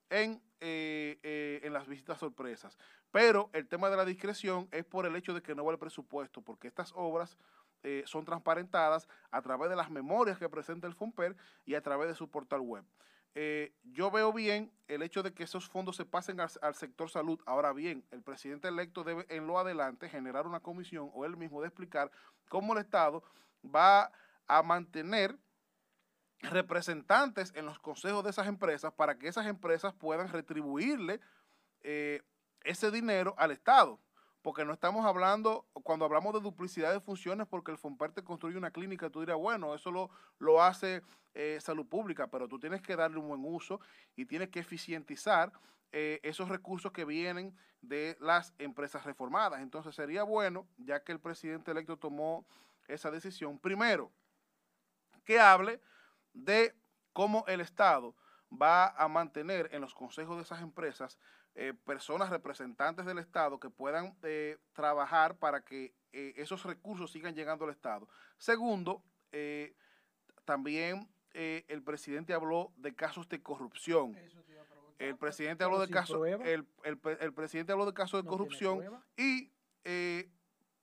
[0.10, 2.78] en, eh, en las visitas sorpresas.
[3.18, 5.80] Pero el tema de la discreción es por el hecho de que no va el
[5.80, 7.36] presupuesto, porque estas obras
[7.82, 11.36] eh, son transparentadas a través de las memorias que presenta el FOMPER
[11.66, 12.86] y a través de su portal web.
[13.34, 17.10] Eh, yo veo bien el hecho de que esos fondos se pasen al, al sector
[17.10, 17.42] salud.
[17.48, 21.60] Ahora bien, el presidente electo debe en lo adelante generar una comisión o él mismo
[21.62, 22.12] de explicar
[22.50, 23.24] cómo el Estado
[23.66, 24.12] va
[24.46, 25.36] a mantener
[26.42, 31.20] representantes en los consejos de esas empresas para que esas empresas puedan retribuirle
[31.82, 32.22] eh,
[32.68, 34.00] ese dinero al Estado.
[34.42, 38.58] Porque no estamos hablando, cuando hablamos de duplicidad de funciones, porque el FOMPER te construye
[38.58, 41.02] una clínica, tú dirás, bueno, eso lo, lo hace
[41.34, 43.82] eh, salud pública, pero tú tienes que darle un buen uso
[44.16, 45.52] y tienes que eficientizar
[45.92, 49.62] eh, esos recursos que vienen de las empresas reformadas.
[49.62, 52.46] Entonces sería bueno, ya que el presidente electo tomó
[52.88, 54.12] esa decisión, primero,
[55.26, 55.82] que hable
[56.34, 56.74] de
[57.12, 58.16] cómo el Estado
[58.50, 61.20] va a mantener en los consejos de esas empresas
[61.60, 67.34] eh, personas representantes del Estado que puedan eh, trabajar para que eh, esos recursos sigan
[67.34, 68.08] llegando al Estado.
[68.38, 69.02] Segundo,
[70.46, 74.16] también el presidente habló de casos de corrupción.
[75.00, 79.02] El presidente habló de casos, el, el el presidente habló de casos de No corrupción
[79.18, 79.50] y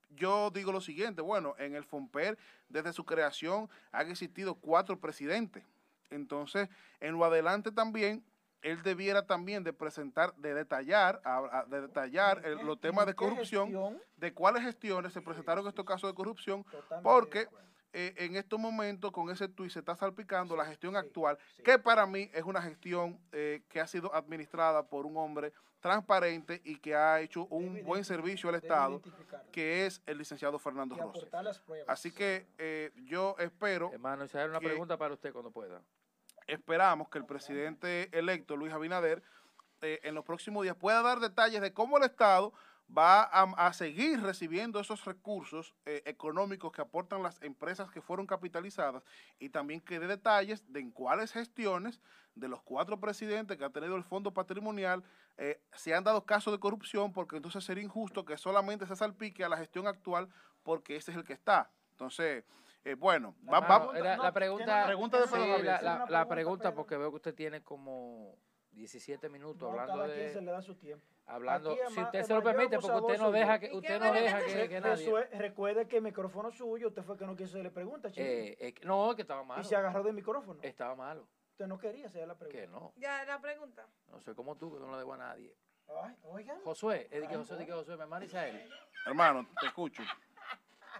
[0.09, 2.37] yo digo lo siguiente, bueno, en el FOMPER,
[2.67, 5.63] desde su creación, han existido cuatro presidentes.
[6.09, 6.67] Entonces,
[6.99, 8.25] en lo adelante también,
[8.65, 13.11] él debiera también de presentar, de detallar, a- a- de detallar el- los temas de
[13.11, 14.01] ¿En qué corrupción, gestión?
[14.17, 17.47] de cuáles gestiones se presentaron estos casos de corrupción, Totalmente porque
[17.97, 21.63] eh, en estos momentos con ese tuit se está salpicando la gestión sí, actual, sí.
[21.63, 26.59] que para mí es una gestión eh, que ha sido administrada por un hombre transparente
[26.65, 29.01] y que ha hecho un Debe buen servicio al Estado,
[29.51, 31.25] que es el licenciado Fernando Rossi.
[31.87, 35.81] Así que eh, yo espero, Hermano, Israel, una que- pregunta para usted cuando pueda.
[36.47, 39.23] Esperamos que el presidente electo, Luis Abinader,
[39.81, 42.53] eh, en los próximos días pueda dar detalles de cómo el Estado
[42.95, 49.03] va a, seguir recibiendo esos recursos eh, económicos que aportan las empresas que fueron capitalizadas
[49.39, 51.99] y también que dé detalles de en cuáles gestiones
[52.35, 55.03] de los cuatro presidentes que ha tenido el fondo patrimonial
[55.37, 59.43] eh, se han dado casos de corrupción porque entonces sería injusto que solamente se salpique
[59.43, 60.29] a la gestión actual
[60.63, 61.69] porque ese es el que está.
[61.91, 62.43] Entonces,
[62.85, 65.81] eh, bueno, va- va- Hermano, era no, la tiene pregunta, una- Pregunta de sí, la,
[65.81, 68.37] la- la pregunta, porque veo que usted tiene como
[68.71, 71.05] 17 minutos No, hablando cada quien se de, le da su tiempo.
[71.25, 73.67] hablando, Aquí es si usted el se lo permite, porque usted no soy deja que,
[73.73, 77.17] ¿Y usted no deja que que, nadie, es- recuerde que el micrófono suyo, usted fue
[77.17, 78.21] que no quiso hacerle pregunta, chico.
[78.25, 80.59] eh, eh, no, que estaba malo, y se agarró del micrófono.
[80.61, 82.61] estaba malo, Usted no quería hacer la pregunta.
[82.61, 83.87] que no, Ya, la pregunta.
[84.09, 85.55] no sé como tú, que no le debo a nadie.
[86.03, 86.59] Ay, oigan.
[86.63, 88.69] Josué, es de que Josué, de que Josué, mi hermano Isael,
[89.05, 90.03] hermano, te escucho.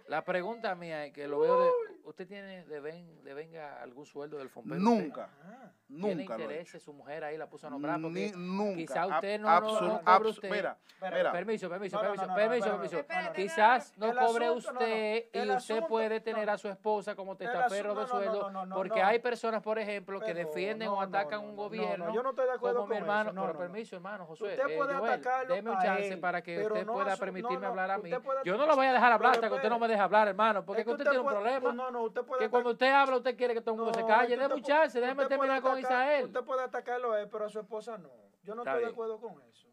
[0.08, 1.70] La pregunta mía es que lo veo de,
[2.06, 4.80] ¿usted tiene, de, ven, de venga algún sueldo del Fompero?
[4.80, 6.84] Nunca, Ah, ¿Tiene nunca lo he intereses?
[6.84, 8.76] Su mujer ahí la puso a nombrar Ni- porque nunca.
[8.78, 10.50] quizá usted no- no- cobre usted.
[10.52, 13.34] Mira, mira, Permiso, permiso, permiso, permiso, permiso.
[13.36, 18.52] Quizás no cobre usted y usted puede tener a su esposa como asunto, de sueldo,
[18.74, 22.06] porque hay personas, por ejemplo, que defienden o atacan un no, gobierno.
[22.06, 24.70] no, yo no estoy de acuerdo como mi con hermano, pero permiso, hermano, Josué, Usted
[24.70, 28.12] eh, puede atacarlo deme un chance para que usted pueda permitirme hablar a mí.
[28.44, 30.66] Yo no lo voy a dejar hablar hasta que usted no me deje hablar, hermano,
[30.66, 31.74] porque Es es que usted tiene un problema.
[31.96, 34.06] No, no, usted puede Que cuando usted habla, usted quiere que todo el mundo se
[34.06, 34.38] calle.
[34.38, 36.26] pu- chance, déjeme terminar con Isael.
[36.26, 38.10] Usted puede atacarlo a él, pero a su esposa no.
[38.44, 39.68] Yo no Está estoy de acuerdo con eso.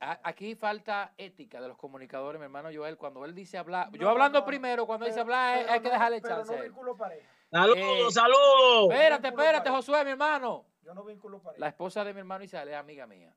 [0.00, 2.96] A- Aquí falta ética de los comunicadores, mi hermano Joel.
[2.96, 5.80] Cuando él dice hablar, No, yo hablando no, primero, cuando dice hablar, hay- pero hay
[5.80, 6.68] que dejarle pero chance.
[6.70, 7.28] no pareja.
[7.50, 8.90] Saludos, Eh, saludos.
[8.92, 9.70] Espérate, espérate.
[9.70, 10.66] Josué, mi hermano.
[10.82, 11.60] Yo no vinculo pareja.
[11.60, 13.34] La esposa de mi hermano Isabel es amiga mía.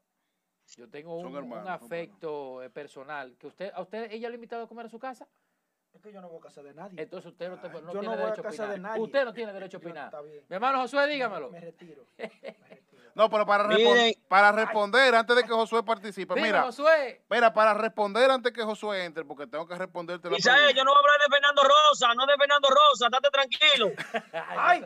[0.77, 3.35] Yo tengo un, hermanos, afecto eh, personal.
[3.38, 5.27] que usted, ¿A usted ella lo ha invitado a comer a su casa?
[5.94, 7.02] Es que yo no voy a casa de nadie.
[7.02, 8.72] Entonces usted no, te- Ay, no yo tiene no voy a derecho a casa de
[8.72, 8.92] opinar.
[8.92, 9.04] nadie.
[9.04, 10.06] Usted no tiene derecho a opinar.
[10.06, 10.46] está bien.
[10.48, 11.50] Mi hermano Josué, dígamelo.
[11.52, 12.06] Me retiro.
[12.18, 12.28] Me
[12.70, 13.04] retiro.
[13.14, 17.22] no, pero para, respon- para responder antes de que Josué participe, Dime, mira, Josué.
[17.30, 20.72] mira, para responder antes que Josué entre, porque tengo que responderte la pregunta.
[20.72, 23.92] yo no voy a hablar de Fernando Rosa, no de Fernando Rosa, estate tranquilo.
[24.58, 24.86] Ay.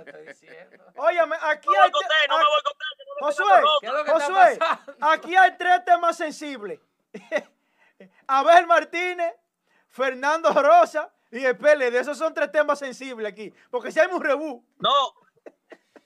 [0.98, 1.92] Óyeme, aquí No hay...
[1.92, 2.62] te- no me voy
[3.22, 3.88] no Josué, Fernando ¿Qué Rosa.
[3.88, 6.80] es lo que está Josué, aquí hay tres temas sensibles.
[8.28, 9.34] Abel Martínez,
[9.96, 11.96] Fernando Rosa y el PLD.
[12.00, 13.54] Esos son tres temas sensibles aquí.
[13.72, 14.66] Porque si hay un rebú.
[14.80, 15.14] No,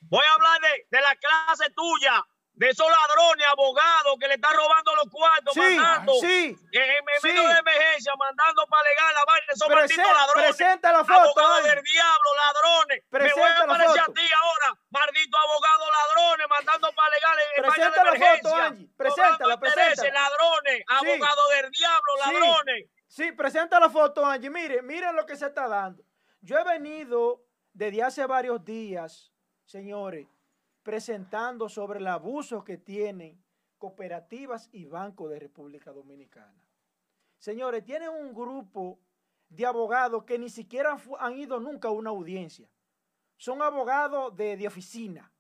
[0.02, 4.53] voy a hablar de, de la clase tuya, de esos ladrones, abogados que le están
[4.53, 6.57] robando los cuartos, Sí, mandando sí.
[6.74, 7.28] en, en Sí.
[7.30, 10.56] medio de emergencia, mandando para legal la vaina, esos Presen- malditos ladrones.
[10.57, 13.03] presenta la foto, Abogados del diablo, ladrones.
[13.10, 14.11] Me voy Presenta a aparecer foto.
[14.11, 18.49] a ti ahora, maldito abogado ladrones, mandando para legal en, vaina Presenta de emergencia.
[18.49, 18.88] foto, Angie.
[18.98, 20.11] Preséntala, preséntala.
[20.20, 20.84] ladrones, Sí.
[20.90, 22.20] abogados del diablo, Sí.
[22.34, 22.86] ladrones.
[23.10, 24.52] Sí, presenta la foto, Angie.
[24.52, 26.06] Mire, miren lo que se está dando.
[26.41, 29.34] Yo he venido desde hace varios días,
[29.65, 30.27] señores,
[30.84, 33.44] presentando sobre el abuso que tienen
[33.80, 36.64] cooperativas y bancos de República Dominicana.
[37.40, 38.99] Señores, tienen un grupo
[39.49, 42.69] de abogados que ni siquiera han ido nunca a una audiencia.
[43.38, 45.31] Son abogados de, de oficina.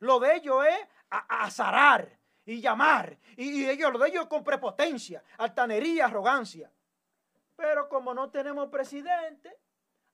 [0.00, 3.18] Lo de ellos es azarar y llamar.
[3.34, 6.70] Y, y ellos, lo de ellos es con prepotencia, altanería, arrogancia.
[7.58, 9.52] Pero como no tenemos presidente,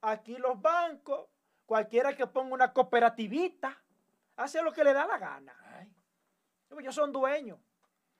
[0.00, 1.28] aquí los bancos,
[1.66, 3.84] cualquiera que ponga una cooperativita,
[4.36, 5.54] hace lo que le da la gana.
[6.70, 7.58] Ellos son dueños.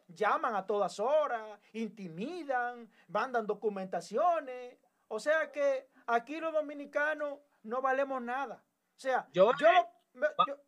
[0.09, 4.77] Llaman a todas horas, intimidan, mandan documentaciones.
[5.09, 8.57] O sea que aquí los dominicanos no valemos nada.
[8.95, 9.53] O sea, yo,
[10.13, 10.61] me- yo-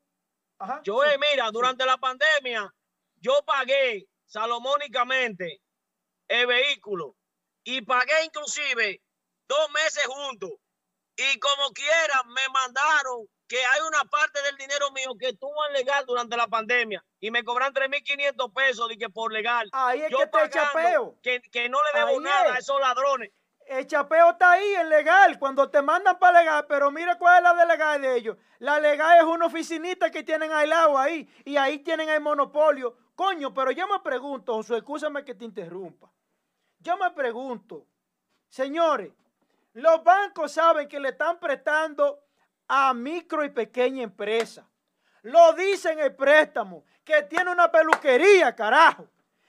[0.58, 1.52] ajá, Yo, sí, mira, sí.
[1.52, 2.74] durante la pandemia,
[3.16, 5.60] yo pagué salomónicamente
[6.26, 7.16] el vehículo
[7.66, 9.02] y pagué inclusive
[9.48, 10.50] dos meses juntos.
[11.16, 15.72] Y como quiera, me mandaron que hay una parte del dinero mío que estuvo en
[15.72, 19.68] legal durante la pandemia y me cobran 3.500 pesos de que por legal.
[19.72, 21.18] Ahí es yo que te echa pagando peo.
[21.22, 22.60] que, que no le debo Ahí nada a es.
[22.60, 23.30] esos ladrones.
[23.66, 27.42] El chapeo está ahí, es legal, cuando te mandan para legal, pero mira cuál es
[27.42, 28.36] la de legal de ellos.
[28.60, 32.96] La legal es una oficinita que tienen aislado ahí, y ahí tienen el monopolio.
[33.16, 36.12] Coño, pero yo me pregunto, Josué, escúchame que te interrumpa.
[36.86, 37.84] Yo me pregunto,
[38.48, 39.10] señores,
[39.72, 42.20] los bancos saben que le están prestando
[42.68, 44.64] a micro y pequeña empresa.
[45.22, 49.08] Lo dice en el préstamo, que tiene una peluquería, carajo,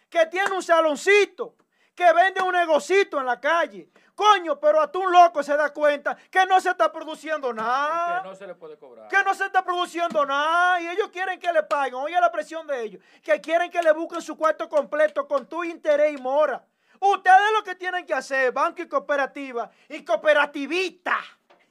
[0.09, 1.53] que tiene un saloncito,
[1.93, 3.91] que vende un negocito en la calle.
[4.15, 8.23] Coño, pero a un loco se da cuenta que no se está produciendo nada.
[8.23, 9.09] Que no se le puede cobrar.
[9.09, 11.93] Que no se está produciendo nada y ellos quieren que le paguen.
[11.93, 13.03] Oye la presión de ellos.
[13.21, 16.65] Que quieren que le busquen su cuarto completo con tu interés y mora.
[16.99, 21.17] Ustedes lo que tienen que hacer, banco y cooperativa y cooperativista,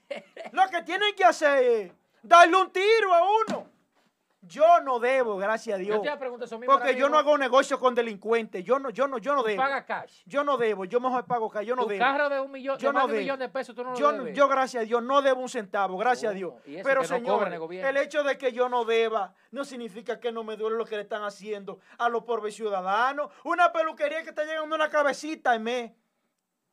[0.53, 1.93] lo que tienen que hacer es
[2.23, 3.66] darle un tiro a uno.
[4.47, 5.97] Yo no debo, gracias a Dios.
[5.97, 6.75] Yo te pregunto eso mismo.
[6.75, 8.65] Porque yo no hago negocio con delincuentes.
[8.65, 9.63] Yo no, yo no, yo no debo.
[9.63, 10.23] pagas cash.
[10.27, 10.85] Yo no debo.
[10.85, 11.67] Yo mejor pago cash.
[11.67, 12.01] Yo no tu debo.
[12.01, 13.97] carro de un millón, Yo de no de un millón de pesos, tú no lo
[13.97, 14.37] Yo, debes.
[14.37, 16.55] yo, gracias a Dios, no debo un centavo, gracias a Dios.
[16.65, 20.57] Pero, no señores, el hecho de que yo no deba no significa que no me
[20.57, 23.31] duele lo que le están haciendo a los pobres ciudadanos.
[23.45, 25.93] Una peluquería que está llegando una cabecita al mes.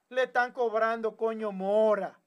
[0.10, 2.20] Le están cobrando, coño, mora,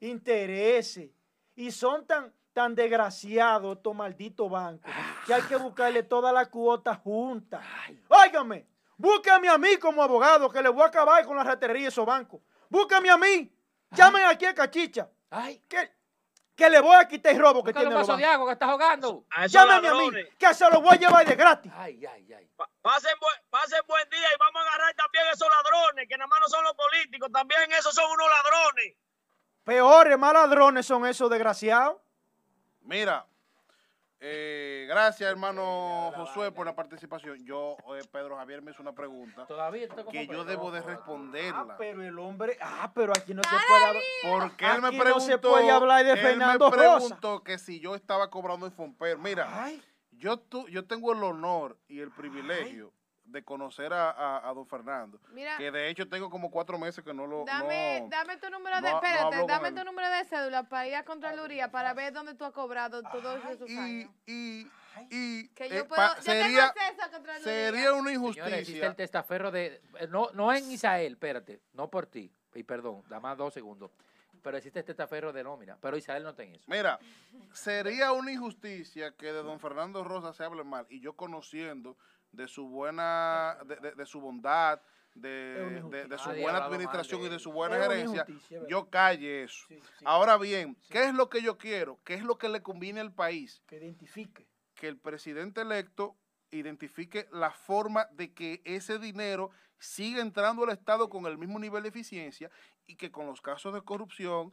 [0.00, 1.10] intereses.
[1.56, 4.90] Y son tan, tan desgraciados estos malditos bancos
[5.26, 7.60] que hay que buscarle todas las cuotas juntas.
[8.08, 8.66] Óigame,
[8.96, 12.06] búscame a mí como abogado que le voy a acabar con la ratería de esos
[12.06, 12.40] bancos.
[12.70, 13.50] Búscame a mí.
[13.90, 15.08] Llamen aquí a Cachicha.
[15.30, 15.92] Ay, Que,
[16.54, 18.34] que le voy a quitar el robo que tiene un los vaso de bancos.
[18.34, 19.24] agua que estás jugando.
[19.30, 21.72] A Llámame a mí, que se lo voy a llevar de gratis.
[21.74, 22.48] Ay, ay, ay.
[22.56, 26.28] Pa- Pasen buen, pasen buen día y vamos a agarrar también esos ladrones, que nada
[26.28, 28.94] más no son los políticos, también esos son unos ladrones.
[29.64, 31.96] Peores, más ladrones son esos desgraciados.
[32.84, 33.26] Mira,
[34.20, 37.44] eh, gracias hermano Josué por la participación.
[37.44, 40.70] Yo, eh, Pedro Javier me hizo una pregunta Todavía estoy como que yo Pedro, debo
[40.70, 40.94] de joder.
[40.94, 41.76] Ah, responderla.
[41.78, 44.02] pero el hombre, ah, pero aquí no se puede hablar.
[44.22, 46.98] Porque él me Aquí no preguntó, se puede hablar de él Fernando me Rosa.
[46.98, 49.18] preguntó que si yo estaba cobrando en Fomper.
[49.18, 49.82] Mira, Ay,
[50.12, 52.92] yo, tu- yo tengo el honor y el privilegio
[53.24, 55.18] de conocer a, a- a don Fernando.
[55.32, 57.44] Mira, Que de hecho tengo como cuatro meses que no lo...
[57.44, 59.74] dame, no- dame tu número de, no espérate, dame él.
[59.74, 63.40] tu número de cédula para ir a Contraloría para ver dónde tú has cobrado todos
[63.50, 64.10] esos y, años.
[64.26, 64.70] y,
[65.10, 67.44] y Que eh, yo pa- puedo, yo sería, tengo acceso a Contraloría.
[67.44, 68.86] sería una Señores, existe injusticia.
[68.86, 69.80] el testaferro de.
[69.98, 71.60] eh, No, no en Isael, espérate.
[71.72, 72.30] No por ti.
[72.54, 73.90] Y perdón, da más dos segundos.
[74.42, 75.78] Pero existe el testaferro de nómina.
[75.80, 76.64] Pero Isael no tiene eso.
[76.68, 76.98] Mira,
[77.52, 81.96] sería una injusticia que de don Fernando Rosa se hable mal y yo conociendo
[82.34, 84.80] de su buena, de, de- de su bondad,
[85.14, 88.26] de, de- de su Nadie buena administración y de su buena gerencia,
[88.68, 89.64] yo calle eso.
[89.68, 92.00] sí, sí, Ahora bien, ¿qué es lo que yo quiero?
[92.04, 93.62] ¿Qué es lo que le conviene al país?
[93.66, 94.48] que identifique.
[94.74, 96.16] Que el presidente electo
[96.50, 101.82] identifique la forma de que ese dinero siga entrando al Estado con el mismo nivel
[101.84, 102.50] de eficiencia
[102.86, 104.52] y que con los casos de corrupción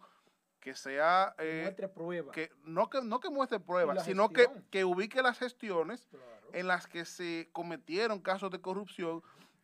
[0.61, 2.31] que sea eh, Muestre prueba.
[2.31, 6.25] que no que no que muestre pruebas, sino que, que ubique las gestiones Claro.
[6.53, 9.21] en las que se cometieron casos de corrupción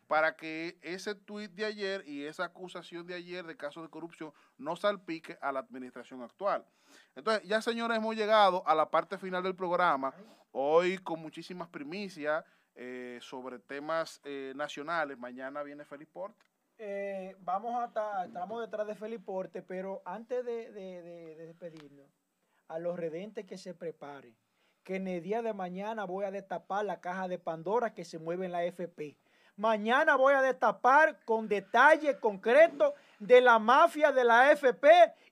[0.08, 4.34] para que ese tuit de ayer y esa acusación de ayer de casos de corrupción
[4.58, 6.66] no salpique a la administración actual.
[7.16, 10.14] Entonces, ya señores, hemos llegado a la parte final del programa,
[10.52, 12.44] hoy con muchísimas primicias
[12.76, 15.18] eh, sobre temas eh, nacionales.
[15.18, 16.46] Mañana viene Félix Porte.
[16.80, 22.06] Eh, vamos a estar, estamos detrás de Feliporte, pero antes de, de- de- de despedirnos,
[22.68, 24.36] a los redentes que se preparen,
[24.84, 28.20] que en el día de mañana voy a destapar la caja de Pandora que se
[28.20, 29.18] mueve en la FP.
[29.56, 34.88] Mañana voy a destapar con detalle concreto de la mafia de la AFP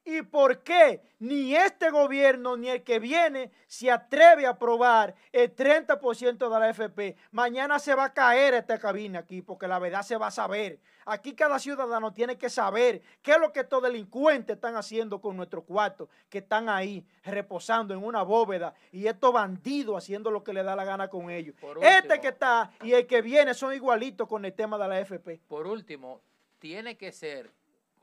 [0.05, 5.55] y por qué ni este gobierno ni el que viene se atreve a aprobar el
[5.55, 7.15] 30% de la AFP.
[7.31, 10.79] Mañana se va a caer esta cabina aquí porque la verdad se va a saber.
[11.07, 15.37] Aquí cada ciudadano tiene que saber qué es lo que estos delincuentes están haciendo con
[15.37, 20.53] nuestros cuartos, que están ahí reposando en una bóveda y estos bandidos haciendo lo que
[20.53, 21.55] le da la gana con ellos.
[21.61, 22.21] Por Este último.
[22.21, 25.41] que está y el que viene son igualitos con el tema de la AFP.
[25.47, 26.21] Por último,
[26.57, 27.51] tiene que ser,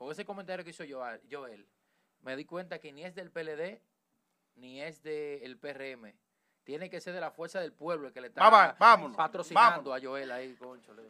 [0.03, 0.83] con ese comentario que hizo
[1.31, 1.65] Joel,
[2.21, 3.79] me di cuenta que ni es del PLD
[4.55, 6.13] ni es del PRM.
[6.65, 8.41] Tiene que ser de la fuerza del pueblo el que le está
[8.79, 10.03] vámonos, patrocinando vámonos.
[10.03, 10.93] a Joel ahí, concho.
[10.93, 11.03] le-